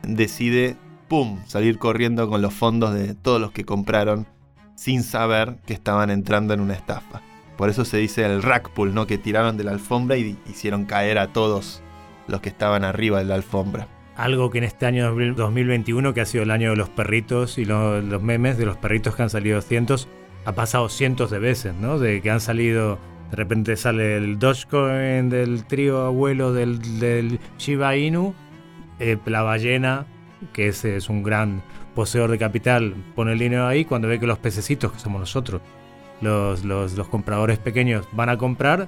decide, 0.03 0.75
¡pum!, 1.07 1.39
salir 1.45 1.77
corriendo 1.77 2.29
con 2.29 2.41
los 2.41 2.53
fondos 2.53 2.93
de 2.93 3.15
todos 3.15 3.39
los 3.39 3.51
que 3.51 3.65
compraron 3.65 4.27
sin 4.75 5.03
saber 5.03 5.57
que 5.65 5.73
estaban 5.73 6.09
entrando 6.09 6.53
en 6.53 6.61
una 6.61 6.73
estafa. 6.73 7.21
Por 7.57 7.69
eso 7.69 7.83
se 7.83 7.97
dice 7.97 8.25
el 8.25 8.41
rack 8.41 8.69
pull, 8.69 8.93
¿no? 8.93 9.05
Que 9.05 9.17
tiraron 9.17 9.57
de 9.57 9.65
la 9.65 9.71
alfombra 9.71 10.15
y 10.15 10.37
hicieron 10.49 10.85
caer 10.85 11.17
a 11.17 11.27
todos 11.27 11.83
los 12.27 12.39
que 12.39 12.47
estaban 12.47 12.85
arriba 12.85 13.19
de 13.19 13.25
la 13.25 13.35
alfombra. 13.35 13.89
Algo 14.15 14.49
que 14.49 14.59
en 14.59 14.63
este 14.63 14.85
año 14.85 15.13
2021, 15.13 16.13
que 16.13 16.21
ha 16.21 16.25
sido 16.25 16.43
el 16.43 16.51
año 16.51 16.69
de 16.69 16.77
los 16.77 16.87
perritos 16.87 17.57
y 17.57 17.65
los, 17.65 18.03
memes 18.21 18.57
de 18.57 18.65
los 18.65 18.77
perritos 18.77 19.15
que 19.15 19.23
han 19.23 19.29
salido 19.29 19.61
cientos, 19.61 20.07
ha 20.45 20.53
pasado 20.53 20.87
cientos 20.87 21.31
de 21.31 21.39
veces, 21.39 21.73
¿no? 21.75 21.99
De 21.99 22.21
que 22.21 22.31
han 22.31 22.39
salido, 22.39 22.97
de 23.31 23.35
repente 23.35 23.75
sale 23.75 24.15
el 24.15 24.39
Dogecoin 24.39 25.29
del 25.29 25.65
trío 25.65 26.05
abuelo 26.05 26.53
del, 26.53 26.99
del 26.99 27.41
Shiba 27.57 27.97
Inu, 27.97 28.33
eh, 28.99 29.17
la 29.25 29.41
ballena, 29.41 30.05
que 30.53 30.67
es 30.67 31.09
un 31.09 31.23
gran 31.23 31.61
poseedor 31.99 32.31
de 32.31 32.37
capital 32.37 32.95
pone 33.13 33.33
el 33.33 33.39
dinero 33.39 33.67
ahí 33.67 33.83
cuando 33.83 34.07
ve 34.07 34.19
que 34.19 34.27
los 34.27 34.37
pececitos, 34.37 34.93
que 34.93 34.99
somos 34.99 35.19
nosotros, 35.19 35.61
los, 36.21 37.07
compradores 37.09 37.59
pequeños 37.59 38.07
van 38.13 38.29
a 38.29 38.37
comprar, 38.37 38.87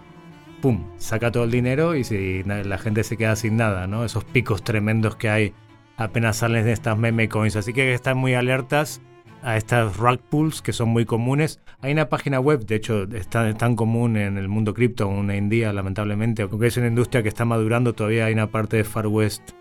¡pum! 0.62 0.86
Saca 0.97 1.32
todo 1.32 1.43
el 1.43 1.52
dinero 1.52 1.95
y 1.95 2.04
si, 2.04 2.43
la 2.43 2.78
gente 2.78 3.04
se 3.04 3.17
queda 3.17 3.36
sin 3.36 3.58
nada, 3.58 3.88
¿no? 3.88 4.06
Esos 4.06 4.24
picos 4.24 4.63
tremendos 4.63 5.15
que 5.15 5.30
hay 5.30 5.54
apenas 5.97 6.38
salen 6.38 6.65
de 6.65 6.71
estas 6.71 6.97
meme 6.97 7.30
coins. 7.30 7.56
Así 7.56 7.74
que 7.74 7.93
están 7.93 8.17
muy 8.17 8.34
alertas 8.34 9.02
a 9.43 9.58
estas 9.58 9.97
rug 9.97 10.19
pools 10.30 10.62
que 10.62 10.71
son 10.71 10.89
muy 10.89 11.06
comunes. 11.06 11.60
Hay 11.82 11.91
una 11.91 12.10
página 12.10 12.39
web, 12.39 12.65
de 12.65 12.76
hecho, 12.76 13.04
es 13.13 13.28
tan, 13.28 13.76
común 13.76 14.17
en 14.17 14.38
el 14.38 14.47
mundo 14.47 14.74
cripto, 14.74 15.08
una 15.08 15.36
en 15.36 15.50
día, 15.50 15.74
lamentablemente, 15.74 16.43
aunque 16.43 16.67
es 16.67 16.78
una 16.78 16.88
industria 16.88 17.24
que 17.24 17.30
está 17.30 17.43
madurando, 17.43 17.93
todavía 17.93 18.26
hay 18.26 18.34
una 18.34 18.52
parte 18.52 18.78
de 18.78 18.84
Far 18.84 19.08
West 19.08 19.52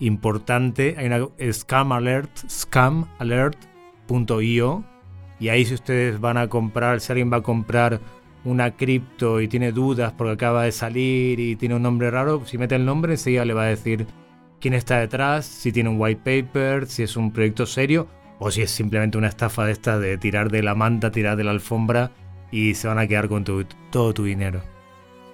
importante. 0.00 0.96
Hay 0.98 1.06
una 1.06 1.28
scam 1.52 1.92
alert, 1.92 2.36
scamalert.io. 2.48 4.84
Y 5.38 5.48
ahí 5.48 5.64
si 5.64 5.74
ustedes 5.74 6.20
van 6.20 6.36
a 6.38 6.48
comprar, 6.48 7.00
si 7.00 7.12
alguien 7.12 7.32
va 7.32 7.36
a 7.38 7.42
comprar 7.42 8.00
una 8.44 8.76
cripto 8.76 9.40
y 9.40 9.48
tiene 9.48 9.72
dudas 9.72 10.12
porque 10.12 10.32
acaba 10.32 10.64
de 10.64 10.72
salir 10.72 11.40
y 11.40 11.56
tiene 11.56 11.74
un 11.74 11.82
nombre 11.82 12.10
raro, 12.10 12.44
si 12.46 12.58
mete 12.58 12.74
el 12.76 12.84
nombre 12.84 13.14
enseguida 13.14 13.44
le 13.44 13.54
va 13.54 13.64
a 13.64 13.66
decir 13.66 14.06
quién 14.60 14.72
está 14.72 15.00
detrás, 15.00 15.44
si 15.44 15.72
tiene 15.72 15.90
un 15.90 16.00
white 16.00 16.20
paper, 16.24 16.86
si 16.86 17.02
es 17.02 17.16
un 17.16 17.32
proyecto 17.32 17.66
serio 17.66 18.06
o 18.38 18.50
si 18.50 18.62
es 18.62 18.70
simplemente 18.70 19.18
una 19.18 19.28
estafa 19.28 19.66
de 19.66 19.72
esta 19.72 19.98
de 19.98 20.16
tirar 20.16 20.50
de 20.50 20.62
la 20.62 20.74
manta, 20.74 21.10
tirar 21.10 21.36
de 21.36 21.44
la 21.44 21.50
alfombra 21.50 22.12
y 22.50 22.72
se 22.74 22.88
van 22.88 22.98
a 22.98 23.06
quedar 23.06 23.28
con 23.28 23.44
todo 23.44 24.14
tu 24.14 24.24
dinero. 24.24 24.62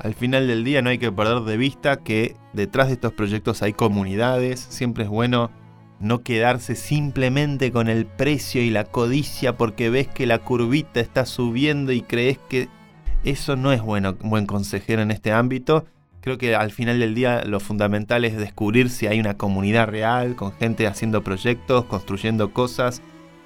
Al 0.02 0.14
final 0.14 0.48
del 0.48 0.64
día 0.64 0.82
no 0.82 0.90
hay 0.90 0.98
que 0.98 1.12
perder 1.12 1.42
de 1.42 1.56
vista 1.56 1.98
que 1.98 2.34
detrás 2.52 2.88
de 2.88 2.94
estos 2.94 3.12
proyectos 3.12 3.62
hay 3.62 3.72
comunidades, 3.72 4.58
siempre 4.58 5.04
es 5.04 5.10
bueno 5.10 5.52
no 6.00 6.22
quedarse 6.22 6.74
simplemente 6.74 7.70
con 7.70 7.88
el 7.88 8.06
precio 8.06 8.60
y 8.60 8.70
la 8.70 8.82
codicia 8.82 9.56
porque 9.56 9.90
ves 9.90 10.08
que 10.08 10.26
la 10.26 10.40
curvita 10.40 10.98
está 10.98 11.24
subiendo 11.24 11.92
y 11.92 12.02
crees 12.02 12.38
que 12.48 12.68
eso 13.22 13.54
no 13.54 13.72
es 13.72 13.80
bueno, 13.80 14.14
buen 14.14 14.46
consejero 14.46 15.02
en 15.02 15.12
este 15.12 15.30
ámbito. 15.30 15.86
Creo 16.20 16.36
que 16.36 16.56
al 16.56 16.72
final 16.72 16.98
del 16.98 17.14
día 17.14 17.44
lo 17.44 17.60
fundamental 17.60 18.24
es 18.24 18.36
descubrir 18.36 18.90
si 18.90 19.06
hay 19.06 19.20
una 19.20 19.36
comunidad 19.36 19.86
real, 19.86 20.34
con 20.34 20.52
gente 20.52 20.88
haciendo 20.88 21.22
proyectos, 21.22 21.84
construyendo 21.84 22.52
cosas. 22.52 23.02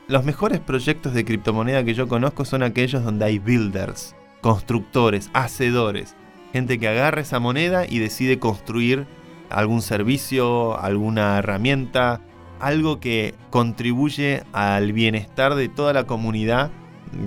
Los 0.08 0.24
mejores 0.24 0.60
proyectos 0.60 1.12
de 1.12 1.26
criptomoneda 1.26 1.84
que 1.84 1.92
yo 1.92 2.08
conozco 2.08 2.46
son 2.46 2.62
aquellos 2.62 3.04
donde 3.04 3.26
hay 3.26 3.38
builders, 3.38 4.16
constructores, 4.40 5.28
hacedores 5.34 6.16
gente 6.56 6.78
que 6.78 6.88
agarra 6.88 7.20
esa 7.20 7.38
moneda 7.38 7.84
y 7.86 7.98
decide 7.98 8.38
construir 8.38 9.06
algún 9.50 9.82
servicio, 9.82 10.78
alguna 10.80 11.38
herramienta, 11.38 12.22
algo 12.60 12.98
que 12.98 13.34
contribuye 13.50 14.42
al 14.54 14.94
bienestar 14.94 15.54
de 15.54 15.68
toda 15.68 15.92
la 15.92 16.04
comunidad 16.04 16.70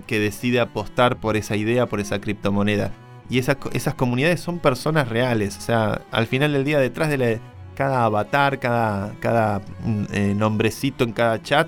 que 0.08 0.20
decide 0.20 0.60
apostar 0.60 1.18
por 1.20 1.38
esa 1.38 1.56
idea, 1.56 1.86
por 1.86 2.00
esa 2.00 2.20
criptomoneda. 2.20 2.92
Y 3.30 3.38
esas, 3.38 3.58
comunidades 3.96 4.42
son 4.42 4.58
personas 4.58 5.08
reales, 5.08 5.56
o 5.58 5.62
sea, 5.62 6.02
al 6.10 6.26
final 6.26 6.52
del 6.52 6.64
día 6.66 6.80
detrás 6.80 7.10
de 7.10 7.40
cada 7.76 8.06
avatar, 8.06 8.58
cada, 8.60 9.62
mm, 9.86 10.04
eh, 10.12 10.34
nombrecito 10.36 11.04
en 11.04 11.14
cada 11.14 11.40
chat, 11.44 11.68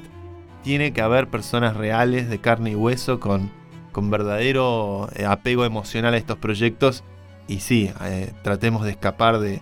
tiene 0.63 0.93
que 0.93 1.01
haber 1.01 1.27
personas 1.27 1.77
reales 1.77 2.27
de 2.27 2.39
carne 2.39 2.71
y 2.71 2.75
hueso 2.75 3.19
con, 3.19 3.51
con 3.91 4.09
verdadero 4.09 5.09
eh, 5.15 5.25
apego 5.25 5.63
emocional 5.63 6.15
a 6.15 6.17
estos 6.17 6.37
proyectos 6.37 7.03
y 7.47 7.59
sí, 7.59 7.91
eh, 8.03 8.31
tratemos 8.43 8.83
de 8.83 8.91
escapar 8.91 9.39
de, 9.39 9.61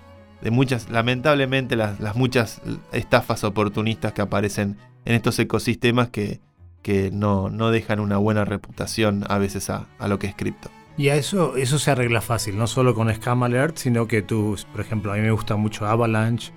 muchas, 0.51 0.89
lamentablemente, 0.89 1.75
las, 1.75 2.15
muchas 2.15 2.61
estafas 2.91 3.43
oportunistas 3.43 4.13
que 4.13 4.21
aparecen 4.21 4.77
en 5.05 5.15
estos 5.15 5.39
ecosistemas 5.39 6.09
que, 6.09 6.39
que 6.81 7.11
no, 7.11 7.49
no, 7.49 7.71
dejan 7.71 7.99
una 7.99 8.17
buena 8.17 8.45
reputación 8.45 9.23
a 9.27 9.37
veces 9.37 9.69
a, 9.69 9.87
lo 10.07 10.19
que 10.19 10.27
es 10.27 10.35
cripto. 10.35 10.69
Y 10.97 11.09
a 11.09 11.15
eso, 11.15 11.55
eso 11.55 11.79
se 11.79 11.91
arregla 11.91 12.21
fácil, 12.21 12.57
no 12.57 12.67
solo 12.67 12.93
con 12.93 13.13
Scam 13.13 13.43
Alert, 13.43 13.77
sino 13.77 14.07
que 14.07 14.21
tú, 14.21 14.57
por 14.71 14.81
ejemplo, 14.81 15.13
a 15.13 15.15
mí 15.15 15.21
me 15.21 15.31
gusta 15.31 15.55
mucho 15.55 15.85
Avalanche, 15.85 16.51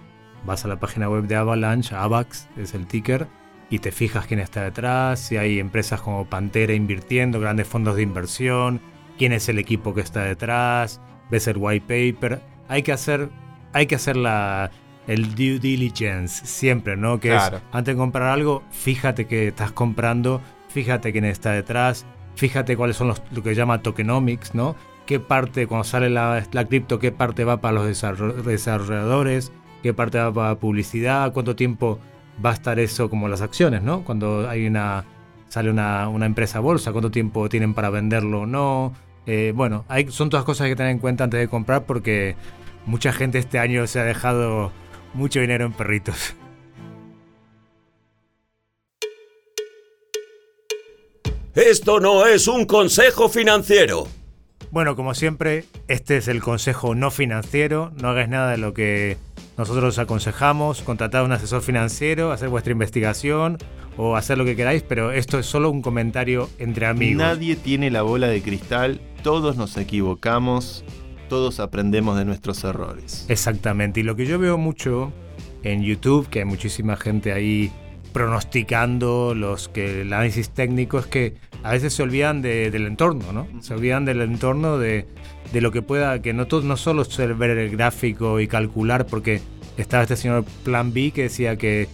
vas 0.44 0.64
a 0.64 0.68
la 0.68 0.80
página 0.80 1.08
web 1.08 1.26
de 1.26 1.36
Avalanche, 1.36 1.94
AVAX 1.94 2.48
es 2.56 2.74
el 2.74 2.86
ticker, 2.86 3.28
y 3.70 3.78
te 3.78 3.92
fijas 3.92 4.26
quién 4.26 4.40
está 4.40 4.64
detrás, 4.64 5.20
si 5.20 5.36
hay 5.36 5.58
empresas 5.58 6.00
como 6.00 6.26
Pantera 6.26 6.74
invirtiendo, 6.74 7.40
grandes 7.40 7.68
fondos 7.68 7.96
de 7.96 8.02
inversión, 8.02 8.80
quién 9.16 9.32
es 9.32 9.48
el 9.48 9.58
equipo 9.58 9.94
que 9.94 10.00
está 10.00 10.24
detrás, 10.24 11.00
ves 11.32 11.48
el 11.48 11.56
white 11.56 11.86
paper. 11.88 12.40
Hay 12.68 12.82
que 12.82 12.92
hacer, 12.92 13.30
hay 13.72 13.86
que 13.86 13.96
hacer 13.96 14.16
la, 14.16 14.70
el 15.08 15.34
due 15.34 15.58
diligence 15.58 16.46
siempre, 16.46 16.96
¿no? 16.96 17.18
Que 17.18 17.34
es, 17.34 17.42
antes 17.72 17.94
de 17.94 17.98
comprar 17.98 18.28
algo, 18.28 18.62
fíjate 18.70 19.26
que 19.26 19.48
estás 19.48 19.72
comprando, 19.72 20.40
fíjate 20.68 21.10
quién 21.10 21.24
está 21.24 21.52
detrás, 21.52 22.04
fíjate 22.36 22.76
cuáles 22.76 22.96
son 22.96 23.08
los, 23.08 23.22
lo 23.32 23.42
que 23.42 23.48
se 23.48 23.54
llama 23.56 23.82
tokenomics, 23.82 24.54
¿no? 24.54 24.76
Qué 25.06 25.18
parte, 25.18 25.66
cuando 25.66 25.84
sale 25.84 26.10
la, 26.10 26.46
la 26.52 26.64
cripto, 26.66 26.98
qué 26.98 27.10
parte 27.10 27.44
va 27.44 27.60
para 27.60 27.74
los 27.74 27.86
desarrolladores, 28.44 29.50
qué 29.82 29.92
parte 29.92 30.18
va 30.18 30.32
para 30.32 30.54
publicidad, 30.56 31.32
cuánto 31.32 31.56
tiempo 31.56 31.98
va 32.44 32.50
a 32.50 32.54
estar 32.54 32.78
eso 32.78 33.10
como 33.10 33.26
las 33.26 33.40
acciones, 33.40 33.82
¿no? 33.82 34.04
Cuando 34.04 34.48
hay 34.48 34.66
una 34.66 35.04
sale 35.48 35.70
una, 35.70 36.08
una 36.08 36.24
empresa 36.24 36.58
a 36.58 36.60
bolsa, 36.62 36.92
cuánto 36.92 37.10
tiempo 37.10 37.48
tienen 37.50 37.74
para 37.74 37.90
venderlo 37.90 38.42
o 38.42 38.46
no. 38.46 38.94
Eh, 39.26 39.52
bueno, 39.54 39.84
hay, 39.88 40.10
son 40.10 40.30
todas 40.30 40.44
cosas 40.44 40.68
que 40.68 40.76
tener 40.76 40.92
en 40.92 40.98
cuenta 40.98 41.24
antes 41.24 41.38
de 41.38 41.48
comprar 41.48 41.84
porque 41.86 42.34
mucha 42.86 43.12
gente 43.12 43.38
este 43.38 43.58
año 43.58 43.86
se 43.86 44.00
ha 44.00 44.04
dejado 44.04 44.72
mucho 45.14 45.40
dinero 45.40 45.64
en 45.64 45.72
perritos. 45.72 46.34
Esto 51.54 52.00
no 52.00 52.26
es 52.26 52.48
un 52.48 52.64
consejo 52.64 53.28
financiero. 53.28 54.08
Bueno, 54.70 54.96
como 54.96 55.12
siempre, 55.14 55.66
este 55.86 56.16
es 56.16 56.26
el 56.28 56.40
consejo 56.40 56.94
no 56.94 57.10
financiero. 57.10 57.92
No 58.00 58.08
hagáis 58.08 58.30
nada 58.30 58.52
de 58.52 58.56
lo 58.56 58.72
que 58.72 59.18
nosotros 59.58 59.84
os 59.84 59.98
aconsejamos. 59.98 60.80
Contratad 60.80 61.20
a 61.20 61.24
un 61.24 61.32
asesor 61.32 61.60
financiero, 61.60 62.32
hacer 62.32 62.48
vuestra 62.48 62.72
investigación 62.72 63.58
o 63.98 64.16
hacer 64.16 64.38
lo 64.38 64.46
que 64.46 64.56
queráis, 64.56 64.82
pero 64.82 65.12
esto 65.12 65.38
es 65.38 65.44
solo 65.44 65.70
un 65.70 65.82
comentario 65.82 66.48
entre 66.58 66.86
amigos. 66.86 67.18
Nadie 67.18 67.56
tiene 67.56 67.90
la 67.90 68.00
bola 68.00 68.28
de 68.28 68.40
cristal, 68.40 69.02
todos 69.22 69.56
nos 69.56 69.76
equivocamos, 69.76 70.84
todos 71.28 71.60
aprendemos 71.60 72.16
de 72.18 72.24
nuestros 72.24 72.62
errores. 72.64 73.24
Exactamente. 73.28 74.00
Y 74.00 74.02
lo 74.02 74.16
que 74.16 74.26
yo 74.26 74.38
veo 74.38 74.58
mucho 74.58 75.12
en 75.62 75.82
YouTube, 75.82 76.28
que 76.28 76.40
hay 76.40 76.44
muchísima 76.44 76.96
gente 76.96 77.32
ahí 77.32 77.70
pronosticando 78.12 79.34
los 79.34 79.68
que 79.68 80.02
el 80.02 80.12
análisis 80.12 80.50
técnico 80.50 80.98
es 80.98 81.06
que 81.06 81.34
a 81.62 81.70
veces 81.72 81.92
se 81.94 82.02
olvidan 82.02 82.42
de- 82.42 82.70
del 82.70 82.86
entorno, 82.86 83.32
¿no? 83.32 83.46
Se 83.62 83.74
olvidan 83.74 84.04
del 84.04 84.20
entorno 84.20 84.78
de, 84.78 85.06
de 85.52 85.60
lo 85.60 85.70
que 85.70 85.82
pueda, 85.82 86.20
que 86.20 86.32
no, 86.32 86.46
todo, 86.46 86.62
no 86.62 86.76
solo 86.76 87.02
es 87.02 87.16
ver 87.38 87.50
el 87.50 87.70
gráfico 87.70 88.40
y 88.40 88.48
calcular, 88.48 89.06
porque 89.06 89.40
estaba 89.76 90.02
este 90.02 90.16
señor 90.16 90.44
Plan 90.64 90.92
B 90.92 91.12
que 91.12 91.22
decía 91.24 91.56
que, 91.56 91.88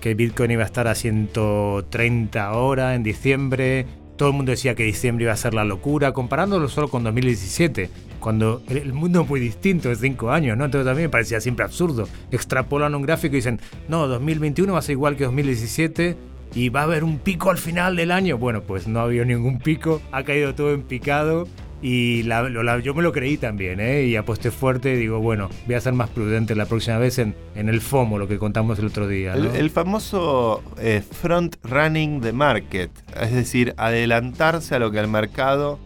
que 0.00 0.14
Bitcoin 0.14 0.50
iba 0.50 0.62
a 0.62 0.66
estar 0.66 0.86
a 0.86 0.94
130 0.94 2.44
ahora 2.44 2.94
en 2.94 3.02
diciembre. 3.02 3.86
Todo 4.16 4.30
el 4.30 4.34
mundo 4.34 4.50
decía 4.50 4.74
que 4.74 4.84
diciembre 4.84 5.24
iba 5.24 5.32
a 5.32 5.36
ser 5.36 5.54
la 5.54 5.64
locura, 5.64 6.12
comparándolo 6.12 6.68
solo 6.68 6.88
con 6.88 7.04
2017, 7.04 7.90
cuando 8.18 8.62
el, 8.68 8.92
mundo 8.92 9.22
es 9.22 9.28
muy 9.28 9.40
distinto 9.40 9.88
de 9.88 9.96
5 9.96 10.30
años, 10.30 10.56
¿no? 10.56 10.64
Entonces 10.64 10.86
también 10.86 11.06
me 11.06 11.10
parecía 11.10 11.40
siempre 11.40 11.64
absurdo. 11.64 12.08
Extrapolan 12.30 12.94
un 12.94 13.02
gráfico 13.02 13.34
y 13.34 13.38
dicen, 13.38 13.60
no, 13.88 14.08
2021 14.08 14.72
va 14.72 14.78
a 14.78 14.82
ser 14.82 14.92
igual 14.92 15.16
que 15.16 15.24
2017 15.24 16.16
y 16.54 16.68
va 16.70 16.80
a 16.80 16.84
haber 16.84 17.04
un 17.04 17.18
pico 17.18 17.50
al 17.50 17.58
final 17.58 17.96
del 17.96 18.10
año. 18.10 18.38
Bueno, 18.38 18.62
pues 18.62 18.88
no 18.88 19.00
ha 19.00 19.04
habido 19.04 19.24
ningún 19.24 19.58
pico, 19.58 20.00
ha 20.12 20.22
caído 20.24 20.54
todo 20.54 20.72
en 20.72 20.82
picado 20.82 21.46
y 21.82 22.22
la- 22.22 22.78
yo 22.80 22.94
me 22.94 23.02
lo 23.02 23.12
creí 23.12 23.36
también, 23.36 23.80
¿eh? 23.80 24.04
Y 24.04 24.16
aposté 24.16 24.50
fuerte 24.50 24.94
y 24.94 24.96
digo, 24.96 25.20
bueno, 25.20 25.50
voy 25.66 25.74
a 25.74 25.80
ser 25.80 25.92
más 25.92 26.08
prudente 26.10 26.54
la 26.54 26.66
próxima 26.66 26.98
vez 26.98 27.18
en, 27.18 27.34
en 27.54 27.68
el 27.68 27.80
FOMO, 27.80 28.18
lo 28.18 28.28
que 28.28 28.38
contamos 28.38 28.78
el 28.78 28.86
otro 28.86 29.06
día. 29.06 29.34
El, 29.34 29.70
famoso 29.70 30.62
eh, 30.78 31.02
front 31.02 31.56
running 31.62 32.20
the 32.20 32.32
market, 32.32 32.90
es 33.20 33.32
decir, 33.32 33.74
adelantarse 33.76 34.74
a 34.74 34.78
lo 34.78 34.90
que 34.90 34.98
el 34.98 35.08
mercado, 35.08 35.78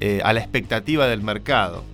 eh, 0.00 0.20
a 0.24 0.32
la 0.32 0.40
expectativa 0.40 1.06
del 1.06 1.22
mercado. 1.22 1.84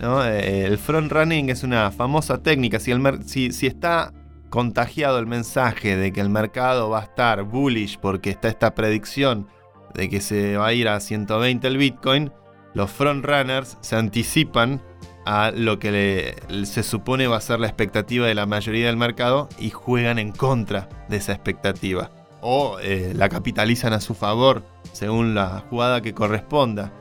Eh, 0.00 0.64
el 0.66 0.78
front 0.78 1.10
running 1.12 1.50
es 1.50 1.62
una 1.62 1.90
famosa 1.90 2.42
técnica. 2.42 2.80
Si, 2.80 2.90
el 2.90 3.02
si, 3.26 3.52
si 3.52 3.66
está 3.66 4.12
contagiado 4.50 5.18
el 5.18 5.26
mensaje 5.26 5.96
de 5.96 6.12
que 6.12 6.20
el 6.20 6.30
mercado 6.30 6.88
va 6.90 7.00
a 7.00 7.04
estar 7.04 7.42
bullish 7.42 7.98
porque 7.98 8.30
está 8.30 8.48
esta 8.48 8.74
predicción 8.74 9.46
de 9.94 10.08
que 10.08 10.20
se 10.20 10.56
va 10.56 10.68
a 10.68 10.72
ir 10.72 10.88
a 10.88 11.00
120 11.00 11.66
el 11.66 11.78
Bitcoin, 11.78 12.30
los 12.76 12.90
front 12.90 13.24
runners 13.24 13.78
se 13.80 13.96
anticipan 13.96 14.82
a 15.24 15.50
lo 15.50 15.78
que 15.78 16.36
se 16.64 16.82
supone 16.82 17.26
va 17.26 17.38
a 17.38 17.40
ser 17.40 17.58
la 17.58 17.68
expectativa 17.68 18.26
de 18.26 18.34
la 18.34 18.44
mayoría 18.44 18.88
del 18.88 18.98
mercado 18.98 19.48
y 19.58 19.70
juegan 19.70 20.18
en 20.18 20.30
contra 20.30 20.86
de 21.08 21.16
esa 21.16 21.32
expectativa. 21.32 22.10
O 22.42 22.76
eh, 22.82 23.14
la 23.16 23.30
capitalizan 23.30 23.94
a 23.94 24.00
su 24.02 24.12
favor 24.12 24.62
según 24.92 25.34
la 25.34 25.64
jugada 25.70 26.02
que 26.02 26.12
corresponda. 26.12 26.92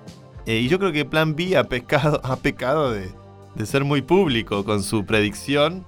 Eh, 0.45 0.59
y 0.59 0.69
yo 0.69 0.79
creo 0.79 0.93
que 0.93 1.03
Plan 1.03 1.35
B 1.35 1.57
ha 1.57 1.65
pecado, 1.65 2.21
ha 2.23 2.37
pecado 2.37 2.91
de, 2.91 3.11
de 3.55 3.65
ser 3.65 3.83
muy 3.83 4.01
público 4.01 4.63
con 4.63 4.81
su 4.81 5.05
predicción, 5.05 5.85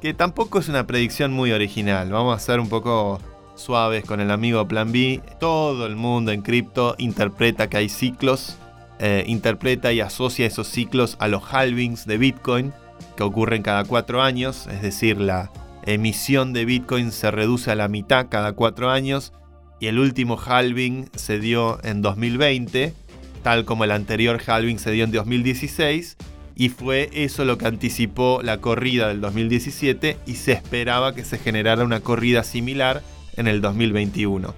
que 0.00 0.14
tampoco 0.14 0.60
es 0.60 0.70
una 0.70 0.86
predicción 0.86 1.34
muy 1.34 1.52
original. 1.52 2.10
Vamos 2.10 2.34
a 2.34 2.40
ser 2.40 2.58
un 2.58 2.70
poco 2.70 3.20
suaves 3.54 4.02
con 4.06 4.22
el 4.22 4.30
amigo 4.30 4.66
Plan 4.66 4.92
B. 4.92 5.20
Todo 5.38 5.84
el 5.84 5.94
mundo 5.94 6.32
en 6.32 6.40
cripto 6.40 6.94
interpreta 6.96 7.68
que 7.68 7.76
hay 7.76 7.90
ciclos 7.90 8.56
eh, 8.98 9.24
interpreta 9.26 9.92
y 9.92 10.00
asocia 10.00 10.46
esos 10.46 10.68
ciclos 10.68 11.16
a 11.20 11.28
los 11.28 11.42
halvings 11.52 12.06
de 12.06 12.18
Bitcoin 12.18 12.72
que 13.16 13.22
ocurren 13.22 13.62
cada 13.62 13.84
cuatro 13.84 14.22
años, 14.22 14.66
es 14.70 14.82
decir, 14.82 15.18
la 15.18 15.50
emisión 15.84 16.52
de 16.52 16.64
Bitcoin 16.64 17.12
se 17.12 17.30
reduce 17.30 17.70
a 17.70 17.74
la 17.74 17.88
mitad 17.88 18.26
cada 18.28 18.52
cuatro 18.52 18.90
años 18.90 19.32
y 19.80 19.86
el 19.86 19.98
último 19.98 20.38
halving 20.38 21.08
se 21.14 21.38
dio 21.38 21.78
en 21.84 22.02
2020, 22.02 22.94
tal 23.42 23.64
como 23.64 23.84
el 23.84 23.90
anterior 23.90 24.40
halving 24.44 24.78
se 24.78 24.90
dio 24.90 25.04
en 25.04 25.12
2016 25.12 26.16
y 26.54 26.70
fue 26.70 27.10
eso 27.12 27.44
lo 27.44 27.58
que 27.58 27.66
anticipó 27.66 28.40
la 28.42 28.58
corrida 28.58 29.08
del 29.08 29.20
2017 29.20 30.16
y 30.26 30.34
se 30.34 30.52
esperaba 30.52 31.14
que 31.14 31.24
se 31.24 31.38
generara 31.38 31.84
una 31.84 32.00
corrida 32.00 32.42
similar 32.42 33.02
en 33.36 33.46
el 33.46 33.60
2021. 33.60 34.54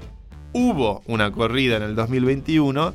Hubo 0.53 1.03
una 1.07 1.33
corrida 1.33 1.77
en 1.77 1.83
el 1.83 1.97
2021 1.97 2.95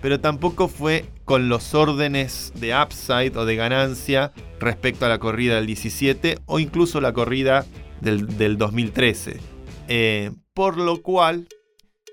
pero 0.00 0.20
tampoco 0.20 0.68
fue 0.68 1.04
con 1.24 1.48
los 1.48 1.74
órdenes 1.74 2.52
de 2.56 2.74
upside 2.74 3.36
o 3.36 3.44
de 3.44 3.56
ganancia 3.56 4.32
respecto 4.58 5.06
a 5.06 5.08
la 5.08 5.18
corrida 5.18 5.56
del 5.56 5.66
17 5.66 6.38
o 6.46 6.58
incluso 6.58 7.00
la 7.00 7.12
corrida 7.12 7.66
del, 8.00 8.38
del 8.38 8.58
2013. 8.58 9.40
Eh, 9.88 10.30
por 10.54 10.76
lo 10.76 11.02
cual, 11.02 11.48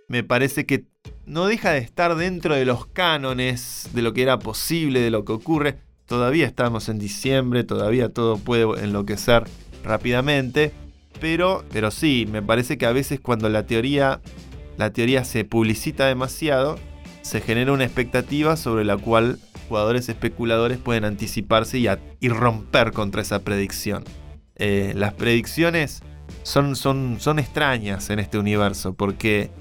me 0.07 0.23
parece 0.23 0.65
que 0.65 0.85
no 1.25 1.45
deja 1.47 1.71
de 1.71 1.79
estar 1.79 2.15
dentro 2.15 2.55
de 2.55 2.65
los 2.65 2.87
cánones 2.87 3.89
de 3.93 4.01
lo 4.01 4.13
que 4.13 4.21
era 4.21 4.39
posible, 4.39 5.01
de 5.01 5.11
lo 5.11 5.25
que 5.25 5.33
ocurre. 5.33 5.77
Todavía 6.05 6.45
estamos 6.45 6.87
en 6.87 6.99
diciembre, 6.99 7.63
todavía 7.63 8.09
todo 8.09 8.37
puede 8.37 8.63
enloquecer 8.83 9.43
rápidamente. 9.83 10.71
Pero, 11.19 11.65
pero 11.71 11.91
sí, 11.91 12.27
me 12.31 12.41
parece 12.41 12.77
que 12.77 12.85
a 12.85 12.91
veces 12.91 13.19
cuando 13.19 13.49
la 13.49 13.65
teoría, 13.65 14.21
la 14.77 14.93
teoría 14.93 15.25
se 15.25 15.43
publicita 15.43 16.05
demasiado, 16.05 16.79
se 17.27 17.41
genera 17.41 17.73
una 17.73 17.83
expectativa 17.83 18.55
sobre 18.55 18.85
la 18.85 18.97
cual 18.97 19.37
jugadores 19.67 20.07
especuladores 20.07 20.77
pueden 20.77 21.03
anticiparse 21.03 21.77
y, 21.77 21.87
a- 21.87 21.99
romper 22.21 22.93
contra 22.93 23.21
esa 23.21 23.39
predicción. 23.39 24.03
Eh, 24.55 24.93
las 24.95 25.13
predicciones 25.13 26.01
son, 26.43 26.75
son, 26.75 27.17
son 27.19 27.37
extrañas 27.37 28.09
en 28.09 28.19
este 28.19 28.37
universo 28.39 28.93
porque 28.93 29.51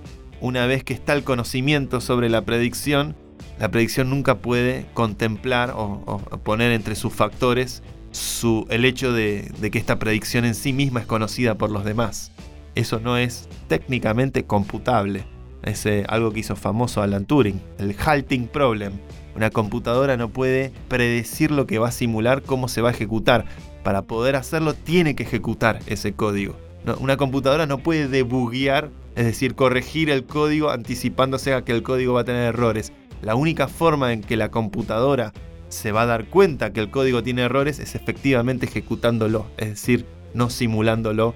una 0.40 0.66
vez 0.66 0.85
que 0.85 0.94
está 0.94 1.12
el 1.12 1.24
conocimiento 1.24 2.00
sobre 2.00 2.29
la 2.29 2.42
predicción, 2.42 3.16
la 3.59 3.70
predicción 3.70 4.11
nunca 4.11 4.37
puede 4.37 4.87
contemplar 4.94 5.70
o, 5.70 6.02
o 6.07 6.18
poner 6.38 6.72
entre 6.72 6.94
sus 6.94 7.12
factores 7.12 7.83
su, 8.12 8.66
el 8.70 8.85
hecho 8.85 9.12
de, 9.12 9.50
de 9.59 9.70
que 9.70 9.79
esta 9.79 9.98
predicción 9.98 10.44
en 10.44 10.55
sí 10.55 10.72
misma 10.72 11.00
es 11.00 11.07
conocida 11.07 11.57
por 11.57 11.70
los 11.70 11.85
demás. 11.85 12.33
Eso 12.74 13.00
no 13.00 13.16
es 13.16 13.48
técnicamente 13.68 14.44
computable. 14.44 15.24
Es 15.66 15.85
eh, 15.85 16.05
algo 16.09 16.31
que 16.31 16.40
hizo 16.40 16.55
famoso 16.55 17.02
Alan 17.02 17.26
Turing, 17.26 17.61
el 17.79 17.94
halting 17.98 18.46
problem. 18.46 18.94
Una 19.35 19.50
computadora 19.50 20.16
no 20.16 20.31
puede 20.31 20.72
predecir 20.88 21.50
lo 21.50 21.66
que 21.66 21.79
va 21.79 21.88
a 21.88 21.92
simular, 21.92 22.42
cómo 22.42 22.68
se 22.68 22.81
va 22.81 22.90
a 22.90 22.92
ejecutar. 22.92 23.44
Para 23.83 24.02
poder 24.02 24.37
hacerlo 24.37 24.74
tiene 24.74 25.16
que 25.16 25.24
ejecutar 25.24 25.81
ese 25.87 26.12
código. 26.12 26.57
Una 27.00 27.16
computadora 27.16 27.66
no 27.66 27.79
puede 27.79 28.07
debuguear, 28.07 28.90
es 29.16 29.26
decir, 29.26 29.57
corregir 29.57 30.09
el 30.09 30.24
código 30.24 30.70
anticipándose 30.70 31.52
a 31.52 31.64
que 31.64 31.72
el 31.72 31.83
código 31.83 32.14
va 32.14 32.20
a 32.20 32.24
tener 32.24 32.44
errores. 32.44 32.92
La 33.20 33.35
única 33.35 33.66
forma 33.66 34.12
en 34.12 34.20
que 34.20 34.37
la 34.37 34.52
computadora 34.52 35.33
se 35.68 35.90
va 35.90 36.02
a 36.02 36.07
dar 36.07 36.26
cuenta 36.26 36.72
que 36.72 36.79
el 36.79 36.90
código 36.90 37.24
tiene 37.24 37.42
errores 37.42 37.81
es 37.81 37.96
efectivamente 37.96 38.66
ejecutándolo, 38.66 39.46
es 39.57 39.70
decir, 39.70 40.07
no 40.33 40.48
simulándolo 40.48 41.35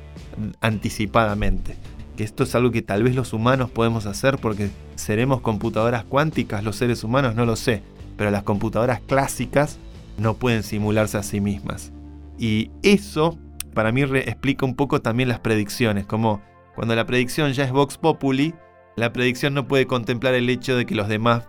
anticipadamente. 0.61 1.75
Esto 2.23 2.45
es 2.45 2.55
algo 2.55 2.71
que 2.71 2.83
tal 2.83 3.03
vez 3.03 3.15
los 3.15 3.33
humanos 3.33 3.71
podemos 3.71 4.05
hacer 4.05 4.37
porque 4.39 4.71
seremos 4.95 5.41
computadoras 5.41 6.05
cuánticas, 6.05 6.63
los 6.63 6.77
seres 6.77 7.03
humanos 7.03 7.35
no 7.35 7.47
lo 7.47 7.57
sé, 7.57 7.83
pero 8.18 8.31
las 8.31 8.43
computadoras 8.43 9.01
clásicas 9.01 9.79
no 10.18 10.35
pueden 10.35 10.62
simularse 10.62 11.16
a 11.16 11.23
sí 11.23 11.41
mismas. 11.41 11.93
Y 12.39 12.71
eso 12.83 13.39
para 13.73 13.91
mí 13.91 14.03
explica 14.03 14.66
un 14.66 14.75
poco 14.75 15.01
también 15.01 15.31
las 15.31 15.41
predicciones, 15.41 16.05
como 16.05 16.43
cuando 16.75 16.95
la 16.95 17.07
predicción 17.07 17.53
ya 17.53 17.64
es 17.64 17.73
Vox 17.73 17.97
Populi, 17.97 18.55
la 18.97 19.12
predicción 19.14 19.55
no 19.55 19.66
puede 19.66 19.87
contemplar 19.87 20.35
el 20.35 20.51
hecho 20.51 20.77
de 20.77 20.85
que 20.85 20.95
los 20.95 21.09
demás 21.09 21.49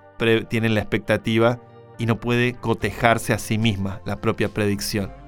tienen 0.49 0.73
la 0.73 0.79
expectativa 0.79 1.59
y 1.97 2.05
no 2.05 2.19
puede 2.19 2.53
cotejarse 2.53 3.33
a 3.33 3.39
sí 3.39 3.57
misma 3.57 4.01
la 4.05 4.21
propia 4.21 4.49
predicción. 4.49 5.20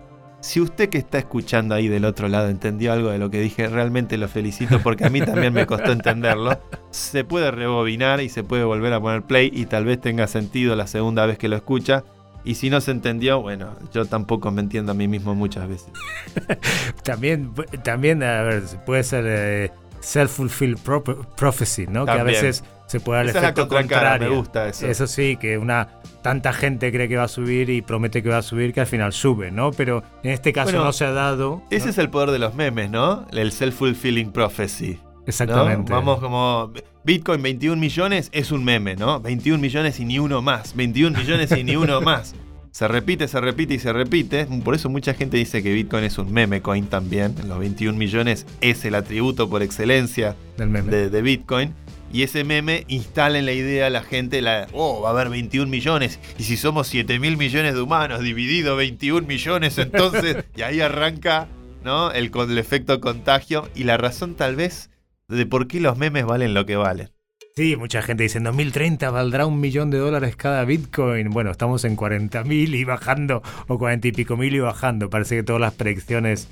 Si 0.43 0.59
usted 0.59 0.89
que 0.89 0.97
está 0.97 1.19
escuchando 1.19 1.73
ahí 1.73 1.87
del 1.87 2.03
otro 2.03 2.27
lado 2.27 2.49
entendió 2.49 2.91
algo 2.91 3.09
de 3.11 3.17
lo 3.17 3.29
que 3.31 3.39
dije, 3.39 3.65
realmente 3.69 4.17
lo 4.17 4.27
felicito 4.27 4.81
porque 4.83 5.05
a 5.05 5.09
mí 5.09 5.21
también 5.21 5.53
me 5.53 5.65
costó 5.65 5.93
entenderlo. 5.93 6.59
Se 6.91 7.23
puede 7.23 7.49
rebobinar 7.49 8.19
y 8.19 8.27
se 8.27 8.43
puede 8.43 8.65
volver 8.65 8.91
a 8.91 8.99
poner 8.99 9.21
play 9.21 9.49
y 9.53 9.67
tal 9.67 9.85
vez 9.85 10.01
tenga 10.01 10.27
sentido 10.27 10.75
la 10.75 10.85
segunda 10.85 11.25
vez 11.25 11.37
que 11.37 11.47
lo 11.47 11.55
escucha. 11.55 12.03
Y 12.43 12.55
si 12.55 12.69
no 12.69 12.81
se 12.81 12.91
entendió, 12.91 13.41
bueno, 13.41 13.77
yo 13.93 14.03
tampoco 14.05 14.51
me 14.51 14.59
entiendo 14.59 14.91
a 14.91 14.95
mí 14.95 15.07
mismo 15.07 15.33
muchas 15.33 15.65
veces. 15.69 15.87
También, 17.03 17.53
también 17.83 18.21
a 18.21 18.41
ver, 18.41 18.63
puede 18.85 19.03
ser 19.03 19.23
eh, 19.25 19.71
self-fulfilled 20.01 20.77
pro- 20.79 21.03
prophecy, 21.37 21.87
¿no? 21.87 22.03
Que 22.05 22.11
a 22.11 22.23
veces 22.23 22.65
se 22.93 22.99
puede 22.99 23.17
dar 23.17 23.23
el 23.25 23.29
Esa 23.31 23.39
es 23.39 23.43
la 23.43 23.49
efecto 23.49 23.67
contrario. 23.67 24.29
me 24.29 24.35
gusta 24.35 24.67
eso. 24.69 25.07
sí, 25.07 25.35
que 25.37 25.57
una 25.57 25.99
tanta 26.21 26.53
gente 26.53 26.91
cree 26.91 27.07
que 27.09 27.17
va 27.17 27.23
a 27.23 27.27
subir 27.27 27.71
y 27.71 27.81
promete 27.81 28.21
que 28.21 28.29
va 28.29 28.37
a 28.37 28.41
subir 28.43 28.71
que 28.71 28.81
al 28.81 28.87
final 28.87 29.11
sube, 29.13 29.49
¿no? 29.49 29.71
Pero 29.71 30.03
en 30.21 30.29
este 30.29 30.53
caso 30.53 30.67
Bueno, 30.71 30.85
no 30.85 30.93
se 30.93 31.05
ha 31.05 31.11
dado. 31.11 31.63
Ese 31.71 31.85
¿no? 31.85 31.91
es 31.91 31.97
el 31.97 32.09
poder 32.11 32.29
de 32.29 32.37
los 32.37 32.53
memes, 32.53 32.91
¿no? 32.91 33.25
El 33.31 33.51
self-fulfilling 33.51 34.31
prophecy. 34.31 34.99
¿no? 35.03 35.23
Exactamente. 35.25 35.91
Vamos 35.91 36.19
como 36.19 36.71
Bitcoin 37.03 37.41
21 37.41 37.79
millones 37.81 38.29
es 38.31 38.51
un 38.51 38.63
meme, 38.63 38.95
¿no? 38.95 39.19
21 39.19 39.59
millones 39.59 39.99
y 39.99 40.05
ni 40.05 40.19
uno 40.19 40.43
más. 40.43 40.75
21 40.75 41.17
millones 41.17 41.51
y 41.51 41.63
ni 41.63 41.75
uno 41.75 41.99
más. 41.99 42.35
Se 42.73 42.87
repite, 42.87 43.27
se 43.27 43.39
repite 43.39 43.75
y 43.75 43.79
se 43.79 43.93
repite. 43.93 44.47
Por 44.65 44.73
eso 44.73 44.89
mucha 44.89 45.13
gente 45.13 45.37
dice 45.37 45.61
que 45.61 45.71
Bitcoin 45.71 46.05
es 46.05 46.17
un 46.17 46.33
meme 46.33 46.63
coin 46.63 46.87
también. 46.87 47.35
Los 47.47 47.59
21 47.59 47.95
millones 47.95 48.47
es 48.61 48.83
el 48.83 48.95
atributo 48.95 49.47
por 49.47 49.61
excelencia 49.61 50.35
del 50.57 50.69
meme. 50.69 50.89
de, 50.91 51.11
de 51.11 51.21
Bitcoin. 51.21 51.71
Y 52.13 52.21
ese 52.21 52.43
meme 52.43 52.85
instala 52.89 53.39
en 53.39 53.47
la 53.47 53.53
idea 53.53 53.87
a 53.87 53.89
la 53.89 54.03
gente, 54.03 54.43
la, 54.43 54.67
oh, 54.71 55.01
va 55.01 55.09
a 55.09 55.11
haber 55.13 55.29
21 55.29 55.69
millones. 55.69 56.19
Y 56.37 56.43
si 56.43 56.57
somos 56.57 56.87
7 56.87 57.17
mil 57.17 57.37
millones 57.37 57.73
de 57.73 57.81
humanos, 57.81 58.21
dividido 58.21 58.75
21 58.75 59.27
millones, 59.27 59.79
entonces, 59.79 60.45
y 60.55 60.61
ahí 60.61 60.79
arranca 60.79 61.47
¿no? 61.83 62.11
el, 62.11 62.31
efecto 62.59 63.01
contagio. 63.01 63.67
Y 63.73 63.85
la 63.85 63.97
razón 63.97 64.35
tal 64.35 64.55
vez 64.55 64.91
de 65.27 65.47
por 65.47 65.67
qué 65.67 65.79
los 65.81 65.97
memes 65.97 66.23
valen 66.23 66.53
lo 66.53 66.67
que 66.67 66.75
valen. 66.75 67.09
Sí, 67.55 67.75
mucha 67.75 68.03
gente 68.03 68.23
dice 68.23 68.37
en 68.37 68.43
2030 68.43 69.09
valdrá 69.09 69.47
un 69.47 69.59
millón 69.59 69.89
de 69.89 69.97
dólares 69.97 70.35
cada 70.35 70.65
Bitcoin. 70.65 71.31
Bueno, 71.31 71.49
estamos 71.49 71.83
en 71.83 71.95
40 71.95 72.43
mil 72.43 72.75
y 72.75 72.83
bajando, 72.83 73.41
o 73.67 73.79
40 73.79 74.09
y 74.09 74.11
pico 74.11 74.37
mil 74.37 74.53
y 74.53 74.59
bajando. 74.59 75.09
Parece 75.09 75.37
que 75.37 75.43
todas 75.43 75.61
las 75.61 75.73
predicciones 75.73 76.47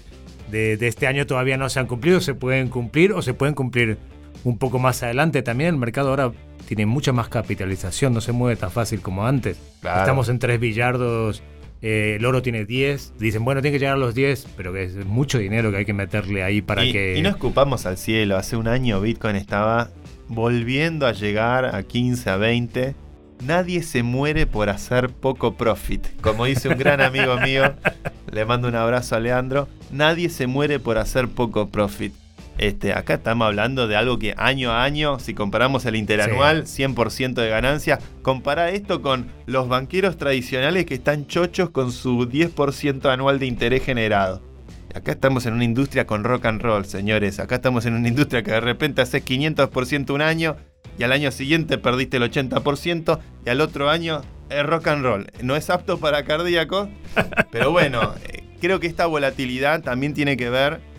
de, 0.50 0.76
de 0.78 0.88
este 0.88 1.06
año 1.06 1.28
todavía 1.28 1.58
no 1.58 1.70
se 1.70 1.80
han 1.80 1.86
cumplido, 1.86 2.20
se 2.20 2.34
pueden 2.34 2.68
cumplir 2.68 3.14
o 3.14 3.22
se 3.22 3.36
pueden 3.36 3.54
cumplir 3.54 4.00
un 4.44 4.58
poco 4.58 4.80
más 4.80 5.04
adelante. 5.04 5.42
También 5.42 5.70
el 5.70 5.78
mercado 5.78 6.10
ahora 6.10 6.32
tiene 6.68 6.86
mucha 6.86 7.12
más 7.12 7.30
capitalización, 7.30 8.14
no 8.14 8.22
se 8.22 8.32
mueve 8.32 8.56
tan 8.56 8.72
fácil 8.72 9.02
como 9.02 9.26
antes. 9.26 9.58
Claro. 9.82 10.00
Estamos 10.02 10.30
en 10.30 10.40
3 10.40 10.60
billardos, 10.60 11.44
eh, 11.82 12.16
el 12.18 12.26
oro 12.26 12.42
tiene 12.42 12.66
10. 12.66 13.14
Dicen, 13.20 13.44
bueno, 13.44 13.62
tiene 13.62 13.76
que 13.76 13.80
llegar 13.80 13.96
a 13.96 14.00
los 14.00 14.14
10, 14.14 14.48
pero 14.56 14.72
que 14.74 14.84
es 14.84 15.06
mucho 15.06 15.38
dinero 15.38 15.72
que 15.72 15.78
hay 15.78 15.86
que 15.86 15.94
meterle 15.94 16.44
ahí 16.44 16.62
para 16.62 16.86
y, 16.86 16.92
que... 16.92 17.18
y 17.18 17.22
no 17.22 17.30
escupamos 17.30 17.86
al 17.86 17.98
cielo. 17.98 18.38
Hace 18.38 18.56
un 18.56 18.68
año 18.68 19.02
Bitcoin 19.02 19.36
estaba 19.36 19.90
volviendo 20.28 21.08
a 21.08 21.12
llegar 21.12 21.76
a 21.76 21.84
15, 21.84 22.30
a 22.30 22.38
20. 22.38 22.96
Nadie 23.46 23.82
se 23.82 24.04
muere 24.04 24.46
por 24.46 24.70
hacer 24.70 25.10
poco 25.10 25.56
profit. 25.56 26.08
Como 26.22 26.46
dice 26.46 26.70
un 26.70 26.78
gran 26.78 27.02
amigo 27.02 27.38
mío, 27.38 27.74
le 28.32 28.46
mando 28.46 28.68
un 28.68 28.76
abrazo 28.76 29.16
a 29.16 29.20
Leandro. 29.20 29.68
Nadie 29.92 30.30
se 30.30 30.46
muere 30.46 30.80
por 30.80 31.00
hacer 31.00 31.28
poco 31.28 31.70
profit. 31.70 32.14
Este, 32.62 32.94
acá 32.94 33.16
estamos 33.16 33.48
hablando 33.48 33.88
de 33.88 33.96
algo 33.96 34.20
que 34.20 34.36
año 34.38 34.72
a 34.72 34.84
año, 34.84 35.18
si 35.18 35.34
comparamos 35.34 35.84
el 35.88 35.96
interanual, 35.96 36.66
100% 36.66 37.34
de 37.34 37.50
ganancia. 37.50 37.98
Compara 38.22 38.70
esto 38.70 39.02
con 39.02 39.32
los 39.48 39.68
banqueros 39.68 40.16
tradicionales 40.16 40.86
que 40.86 40.94
están 40.94 41.26
chochos 41.26 41.72
con 41.72 41.92
su 41.92 42.30
10% 42.30 43.12
anual 43.12 43.40
de 43.40 43.48
interés 43.48 43.84
generado. 43.84 44.44
Acá 44.94 45.14
estamos 45.14 45.48
en 45.48 45.56
una 45.56 45.64
industria 45.64 46.06
con 46.06 46.24
rock 46.24 46.46
and 46.46 46.62
roll, 46.62 46.86
señores. 46.86 47.40
Acá 47.40 47.56
estamos 47.56 47.88
en 47.88 47.96
una 47.96 48.08
industria 48.08 48.44
que 48.44 48.52
de 48.52 48.62
repente 48.62 49.02
haces 49.02 49.26
500% 49.26 50.12
un 50.12 50.22
año 50.22 50.56
y 51.00 51.04
al 51.04 51.14
año 51.14 51.32
siguiente 51.32 51.80
perdiste 51.80 52.18
el 52.18 52.32
80% 52.32 53.20
y 53.44 53.50
al 53.50 53.62
otro 53.62 53.90
año 53.90 54.22
es 54.52 54.64
rock 54.64 54.88
and 54.90 55.04
roll. 55.04 55.32
No 55.42 55.56
es 55.56 55.72
apto 55.72 55.98
para 55.98 56.26
cardíacos, 56.26 56.90
pero 57.52 57.72
bueno, 57.72 58.14
eh, 58.24 58.44
creo 58.62 58.80
que 58.80 58.86
esta 58.86 59.08
volatilidad 59.08 59.82
también 59.82 60.14
tiene 60.14 60.38
que 60.38 60.52
ver 60.52 60.91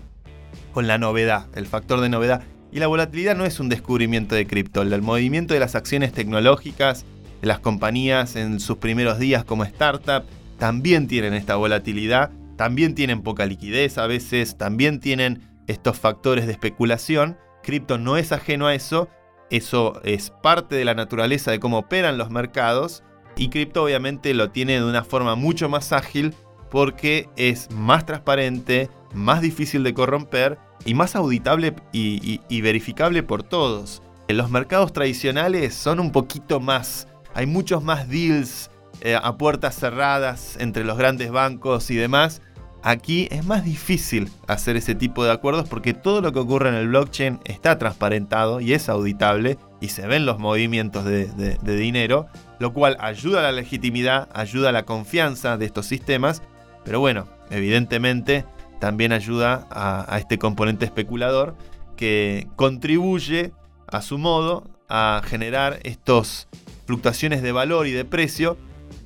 con 0.72 0.86
la 0.86 0.98
novedad, 0.98 1.46
el 1.54 1.66
factor 1.66 2.00
de 2.00 2.08
novedad. 2.08 2.42
Y 2.72 2.78
la 2.78 2.86
volatilidad 2.86 3.36
no 3.36 3.44
es 3.44 3.60
un 3.60 3.68
descubrimiento 3.68 4.34
de 4.34 4.46
cripto, 4.46 4.82
el 4.82 5.02
movimiento 5.02 5.54
de 5.54 5.60
las 5.60 5.74
acciones 5.74 6.12
tecnológicas, 6.12 7.04
de 7.40 7.46
las 7.46 7.60
compañías 7.60 8.34
en 8.36 8.60
sus 8.60 8.78
primeros 8.78 9.18
días 9.18 9.44
como 9.44 9.64
startup, 9.64 10.24
también 10.58 11.06
tienen 11.06 11.34
esta 11.34 11.56
volatilidad, 11.56 12.30
también 12.56 12.94
tienen 12.94 13.22
poca 13.22 13.46
liquidez 13.46 13.98
a 13.98 14.06
veces, 14.06 14.56
también 14.56 15.00
tienen 15.00 15.42
estos 15.66 15.98
factores 15.98 16.46
de 16.46 16.52
especulación. 16.52 17.36
Cripto 17.62 17.98
no 17.98 18.16
es 18.16 18.32
ajeno 18.32 18.66
a 18.66 18.74
eso, 18.74 19.08
eso 19.50 20.00
es 20.04 20.30
parte 20.30 20.76
de 20.76 20.84
la 20.84 20.94
naturaleza 20.94 21.50
de 21.50 21.60
cómo 21.60 21.78
operan 21.78 22.16
los 22.16 22.30
mercados 22.30 23.02
y 23.36 23.48
cripto 23.48 23.84
obviamente 23.84 24.34
lo 24.34 24.50
tiene 24.50 24.74
de 24.74 24.84
una 24.84 25.04
forma 25.04 25.34
mucho 25.34 25.68
más 25.68 25.92
ágil 25.92 26.34
porque 26.70 27.28
es 27.36 27.70
más 27.70 28.06
transparente, 28.06 28.88
más 29.14 29.40
difícil 29.40 29.82
de 29.82 29.94
corromper 29.94 30.58
y 30.84 30.94
más 30.94 31.14
auditable 31.16 31.74
y, 31.92 32.60
verificable 32.60 33.22
por 33.22 33.42
todos. 33.42 34.02
En 34.28 34.36
los 34.36 34.50
mercados 34.50 34.92
tradicionales 34.92 35.74
son 35.74 36.00
un 36.00 36.12
poquito 36.12 36.60
más, 36.60 37.08
hay 37.34 37.46
muchos 37.46 37.82
más 37.82 38.08
deals 38.08 38.70
eh, 39.00 39.16
a 39.20 39.36
puertas 39.36 39.74
cerradas 39.76 40.56
entre 40.60 40.84
los 40.84 40.96
grandes 40.96 41.30
bancos 41.30 41.90
y 41.90 41.96
demás. 41.96 42.40
Aquí 42.84 43.28
es 43.30 43.46
más 43.46 43.64
difícil 43.64 44.28
hacer 44.48 44.76
ese 44.76 44.96
tipo 44.96 45.24
de 45.24 45.30
acuerdos 45.30 45.68
porque 45.68 45.94
todo 45.94 46.20
lo 46.20 46.32
que 46.32 46.40
ocurre 46.40 46.68
en 46.68 46.74
el 46.74 46.88
blockchain 46.88 47.38
está 47.44 47.78
transparentado 47.78 48.60
y 48.60 48.72
es 48.72 48.88
auditable 48.88 49.56
y 49.80 49.88
se 49.88 50.04
ven 50.08 50.26
los 50.26 50.40
movimientos 50.40 51.04
de- 51.04 51.26
de 51.26 51.76
dinero, 51.76 52.26
lo 52.58 52.72
cual 52.72 52.96
ayuda 52.98 53.38
a 53.38 53.42
la 53.42 53.52
legitimidad, 53.52 54.28
ayuda 54.34 54.70
a 54.70 54.72
la 54.72 54.84
confianza 54.84 55.56
de 55.58 55.66
estos 55.66 55.86
sistemas, 55.86 56.42
pero 56.84 56.98
bueno, 56.98 57.28
evidentemente 57.50 58.44
también 58.82 59.12
ayuda 59.12 59.68
a, 59.70 60.18
este 60.18 60.40
componente 60.40 60.84
especulador 60.84 61.54
que 61.96 62.48
contribuye 62.56 63.52
a 63.86 64.02
su 64.02 64.18
modo 64.18 64.68
a 64.88 65.22
generar 65.24 65.78
estas 65.84 66.48
fluctuaciones 66.84 67.42
de 67.42 67.52
valor 67.52 67.86
y 67.86 67.92
de 67.92 68.04
precio 68.04 68.58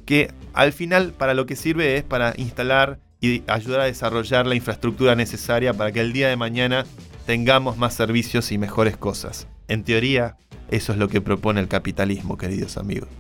que 0.07 0.33
al 0.55 0.72
final 0.72 1.12
para 1.12 1.35
lo 1.35 1.45
que 1.45 1.57
sirve 1.57 1.99
es 1.99 2.05
para 2.05 2.33
instalar 2.39 3.01
y 3.20 3.43
ayudar 3.49 3.81
a 3.81 3.85
desarrollar 3.85 4.47
la 4.47 4.55
infraestructura 4.55 5.14
necesaria 5.14 5.74
para 5.74 5.93
que 5.93 6.01
el 6.01 6.14
día 6.14 6.31
de 6.31 6.37
mañana 6.37 6.87
tengamos 7.27 7.77
más 7.77 7.93
servicios 7.93 8.53
y 8.53 8.57
mejores 8.57 8.97
cosas. 8.97 9.47
En 9.68 9.85
teoría, 9.85 10.39
eso 10.70 10.93
es 10.93 10.99
lo 10.99 11.09
que 11.09 11.20
propone 11.20 11.61
el 11.61 11.68
capitalismo, 11.68 12.39
queridos 12.39 12.79
amigos. 12.79 13.11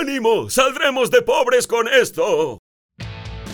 ¡Ánimo! 0.00 0.48
¡Saldremos 0.48 1.10
de 1.10 1.20
pobres 1.20 1.66
con 1.66 1.86
esto! 1.86 2.61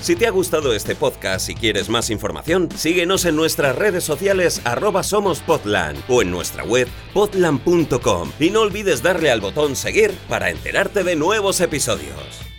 Si 0.01 0.14
te 0.14 0.28
ha 0.28 0.30
gustado 0.30 0.74
este 0.74 0.94
podcast 0.94 1.51
y 1.51 1.55
quieres 1.55 1.88
más 1.88 2.09
información, 2.11 2.68
síguenos 2.74 3.24
en 3.24 3.34
nuestras 3.34 3.74
redes 3.74 4.05
sociales 4.05 4.61
arroba 4.64 5.03
somospodland 5.03 5.99
o 6.09 6.22
en 6.22 6.30
nuestra 6.30 6.62
web 6.62 6.88
podland.com 7.12 8.30
y 8.38 8.51
no 8.51 8.61
olvides 8.61 9.03
darle 9.03 9.30
al 9.30 9.40
botón 9.40 9.74
seguir 9.74 10.12
para 10.28 10.51
enterarte 10.51 11.03
de 11.03 11.16
nuevos 11.16 11.61
episodios. 11.61 12.14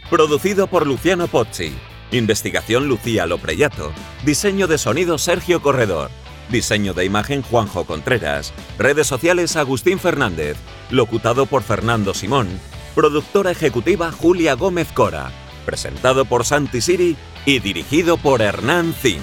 Producido 0.10 0.68
por 0.68 0.86
Luciano 0.86 1.28
Pozzi. 1.28 1.72
Investigación 2.12 2.88
Lucía 2.88 3.26
Lopreyato. 3.26 3.94
Diseño 4.26 4.68
de 4.68 4.78
sonido 4.78 5.18
Sergio 5.18 5.62
Corredor. 5.62 6.12
Diseño 6.50 6.94
de 6.94 7.06
imagen 7.06 7.42
Juanjo 7.42 7.86
Contreras. 7.86 8.52
Redes 8.78 9.08
sociales 9.08 9.56
Agustín 9.56 9.98
Fernández. 9.98 10.58
Locutado 10.90 11.46
por 11.46 11.64
Fernando 11.64 12.14
Simón. 12.14 12.48
Productora 12.96 13.52
ejecutiva 13.52 14.12
Julia 14.12 14.56
Gómez 14.56 14.92
Cora. 14.92 15.32
Presentado 15.70 16.26
por 16.26 16.46
Santi 16.46 16.82
Siri 16.82 17.16
y 17.46 17.60
dirigido 17.60 18.18
por 18.18 18.42
Hernán 18.42 18.92
Zin. 18.92 19.22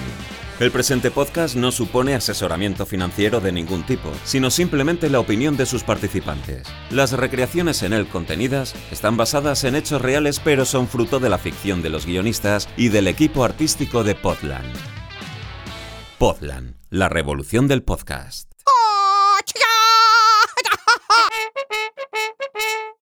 El 0.61 0.71
presente 0.71 1.11
podcast 1.11 1.57
no 1.57 1.73
supone 1.73 2.15
asesoramiento 2.15 2.85
financiero 2.85 3.41
de 3.41 3.51
ningún 3.51 3.85
tipo, 3.85 4.09
sino 4.23 4.49
simplemente 4.49 5.09
la 5.09 5.19
opinión 5.19 5.57
de 5.57 5.65
sus 5.65 5.83
participantes. 5.83 6.65
Las 6.89 7.11
recreaciones 7.11 7.83
en 7.83 7.91
él 7.91 8.07
contenidas 8.07 8.75
están 8.93 9.17
basadas 9.17 9.65
en 9.65 9.75
hechos 9.75 10.01
reales 10.01 10.39
pero 10.39 10.63
son 10.63 10.87
fruto 10.87 11.19
de 11.19 11.27
la 11.27 11.37
ficción 11.37 11.81
de 11.81 11.89
los 11.89 12.05
guionistas 12.05 12.69
y 12.77 12.87
del 12.87 13.09
equipo 13.09 13.43
artístico 13.43 14.05
de 14.05 14.15
Podland. 14.15 14.73
Podland, 16.17 16.75
la 16.89 17.09
revolución 17.09 17.67
del 17.67 17.83
podcast. 17.83 18.56